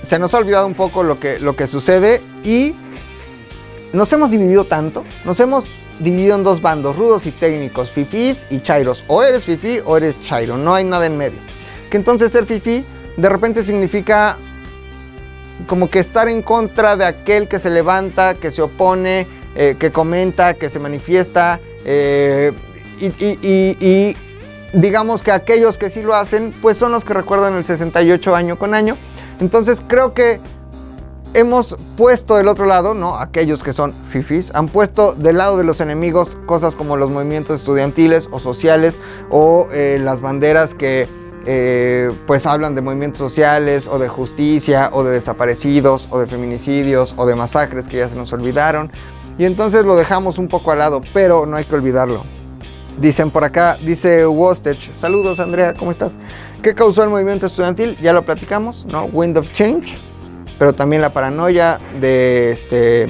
se 0.07 0.19
nos 0.19 0.33
ha 0.33 0.37
olvidado 0.37 0.65
un 0.67 0.75
poco 0.75 1.03
lo 1.03 1.19
que, 1.19 1.39
lo 1.39 1.55
que 1.55 1.67
sucede 1.67 2.21
y 2.43 2.73
nos 3.93 4.11
hemos 4.13 4.31
dividido 4.31 4.65
tanto, 4.65 5.03
nos 5.25 5.39
hemos 5.39 5.71
dividido 5.99 6.35
en 6.35 6.43
dos 6.43 6.61
bandos, 6.61 6.95
rudos 6.95 7.25
y 7.25 7.31
técnicos, 7.31 7.91
fifís 7.91 8.45
y 8.49 8.61
chairos. 8.61 9.03
O 9.07 9.23
eres 9.23 9.43
fifí 9.43 9.79
o 9.85 9.97
eres 9.97 10.21
chairo, 10.21 10.57
no 10.57 10.73
hay 10.73 10.83
nada 10.83 11.05
en 11.05 11.17
medio. 11.17 11.39
Que 11.89 11.97
entonces 11.97 12.31
ser 12.31 12.45
fifí 12.45 12.85
de 13.17 13.29
repente 13.29 13.63
significa 13.63 14.37
como 15.67 15.89
que 15.89 15.99
estar 15.99 16.29
en 16.29 16.41
contra 16.41 16.95
de 16.95 17.05
aquel 17.05 17.47
que 17.47 17.59
se 17.59 17.69
levanta, 17.69 18.35
que 18.35 18.49
se 18.51 18.61
opone, 18.61 19.27
eh, 19.55 19.75
que 19.77 19.91
comenta, 19.91 20.53
que 20.53 20.69
se 20.69 20.79
manifiesta. 20.79 21.59
eh, 21.85 22.53
y, 23.01 24.15
digamos 24.73 25.23
que 25.23 25.31
aquellos 25.31 25.79
que 25.79 25.89
sí 25.89 26.03
lo 26.03 26.13
hacen, 26.13 26.53
pues 26.61 26.77
son 26.77 26.91
los 26.91 27.03
que 27.03 27.13
recuerdan 27.13 27.55
el 27.55 27.63
68 27.63 28.35
año 28.35 28.59
con 28.59 28.75
año. 28.75 28.97
Entonces 29.39 29.81
creo 29.85 30.13
que 30.13 30.39
hemos 31.33 31.77
puesto 31.97 32.37
del 32.37 32.47
otro 32.47 32.65
lado, 32.65 32.93
¿no? 32.93 33.17
Aquellos 33.17 33.63
que 33.63 33.73
son 33.73 33.93
fifis, 34.09 34.51
han 34.53 34.67
puesto 34.67 35.13
del 35.13 35.37
lado 35.37 35.57
de 35.57 35.63
los 35.63 35.79
enemigos 35.81 36.37
cosas 36.45 36.75
como 36.75 36.97
los 36.97 37.09
movimientos 37.09 37.57
estudiantiles 37.57 38.29
o 38.31 38.39
sociales 38.39 38.99
o 39.29 39.67
eh, 39.71 39.99
las 40.01 40.21
banderas 40.21 40.73
que 40.73 41.07
eh, 41.45 42.11
pues 42.27 42.45
hablan 42.45 42.75
de 42.75 42.81
movimientos 42.81 43.19
sociales 43.19 43.87
o 43.87 43.97
de 43.97 44.07
justicia 44.07 44.89
o 44.91 45.03
de 45.03 45.11
desaparecidos 45.11 46.07
o 46.09 46.19
de 46.19 46.27
feminicidios 46.27 47.13
o 47.17 47.25
de 47.25 47.35
masacres 47.35 47.87
que 47.87 47.97
ya 47.97 48.09
se 48.09 48.15
nos 48.15 48.33
olvidaron. 48.33 48.91
Y 49.37 49.45
entonces 49.45 49.85
lo 49.85 49.95
dejamos 49.95 50.37
un 50.37 50.49
poco 50.49 50.71
al 50.71 50.79
lado, 50.79 51.01
pero 51.13 51.45
no 51.45 51.55
hay 51.55 51.65
que 51.65 51.75
olvidarlo. 51.75 52.23
Dicen 52.99 53.31
por 53.31 53.45
acá, 53.45 53.77
dice 53.81 54.25
Wostech, 54.25 54.93
saludos 54.93 55.39
Andrea, 55.39 55.73
¿cómo 55.73 55.91
estás? 55.91 56.17
¿Qué 56.61 56.75
causó 56.75 57.03
el 57.03 57.09
movimiento 57.09 57.45
estudiantil? 57.45 57.97
Ya 58.01 58.11
lo 58.11 58.25
platicamos, 58.25 58.85
¿no? 58.91 59.05
Wind 59.05 59.37
of 59.37 59.53
Change, 59.53 59.97
pero 60.59 60.73
también 60.73 61.01
la 61.01 61.11
paranoia 61.11 61.79
de 61.99 62.51
este, 62.51 63.07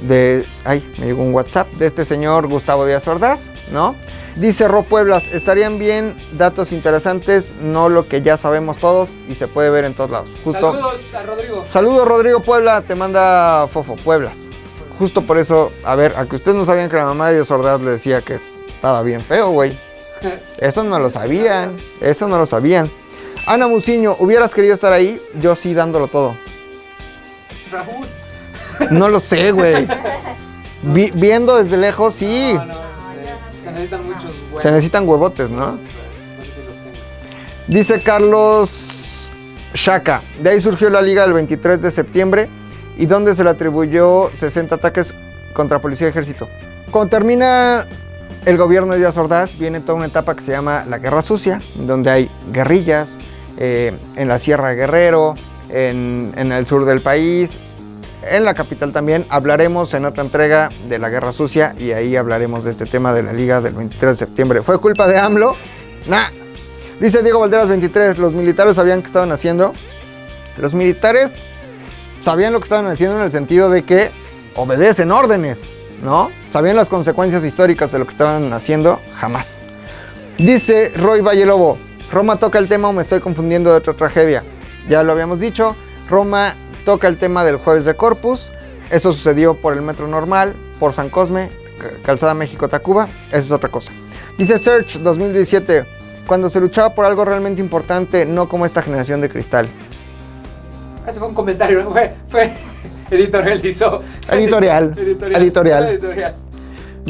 de, 0.00 0.44
ay, 0.64 0.90
me 0.98 1.06
llegó 1.06 1.22
un 1.22 1.34
WhatsApp, 1.34 1.68
de 1.74 1.86
este 1.86 2.04
señor 2.06 2.48
Gustavo 2.48 2.86
Díaz 2.86 3.06
Ordaz, 3.06 3.50
¿no? 3.70 3.94
Dice 4.36 4.68
Ro 4.68 4.84
Pueblas, 4.84 5.24
estarían 5.32 5.78
bien 5.78 6.16
datos 6.32 6.72
interesantes, 6.72 7.52
no 7.60 7.88
lo 7.88 8.08
que 8.08 8.22
ya 8.22 8.36
sabemos 8.36 8.78
todos 8.78 9.16
y 9.28 9.34
se 9.34 9.48
puede 9.48 9.68
ver 9.68 9.84
en 9.84 9.94
todos 9.94 10.10
lados. 10.10 10.30
Justo, 10.44 10.72
Saludos 10.72 11.14
a 11.14 11.22
Rodrigo. 11.22 11.66
Saludos 11.66 12.08
Rodrigo 12.08 12.40
Puebla, 12.40 12.80
te 12.82 12.94
manda 12.94 13.68
Fofo 13.68 13.96
Pueblas. 13.96 14.48
Justo 14.98 15.22
por 15.22 15.38
eso, 15.38 15.70
a 15.84 15.94
ver, 15.94 16.14
a 16.16 16.24
que 16.26 16.36
ustedes 16.36 16.56
no 16.56 16.64
sabían 16.64 16.88
que 16.88 16.96
la 16.96 17.04
mamá 17.04 17.28
de 17.28 17.34
Díaz 17.34 17.50
Ordaz 17.50 17.80
le 17.80 17.90
decía 17.90 18.22
que 18.22 18.38
estaba 18.68 19.02
bien 19.02 19.20
feo, 19.20 19.50
güey. 19.50 19.78
Eso 20.58 20.82
no 20.84 20.98
lo 20.98 21.10
sabían, 21.10 21.76
eso 22.00 22.26
no 22.26 22.38
lo 22.38 22.46
sabían. 22.46 22.90
Ana 23.46 23.68
Muciño, 23.68 24.16
¿hubieras 24.18 24.52
querido 24.52 24.74
estar 24.74 24.92
ahí? 24.92 25.22
Yo 25.40 25.54
sí 25.54 25.74
dándolo 25.74 26.08
todo. 26.08 26.34
Raúl. 27.70 28.06
No 28.90 29.08
lo 29.08 29.20
sé, 29.20 29.52
güey. 29.52 29.86
Vi- 30.82 31.10
viendo 31.12 31.56
desde 31.56 31.76
lejos, 31.76 32.14
sí. 32.14 32.52
No, 32.54 32.64
no, 32.66 32.74
se, 32.74 33.64
se 33.64 33.70
necesitan 33.72 34.04
muchos 34.06 34.24
huevos. 34.48 34.62
Se 34.62 34.70
necesitan 34.70 35.08
huevotes, 35.08 35.50
¿no? 35.50 35.78
Dice 37.66 38.00
Carlos 38.02 39.30
Shaka. 39.74 40.22
De 40.40 40.50
ahí 40.50 40.60
surgió 40.60 40.88
la 40.90 41.02
liga 41.02 41.22
del 41.22 41.34
23 41.34 41.82
de 41.82 41.90
septiembre 41.90 42.48
y 42.96 43.06
donde 43.06 43.34
se 43.34 43.44
le 43.44 43.50
atribuyó 43.50 44.30
60 44.32 44.74
ataques 44.76 45.14
contra 45.52 45.78
policía 45.80 46.06
y 46.06 46.10
ejército. 46.10 46.48
Cuando 46.90 47.10
termina 47.10 47.86
el 48.46 48.56
gobierno 48.56 48.92
de 48.94 49.00
Díaz 49.00 49.16
Ordaz, 49.18 49.58
viene 49.58 49.80
toda 49.80 49.94
una 49.94 50.06
etapa 50.06 50.34
que 50.34 50.42
se 50.42 50.52
llama 50.52 50.84
la 50.88 50.98
Guerra 50.98 51.20
Sucia, 51.22 51.60
donde 51.74 52.10
hay 52.10 52.30
guerrillas 52.52 53.18
eh, 53.58 53.92
en 54.16 54.28
la 54.28 54.38
Sierra 54.38 54.72
Guerrero, 54.72 55.34
en, 55.70 56.32
en 56.36 56.52
el 56.52 56.66
sur 56.66 56.84
del 56.84 57.00
país, 57.00 57.58
en 58.22 58.44
la 58.44 58.54
capital 58.54 58.92
también. 58.92 59.26
Hablaremos 59.28 59.94
en 59.94 60.04
otra 60.04 60.22
entrega 60.22 60.70
de 60.88 60.98
la 60.98 61.08
Guerra 61.08 61.32
Sucia 61.32 61.74
y 61.78 61.92
ahí 61.92 62.16
hablaremos 62.16 62.64
de 62.64 62.70
este 62.70 62.86
tema 62.86 63.12
de 63.12 63.22
la 63.22 63.32
liga 63.32 63.60
del 63.60 63.74
23 63.74 64.12
de 64.12 64.16
septiembre. 64.16 64.62
¿Fue 64.62 64.78
culpa 64.80 65.06
de 65.06 65.18
AMLO? 65.18 65.56
Nah, 66.08 66.28
Dice 67.00 67.22
Diego 67.22 67.38
Valderas 67.38 67.68
23, 67.68 68.18
los 68.18 68.32
militares 68.34 68.74
sabían 68.74 69.02
qué 69.02 69.06
estaban 69.06 69.30
haciendo. 69.30 69.72
Los 70.56 70.74
militares 70.74 71.36
sabían 72.24 72.52
lo 72.52 72.58
que 72.58 72.64
estaban 72.64 72.88
haciendo 72.88 73.18
en 73.18 73.22
el 73.22 73.30
sentido 73.30 73.70
de 73.70 73.84
que 73.84 74.10
obedecen 74.56 75.12
órdenes, 75.12 75.62
¿no? 76.02 76.30
¿Sabían 76.50 76.74
las 76.74 76.88
consecuencias 76.88 77.44
históricas 77.44 77.92
de 77.92 78.00
lo 78.00 78.04
que 78.04 78.10
estaban 78.10 78.52
haciendo? 78.52 79.00
Jamás. 79.14 79.58
Dice 80.38 80.90
Roy 80.96 81.20
Vallelobo, 81.20 81.78
Roma 82.10 82.36
toca 82.36 82.58
el 82.58 82.66
tema 82.66 82.88
o 82.88 82.92
me 82.92 83.02
estoy 83.02 83.20
confundiendo 83.20 83.70
de 83.70 83.76
otra 83.76 83.94
tragedia. 83.94 84.42
Ya 84.88 85.02
lo 85.02 85.12
habíamos 85.12 85.40
dicho, 85.40 85.76
Roma 86.08 86.54
toca 86.84 87.08
el 87.08 87.18
tema 87.18 87.44
del 87.44 87.56
jueves 87.56 87.84
de 87.84 87.94
Corpus. 87.94 88.50
Eso 88.90 89.12
sucedió 89.12 89.54
por 89.54 89.74
el 89.74 89.82
metro 89.82 90.08
normal, 90.08 90.54
por 90.80 90.94
San 90.94 91.10
Cosme, 91.10 91.50
Calzada 92.02 92.32
México-Tacuba. 92.34 93.08
Esa 93.28 93.38
es 93.38 93.50
otra 93.50 93.68
cosa. 93.68 93.92
Dice 94.38 94.56
Search 94.56 94.98
2017, 95.00 95.84
cuando 96.26 96.48
se 96.48 96.60
luchaba 96.60 96.94
por 96.94 97.04
algo 97.04 97.24
realmente 97.24 97.60
importante, 97.60 98.24
no 98.24 98.48
como 98.48 98.64
esta 98.64 98.82
generación 98.82 99.20
de 99.20 99.28
cristal. 99.28 99.68
Ese 101.06 101.18
fue 101.18 101.28
un 101.28 101.34
comentario, 101.34 101.84
¿no? 101.84 101.90
fue, 101.90 102.14
fue 102.28 102.52
editorializó. 103.10 104.02
Editorial, 104.30 104.94
editorial. 104.96 105.88
editorial. 105.88 106.34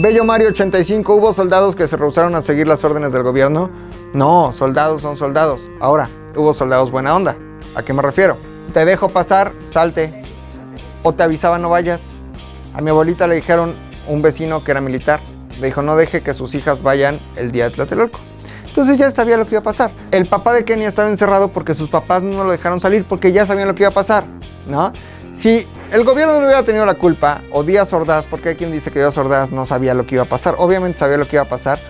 Bello 0.01 0.25
Mario 0.25 0.49
85, 0.49 1.15
¿hubo 1.15 1.33
soldados 1.33 1.75
que 1.75 1.89
se 1.89 1.97
rehusaron 1.97 2.35
a 2.37 2.43
seguir 2.43 2.69
las 2.69 2.85
órdenes 2.85 3.13
del 3.13 3.25
gobierno? 3.25 3.71
No, 4.13 4.53
soldados 4.53 5.03
son 5.03 5.17
soldados. 5.17 5.61
Ahora, 5.81 6.09
hubo 6.37 6.55
soldados 6.55 6.91
buena 6.91 7.15
onda. 7.17 7.37
¿A 7.75 7.83
qué 7.83 7.93
me 7.93 8.03
refiero? 8.03 8.37
Te 8.73 8.85
dejo 8.85 9.09
pasar, 9.09 9.53
salte. 9.69 10.25
O 11.03 11.13
te 11.13 11.23
avisaba 11.23 11.59
no 11.59 11.71
vayas. 11.71 12.11
A 12.75 12.81
mi 12.81 12.91
abuelita 12.91 13.27
le 13.27 13.37
dijeron 13.37 13.75
un 14.07 14.23
vecino 14.23 14.65
que 14.65 14.71
era 14.71 14.81
militar. 14.81 15.21
Le 15.61 15.67
dijo 15.67 15.83
no 15.83 15.97
deje 15.97 16.23
que 16.23 16.35
sus 16.35 16.55
hijas 16.55 16.83
vayan 16.83 17.21
el 17.37 17.51
día 17.51 17.65
de 17.65 17.71
Tlatelolco. 17.71 18.21
Entonces 18.67 18.99
ya 18.99 19.11
sabía 19.11 19.37
lo 19.37 19.45
que 19.45 19.55
iba 19.55 19.61
a 19.61 19.65
pasar. 19.65 19.91
El 20.11 20.27
papá 20.29 20.53
de 20.53 20.65
Kenia 20.65 20.89
estaba 20.89 21.09
encerrado 21.09 21.49
porque 21.49 21.75
sus 21.75 21.89
papás 21.89 22.23
no 22.23 22.45
lo 22.45 22.51
dejaron 22.51 22.81
salir 22.81 23.05
porque 23.05 23.33
ya 23.33 23.47
sabían 23.47 23.67
lo 23.67 23.75
que 23.75 23.83
iba 23.83 23.91
a 23.91 23.95
pasar, 23.95 24.25
¿no? 24.67 24.93
Si 25.35 25.67
el 25.91 26.05
gobierno 26.05 26.35
no 26.35 26.47
hubiera 26.47 26.65
tenido 26.65 26.85
la 26.85 26.95
culpa, 26.95 27.43
o 27.53 27.63
Díaz 27.63 27.93
Ordaz, 27.93 28.27
porque 28.27 28.51
hay 28.51 28.55
quien 28.57 28.73
dice 28.73 28.91
que 28.91 28.99
Díaz 28.99 29.17
Ordaz 29.17 29.51
no 29.51 29.67
sabía 29.67 29.95
lo 29.95 30.07
que 30.07 30.17
iba 30.17 30.25
a 30.25 30.29
pasar, 30.29 30.57
obviamente 30.59 30.99
sabía 30.99 31.17
lo 31.17 31.27
que 31.27 31.37
iba 31.37 31.43
a 31.43 31.49
pasar, 31.49 31.81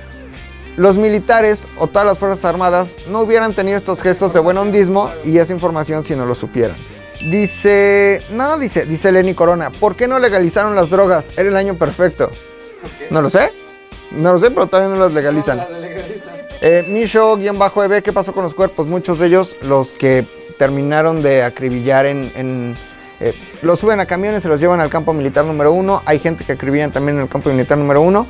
los 0.78 0.96
militares 0.96 1.66
o 1.76 1.88
todas 1.88 2.06
las 2.06 2.18
Fuerzas 2.18 2.44
Armadas 2.44 2.94
no 3.10 3.22
hubieran 3.22 3.52
tenido 3.52 3.76
estos 3.76 4.00
gestos 4.00 4.32
de 4.32 4.38
buen 4.38 4.56
hondismo 4.56 5.10
y 5.24 5.38
esa 5.38 5.52
información 5.52 6.04
si 6.04 6.14
no 6.14 6.24
lo 6.24 6.36
supieran. 6.36 6.76
Dice, 7.20 8.22
no, 8.30 8.56
dice, 8.58 8.86
dice 8.86 9.10
Lenny 9.10 9.34
Corona, 9.34 9.70
¿por 9.70 9.96
qué 9.96 10.06
no 10.06 10.20
legalizaron 10.20 10.76
las 10.76 10.88
drogas? 10.88 11.30
Era 11.36 11.48
el 11.48 11.56
año 11.56 11.74
perfecto. 11.74 12.30
No 13.10 13.20
lo 13.20 13.28
sé, 13.28 13.50
no 14.12 14.32
lo 14.32 14.38
sé, 14.38 14.52
pero 14.52 14.68
todavía 14.68 14.94
no 14.94 15.02
las 15.02 15.12
legalizan. 15.12 15.58
No, 15.58 15.68
la 15.68 15.80
legalizan. 15.80 16.36
Eh, 16.60 16.84
Misho-EB, 16.88 18.02
¿qué 18.02 18.12
pasó 18.12 18.32
con 18.32 18.44
los 18.44 18.54
cuerpos? 18.54 18.86
Muchos 18.86 19.18
de 19.18 19.26
ellos, 19.26 19.56
los 19.62 19.90
que 19.90 20.24
terminaron 20.58 21.22
de 21.22 21.42
acribillar 21.42 22.06
en... 22.06 22.76
eh, 23.18 23.34
los 23.62 23.80
suben 23.80 23.98
a 23.98 24.06
camiones, 24.06 24.44
se 24.44 24.48
los 24.48 24.60
llevan 24.60 24.78
al 24.78 24.90
campo 24.90 25.12
militar 25.12 25.44
número 25.44 25.72
uno. 25.72 26.02
Hay 26.04 26.20
gente 26.20 26.44
que 26.44 26.52
acribillan 26.52 26.92
también 26.92 27.16
en 27.16 27.22
el 27.22 27.28
campo 27.28 27.50
militar 27.50 27.76
número 27.78 28.00
uno. 28.00 28.28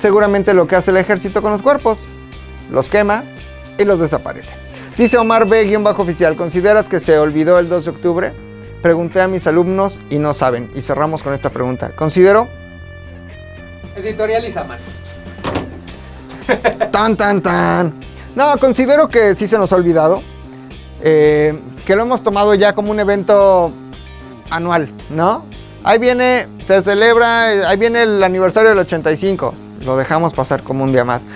Seguramente 0.00 0.54
lo 0.54 0.66
que 0.66 0.76
hace 0.76 0.90
el 0.90 0.96
ejército 0.96 1.42
con 1.42 1.50
los 1.52 1.62
cuerpos, 1.62 2.06
los 2.70 2.88
quema 2.88 3.24
y 3.78 3.84
los 3.84 3.98
desaparece. 3.98 4.54
Dice 4.96 5.16
Omar 5.18 5.46
B-oficial, 5.46 6.36
¿consideras 6.36 6.88
que 6.88 7.00
se 7.00 7.18
olvidó 7.18 7.58
el 7.58 7.68
2 7.68 7.84
de 7.84 7.90
octubre? 7.90 8.32
Pregunté 8.82 9.20
a 9.20 9.28
mis 9.28 9.46
alumnos 9.46 10.00
y 10.10 10.18
no 10.18 10.34
saben. 10.34 10.70
Y 10.74 10.82
cerramos 10.82 11.22
con 11.22 11.32
esta 11.34 11.50
pregunta. 11.50 11.90
Considero 11.96 12.48
Editorializa, 13.96 14.64
man. 14.64 14.78
Tan, 16.92 17.16
tan, 17.16 17.42
tan. 17.42 17.92
No, 18.34 18.56
considero 18.58 19.08
que 19.08 19.34
sí 19.34 19.46
se 19.46 19.58
nos 19.58 19.72
ha 19.72 19.76
olvidado. 19.76 20.22
eh, 21.02 21.58
que 21.84 21.96
lo 21.96 22.02
hemos 22.02 22.22
tomado 22.22 22.54
ya 22.54 22.74
como 22.74 22.90
un 22.90 23.00
evento 23.00 23.72
anual, 24.50 24.90
¿no? 25.10 25.44
Ahí 25.84 25.98
viene, 25.98 26.46
se 26.66 26.82
celebra, 26.82 27.68
ahí 27.68 27.76
viene 27.78 28.02
el 28.02 28.22
aniversario 28.22 28.70
del 28.70 28.78
85. 28.80 29.54
Lo 29.80 29.96
dejamos 29.96 30.34
pasar 30.34 30.62
como 30.62 30.84
un 30.84 30.92
día 30.92 31.04
más. 31.04 31.26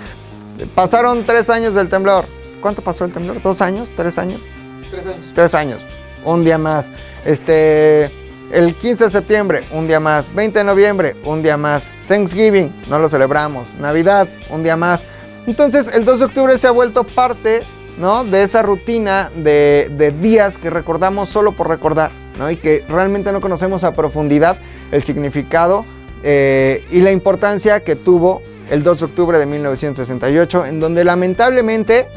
Pasaron 0.75 1.25
tres 1.25 1.49
años 1.49 1.73
del 1.73 1.89
temblor. 1.89 2.25
¿Cuánto 2.61 2.81
pasó 2.81 3.05
el 3.05 3.11
temblor? 3.11 3.41
¿Dos 3.41 3.61
años? 3.61 3.91
¿Tres 3.95 4.17
años? 4.17 4.41
Tres 4.89 5.05
años. 5.05 5.31
Tres 5.33 5.53
años. 5.53 5.81
Un 6.23 6.43
día 6.43 6.57
más. 6.57 6.89
Este. 7.25 8.11
El 8.51 8.75
15 8.75 9.05
de 9.05 9.09
septiembre, 9.09 9.63
un 9.71 9.87
día 9.87 9.99
más. 9.99 10.33
20 10.33 10.59
de 10.59 10.65
noviembre, 10.65 11.15
un 11.25 11.41
día 11.41 11.57
más. 11.57 11.89
Thanksgiving, 12.07 12.71
no 12.87 12.99
lo 12.99 13.09
celebramos. 13.09 13.73
Navidad, 13.79 14.27
un 14.51 14.61
día 14.61 14.77
más. 14.77 15.03
Entonces, 15.47 15.87
el 15.91 16.05
2 16.05 16.19
de 16.19 16.25
octubre 16.25 16.57
se 16.59 16.67
ha 16.67 16.71
vuelto 16.71 17.03
parte, 17.03 17.63
¿no? 17.97 18.23
De 18.23 18.43
esa 18.43 18.61
rutina 18.61 19.31
de, 19.35 19.91
de 19.97 20.11
días 20.11 20.59
que 20.59 20.69
recordamos 20.69 21.29
solo 21.29 21.53
por 21.53 21.67
recordar, 21.67 22.11
¿no? 22.37 22.51
Y 22.51 22.57
que 22.57 22.85
realmente 22.87 23.31
no 23.31 23.41
conocemos 23.41 23.83
a 23.83 23.95
profundidad 23.95 24.57
el 24.91 25.03
significado 25.03 25.83
eh, 26.23 26.83
y 26.91 27.01
la 27.01 27.11
importancia 27.11 27.81
que 27.81 27.95
tuvo 27.95 28.41
el 28.69 28.81
2 28.81 28.99
de 28.99 29.05
octubre 29.05 29.37
de 29.37 29.45
1968, 29.45 30.65
en 30.65 30.79
donde 30.79 31.03
lamentablemente 31.03 32.07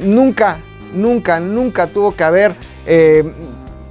nunca, 0.00 0.58
nunca, 0.94 1.40
nunca 1.40 1.86
tuvo 1.86 2.14
que 2.14 2.24
haber 2.24 2.54
eh, 2.86 3.24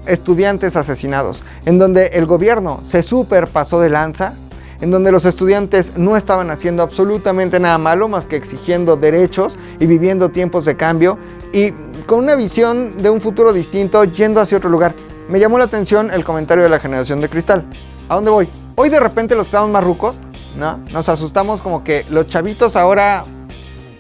estudiantes 0.05 0.75
asesinados, 0.75 1.43
en 1.65 1.79
donde 1.79 2.07
el 2.07 2.25
gobierno 2.25 2.81
se 2.83 3.03
superpasó 3.03 3.79
de 3.81 3.89
lanza, 3.89 4.35
en 4.79 4.89
donde 4.89 5.11
los 5.11 5.25
estudiantes 5.25 5.97
no 5.97 6.17
estaban 6.17 6.49
haciendo 6.49 6.81
absolutamente 6.81 7.59
nada 7.59 7.77
malo 7.77 8.07
más 8.07 8.25
que 8.25 8.35
exigiendo 8.35 8.95
derechos 8.95 9.57
y 9.79 9.85
viviendo 9.85 10.29
tiempos 10.29 10.65
de 10.65 10.75
cambio 10.75 11.19
y 11.53 11.71
con 12.07 12.19
una 12.19 12.35
visión 12.35 12.97
de 12.97 13.09
un 13.09 13.21
futuro 13.21 13.53
distinto 13.53 14.03
yendo 14.05 14.41
hacia 14.41 14.57
otro 14.57 14.69
lugar. 14.69 14.93
Me 15.29 15.39
llamó 15.39 15.57
la 15.59 15.65
atención 15.65 16.09
el 16.11 16.23
comentario 16.23 16.63
de 16.63 16.69
la 16.69 16.79
generación 16.79 17.21
de 17.21 17.29
cristal. 17.29 17.65
¿A 18.09 18.15
dónde 18.15 18.31
voy? 18.31 18.60
Hoy 18.75 18.89
de 18.89 18.99
repente 18.99 19.35
los 19.35 19.47
estamos 19.47 19.69
más 19.69 19.83
rucos, 19.83 20.19
¿no? 20.55 20.77
Nos 20.91 21.09
asustamos 21.09 21.61
como 21.61 21.83
que 21.83 22.05
los 22.09 22.27
chavitos 22.27 22.75
ahora 22.75 23.25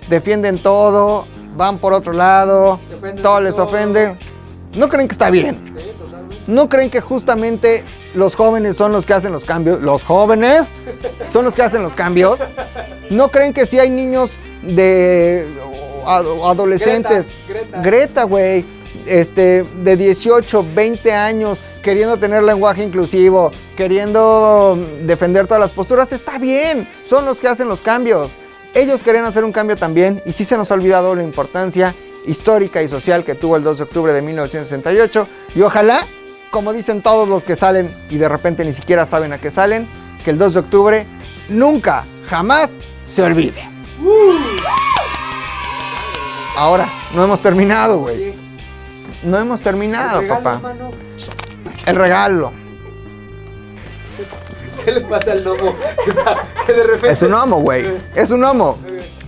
defienden 0.09 0.59
todo, 0.59 1.25
van 1.55 1.77
por 1.77 1.93
otro 1.93 2.13
lado, 2.13 2.79
todo 3.21 3.41
les 3.41 3.55
todo. 3.55 3.65
ofende. 3.65 4.15
¿No 4.75 4.87
creen 4.89 5.07
que 5.07 5.13
está 5.13 5.29
bien? 5.29 5.73
Sí. 5.77 5.91
¿No 6.47 6.69
creen 6.69 6.89
que 6.89 7.01
justamente 7.01 7.83
los 8.13 8.35
jóvenes 8.35 8.75
son 8.77 8.91
los 8.91 9.05
que 9.05 9.13
hacen 9.13 9.31
los 9.31 9.45
cambios? 9.45 9.81
¿Los 9.81 10.03
jóvenes 10.03 10.67
son 11.27 11.45
los 11.45 11.53
que 11.53 11.61
hacen 11.61 11.83
los 11.83 11.93
cambios? 11.93 12.39
¿No 13.09 13.29
creen 13.29 13.53
que 13.53 13.65
si 13.65 13.79
hay 13.79 13.89
niños 13.89 14.37
de 14.63 15.47
adolescentes? 16.05 17.35
Greta, 17.47 17.65
Greta. 17.67 17.81
Greta, 17.81 18.23
güey. 18.23 18.65
Este, 19.05 19.63
de 19.83 19.97
18, 19.97 20.65
20 20.73 21.13
años, 21.13 21.61
queriendo 21.81 22.17
tener 22.17 22.43
lenguaje 22.43 22.83
inclusivo, 22.83 23.51
queriendo 23.75 24.77
defender 25.01 25.47
todas 25.47 25.61
las 25.61 25.71
posturas, 25.71 26.11
está 26.11 26.37
bien. 26.37 26.87
Son 27.03 27.25
los 27.25 27.39
que 27.39 27.47
hacen 27.47 27.67
los 27.67 27.81
cambios. 27.81 28.31
Ellos 28.73 29.01
querían 29.01 29.25
hacer 29.25 29.43
un 29.43 29.51
cambio 29.51 29.75
también 29.75 30.21
y 30.25 30.31
sí 30.31 30.45
se 30.45 30.57
nos 30.57 30.71
ha 30.71 30.75
olvidado 30.75 31.13
la 31.15 31.23
importancia 31.23 31.93
histórica 32.25 32.81
y 32.81 32.87
social 32.87 33.23
que 33.23 33.35
tuvo 33.35 33.57
el 33.57 33.63
2 33.63 33.77
de 33.77 33.83
octubre 33.83 34.13
de 34.13 34.21
1968. 34.21 35.27
Y 35.55 35.61
ojalá, 35.61 36.05
como 36.51 36.71
dicen 36.71 37.01
todos 37.01 37.27
los 37.27 37.43
que 37.43 37.55
salen 37.55 37.93
y 38.09 38.17
de 38.17 38.29
repente 38.29 38.63
ni 38.63 38.73
siquiera 38.73 39.05
saben 39.05 39.33
a 39.33 39.39
qué 39.39 39.51
salen, 39.51 39.89
que 40.23 40.31
el 40.31 40.37
2 40.37 40.53
de 40.53 40.59
octubre 40.59 41.05
nunca, 41.49 42.05
jamás 42.29 42.71
se 43.05 43.23
olvide. 43.23 43.67
Ahora, 46.55 46.87
no 47.13 47.23
hemos 47.23 47.41
terminado, 47.41 47.99
güey. 47.99 48.40
Sí. 49.21 49.27
No 49.27 49.39
hemos 49.39 49.61
terminado, 49.61 50.19
El 50.19 50.27
regalo, 50.27 50.43
papá. 50.43 50.59
mano. 50.59 50.91
El 51.85 51.95
regalo. 51.95 52.51
¿Qué 54.85 54.91
le 54.91 55.01
pasa 55.01 55.31
al 55.33 55.43
gnomo? 55.43 55.75
Que, 56.65 56.73
de 56.73 56.83
repente... 56.83 57.11
Es 57.11 57.21
un 57.21 57.29
gnomo, 57.31 57.59
güey. 57.61 57.85
Es 58.15 58.31
un 58.31 58.39
gnomo. 58.41 58.77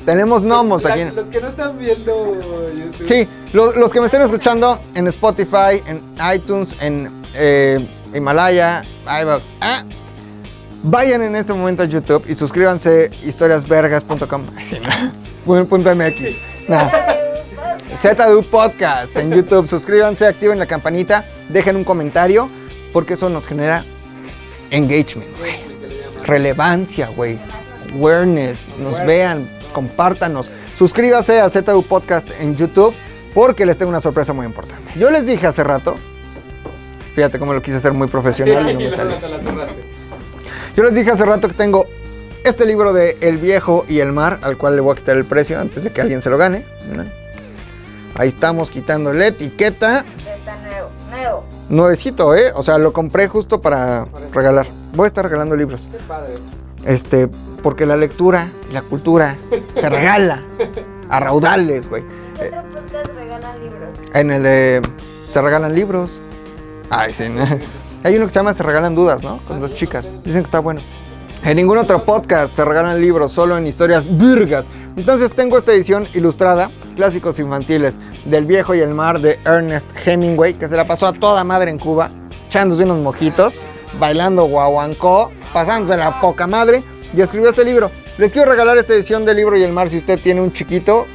Tenemos 0.05 0.43
gnomos 0.43 0.83
La- 0.83 0.93
aquí. 0.93 1.03
Los 1.15 1.27
que 1.27 1.41
no 1.41 1.47
están 1.47 1.77
viendo 1.77 2.35
YouTube. 2.73 2.95
Sí, 2.99 3.27
lo- 3.53 3.73
los 3.73 3.91
que 3.91 3.99
me 3.99 4.07
estén 4.07 4.21
escuchando 4.21 4.79
en 4.95 5.07
Spotify, 5.07 5.81
en 5.87 6.01
iTunes, 6.33 6.75
en 6.79 7.09
eh, 7.33 7.87
Himalaya, 8.13 8.83
iVoox, 9.21 9.51
ah, 9.61 9.83
vayan 10.83 11.21
en 11.23 11.35
este 11.35 11.53
momento 11.53 11.83
a 11.83 11.85
YouTube 11.85 12.23
y 12.27 12.35
suscríbanse 12.35 13.09
historiasvergas.com. 13.23 14.43
Así, 14.57 14.79
¿no? 15.45 15.65
Punto 15.65 15.95
.mx. 15.95 16.21
No. 16.67 16.91
ZDU 17.97 18.43
Podcast 18.49 19.15
en 19.17 19.31
YouTube. 19.31 19.67
Suscríbanse, 19.67 20.25
activen 20.27 20.59
la 20.59 20.65
campanita, 20.65 21.25
dejen 21.49 21.75
un 21.75 21.83
comentario, 21.83 22.49
porque 22.91 23.13
eso 23.13 23.29
nos 23.29 23.47
genera 23.47 23.85
engagement, 24.71 25.29
güey. 25.39 25.53
Relevancia, 26.25 27.07
güey. 27.07 27.37
Awareness. 27.93 28.67
Nos 28.79 29.03
vean, 29.05 29.49
compártanos. 29.73 30.49
Suscríbase 30.77 31.39
a 31.39 31.49
ZDU 31.49 31.83
Podcast 31.83 32.29
en 32.39 32.55
YouTube, 32.55 32.93
porque 33.33 33.65
les 33.65 33.77
tengo 33.77 33.89
una 33.89 34.01
sorpresa 34.01 34.33
muy 34.33 34.45
importante. 34.45 34.91
Yo 34.95 35.09
les 35.11 35.25
dije 35.25 35.47
hace 35.47 35.63
rato, 35.63 35.95
fíjate 37.15 37.39
cómo 37.39 37.53
lo 37.53 37.61
quise 37.61 37.77
hacer 37.77 37.93
muy 37.93 38.07
profesional 38.07 38.69
y 38.69 38.73
no 38.73 38.79
me 38.79 38.91
salió. 38.95 39.15
te 39.15 39.29
la 39.29 39.39
cerraste. 39.39 39.75
Yo 40.75 40.83
les 40.83 40.95
dije 40.95 41.11
hace 41.11 41.25
rato 41.25 41.47
que 41.47 41.53
tengo 41.53 41.85
este 42.43 42.65
libro 42.65 42.91
de 42.93 43.17
El 43.21 43.37
viejo 43.37 43.85
y 43.87 43.99
el 43.99 44.11
mar, 44.11 44.39
al 44.41 44.57
cual 44.57 44.75
le 44.75 44.81
voy 44.81 44.93
a 44.93 44.95
quitar 44.95 45.15
el 45.15 45.25
precio 45.25 45.59
antes 45.59 45.83
de 45.83 45.91
que 45.91 46.01
alguien 46.01 46.21
se 46.21 46.29
lo 46.29 46.37
gane. 46.37 46.65
¿no? 46.93 47.22
Ahí 48.15 48.27
estamos 48.27 48.69
quitando 48.69 49.11
la 49.13 49.27
etiqueta. 49.27 50.05
Está 50.19 50.55
nuevo, 50.57 50.89
nuevo. 51.09 51.43
Nuevecito, 51.69 52.35
¿eh? 52.35 52.51
O 52.55 52.63
sea, 52.63 52.77
lo 52.77 52.93
compré 52.93 53.27
justo 53.27 53.59
para 53.59 54.05
regalar. 54.31 54.67
Voy 54.93 55.05
a 55.05 55.07
estar 55.07 55.23
regalando 55.25 55.55
libros. 55.55 55.87
Qué 55.91 55.97
padre. 56.07 56.33
Este, 56.85 57.27
porque 57.63 57.85
la 57.85 57.97
lectura 57.97 58.49
y 58.69 58.73
la 58.73 58.81
cultura 58.81 59.35
se 59.73 59.89
regala 59.89 60.43
a 61.09 61.19
raudales, 61.19 61.89
güey. 61.89 62.03
¿Qué 62.37 62.47
otro 62.47 62.61
podcast 62.71 63.07
regalan 63.15 63.59
libros? 63.61 63.89
En 64.13 64.31
el 64.31 64.43
de 64.43 64.81
Se 65.29 65.41
regalan 65.41 65.73
libros. 65.73 66.21
Ay, 66.89 67.13
sí. 67.13 67.23
Hay 68.03 68.15
uno 68.17 68.25
que 68.25 68.31
se 68.31 68.39
llama 68.39 68.53
Se 68.53 68.63
regalan 68.63 68.93
dudas, 68.93 69.23
¿no? 69.23 69.39
Con 69.47 69.59
dos 69.59 69.73
chicas. 69.73 70.11
Dicen 70.23 70.41
que 70.41 70.45
está 70.45 70.59
bueno. 70.59 70.81
En 71.45 71.57
ningún 71.57 71.77
otro 71.77 72.05
podcast 72.05 72.55
se 72.55 72.63
regalan 72.63 73.01
libros, 73.01 73.33
solo 73.33 73.57
en 73.57 73.67
historias 73.67 74.07
virgas. 74.17 74.69
Entonces 74.95 75.35
tengo 75.35 75.57
esta 75.57 75.73
edición 75.73 76.07
ilustrada, 76.13 76.71
clásicos 76.95 77.37
infantiles, 77.37 77.99
del 78.23 78.45
viejo 78.45 78.73
y 78.73 78.79
el 78.79 78.93
mar 78.93 79.19
de 79.19 79.37
Ernest 79.43 79.85
Hemingway, 80.05 80.53
que 80.53 80.69
se 80.69 80.77
la 80.77 80.87
pasó 80.87 81.07
a 81.07 81.11
toda 81.11 81.43
madre 81.43 81.69
en 81.69 81.79
Cuba, 81.79 82.11
echándose 82.47 82.83
unos 82.83 82.99
mojitos, 82.99 83.59
bailando 83.99 84.45
guaguancó, 84.45 85.31
pasándose 85.51 85.97
la 85.97 86.21
poca 86.21 86.47
madre, 86.47 86.81
y 87.13 87.19
escribió 87.19 87.49
este 87.49 87.65
libro. 87.65 87.91
Les 88.17 88.31
quiero 88.31 88.49
regalar 88.49 88.77
esta 88.77 88.93
edición 88.93 89.25
del 89.25 89.35
libro 89.35 89.57
y 89.57 89.63
el 89.63 89.73
mar 89.73 89.89
si 89.89 89.97
usted 89.97 90.21
tiene 90.21 90.39
un 90.39 90.53
chiquito. 90.53 91.07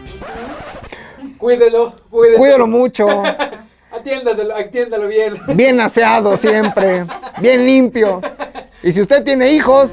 Cuídelo, 1.39 1.95
cuídelo. 2.11 2.39
Cuídalo 2.39 2.67
mucho. 2.67 3.09
Atiéndaselo, 4.13 4.57
atiéndalo 4.57 5.09
bien. 5.09 5.35
bien 5.55 5.81
aseado 5.81 6.37
siempre, 6.39 7.05
bien 7.41 7.67
limpio. 7.67 8.23
Y 8.83 8.93
si 8.93 9.03
usted 9.03 9.23
tiene 9.23 9.53
hijos, 9.53 9.93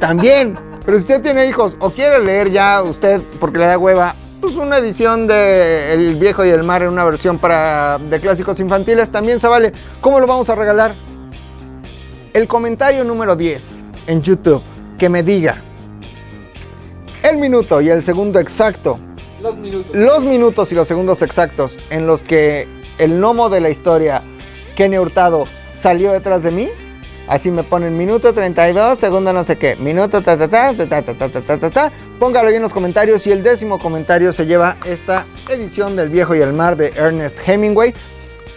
también. 0.00 0.58
Pero 0.84 0.98
si 0.98 1.02
usted 1.04 1.22
tiene 1.22 1.46
hijos 1.46 1.76
o 1.78 1.88
quiere 1.90 2.22
leer 2.22 2.50
ya 2.50 2.82
usted, 2.82 3.22
porque 3.40 3.58
le 3.58 3.66
da 3.66 3.78
hueva, 3.78 4.14
pues 4.42 4.54
una 4.56 4.76
edición 4.76 5.26
de 5.26 5.92
El 5.94 6.16
Viejo 6.16 6.44
y 6.44 6.50
el 6.50 6.62
Mar 6.62 6.82
en 6.82 6.88
una 6.90 7.04
versión 7.04 7.38
para 7.38 7.96
de 7.98 8.20
clásicos 8.20 8.60
infantiles 8.60 9.10
también 9.10 9.40
se 9.40 9.48
vale. 9.48 9.72
¿Cómo 10.02 10.20
lo 10.20 10.26
vamos 10.26 10.48
a 10.50 10.54
regalar? 10.54 10.94
el 12.34 12.48
comentario 12.48 13.04
número 13.04 13.36
10 13.36 13.82
en 14.08 14.20
YouTube 14.20 14.60
que 14.98 15.08
me 15.08 15.22
diga 15.22 15.62
el 17.22 17.36
minuto 17.36 17.80
y 17.80 17.90
el 17.90 18.02
segundo 18.02 18.40
exacto, 18.40 18.98
Los 19.40 19.56
minutos. 19.56 19.94
los 19.94 20.24
minutos 20.24 20.72
y 20.72 20.74
los 20.74 20.88
segundos 20.88 21.22
exactos 21.22 21.78
en 21.90 22.08
los 22.08 22.24
que 22.24 22.66
el 22.98 23.18
gnomo 23.18 23.48
de 23.48 23.60
la 23.60 23.70
historia, 23.70 24.22
Kenny 24.76 24.98
Hurtado, 24.98 25.46
salió 25.72 26.12
detrás 26.12 26.42
de 26.42 26.50
mí. 26.50 26.70
Así 27.26 27.50
me 27.50 27.62
ponen 27.62 27.96
minuto 27.96 28.34
32, 28.34 28.98
segundo 28.98 29.32
no 29.32 29.44
sé 29.44 29.56
qué, 29.56 29.76
minuto 29.76 30.20
ta 30.20 30.36
ta 30.36 30.46
ta 30.46 30.74
ta 30.74 30.86
ta 30.86 31.02
ta 31.02 31.28
ta 31.28 31.40
ta 31.40 31.58
ta 31.58 31.70
ta. 31.70 31.92
Póngalo 32.18 32.48
ahí 32.48 32.56
en 32.56 32.62
los 32.62 32.74
comentarios 32.74 33.26
y 33.26 33.32
el 33.32 33.42
décimo 33.42 33.78
comentario 33.78 34.32
se 34.32 34.44
lleva 34.44 34.76
esta 34.84 35.24
edición 35.48 35.96
del 35.96 36.10
Viejo 36.10 36.34
y 36.34 36.42
el 36.42 36.52
Mar 36.52 36.76
de 36.76 36.88
Ernest 36.94 37.38
Hemingway. 37.46 37.94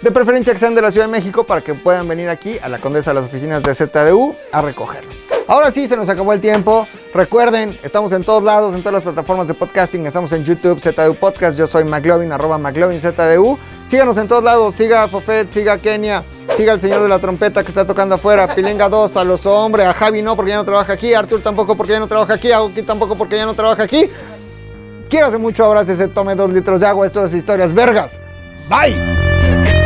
De 0.01 0.11
preferencia 0.11 0.53
que 0.53 0.59
sean 0.59 0.75
de 0.75 0.81
la 0.81 0.91
Ciudad 0.91 1.07
de 1.07 1.11
México 1.11 1.45
para 1.45 1.61
que 1.61 1.73
puedan 1.73 2.07
venir 2.07 2.29
aquí 2.29 2.59
a 2.61 2.69
la 2.69 2.77
Condesa 2.77 3.11
a 3.11 3.13
las 3.13 3.25
oficinas 3.25 3.63
de 3.63 3.73
ZDU 3.73 4.35
a 4.51 4.61
recogerlo. 4.61 5.11
Ahora 5.47 5.71
sí, 5.71 5.87
se 5.87 5.95
nos 5.95 6.09
acabó 6.09 6.33
el 6.33 6.41
tiempo. 6.41 6.85
Recuerden, 7.13 7.77
estamos 7.81 8.11
en 8.11 8.23
todos 8.25 8.43
lados, 8.43 8.75
en 8.75 8.81
todas 8.81 8.95
las 8.95 9.03
plataformas 9.03 9.47
de 9.47 9.53
podcasting. 9.53 10.05
Estamos 10.05 10.31
en 10.33 10.43
YouTube, 10.43 10.81
ZDU 10.81 11.15
Podcast. 11.15 11.57
Yo 11.57 11.67
soy 11.67 11.85
McLovin, 11.85 12.33
arroba 12.33 12.57
McLovin 12.57 12.99
ZDU. 12.99 13.57
Síganos 13.87 14.17
en 14.17 14.27
todos 14.27 14.43
lados. 14.43 14.75
Siga 14.75 15.07
Fofet, 15.07 15.49
siga 15.49 15.77
Kenia, 15.77 16.23
siga 16.57 16.73
al 16.73 16.81
señor 16.81 17.01
de 17.01 17.07
la 17.07 17.19
trompeta 17.19 17.63
que 17.63 17.69
está 17.69 17.87
tocando 17.87 18.15
afuera. 18.15 18.53
Pilinga 18.53 18.89
2, 18.89 19.15
a 19.15 19.23
los 19.23 19.45
hombres. 19.45 19.87
A 19.87 19.93
Javi 19.93 20.21
no, 20.21 20.35
porque 20.35 20.51
ya 20.51 20.57
no 20.57 20.65
trabaja 20.65 20.91
aquí. 20.91 21.13
A 21.13 21.19
Artur 21.19 21.41
tampoco, 21.41 21.75
porque 21.77 21.93
ya 21.93 21.99
no 21.99 22.07
trabaja 22.07 22.33
aquí. 22.33 22.51
A 22.51 22.61
Oki 22.61 22.81
tampoco, 22.81 23.15
porque 23.15 23.37
ya 23.37 23.45
no 23.45 23.53
trabaja 23.53 23.83
aquí. 23.83 24.09
Quiero 25.09 25.27
hace 25.27 25.37
mucho, 25.37 25.63
ahora 25.63 25.85
se 25.85 26.07
tome 26.09 26.35
dos 26.35 26.51
litros 26.51 26.81
de 26.81 26.87
agua. 26.87 27.05
Esto 27.05 27.25
es 27.25 27.33
Historias 27.33 27.73
Vergas. 27.73 28.19
Bye. 28.69 29.76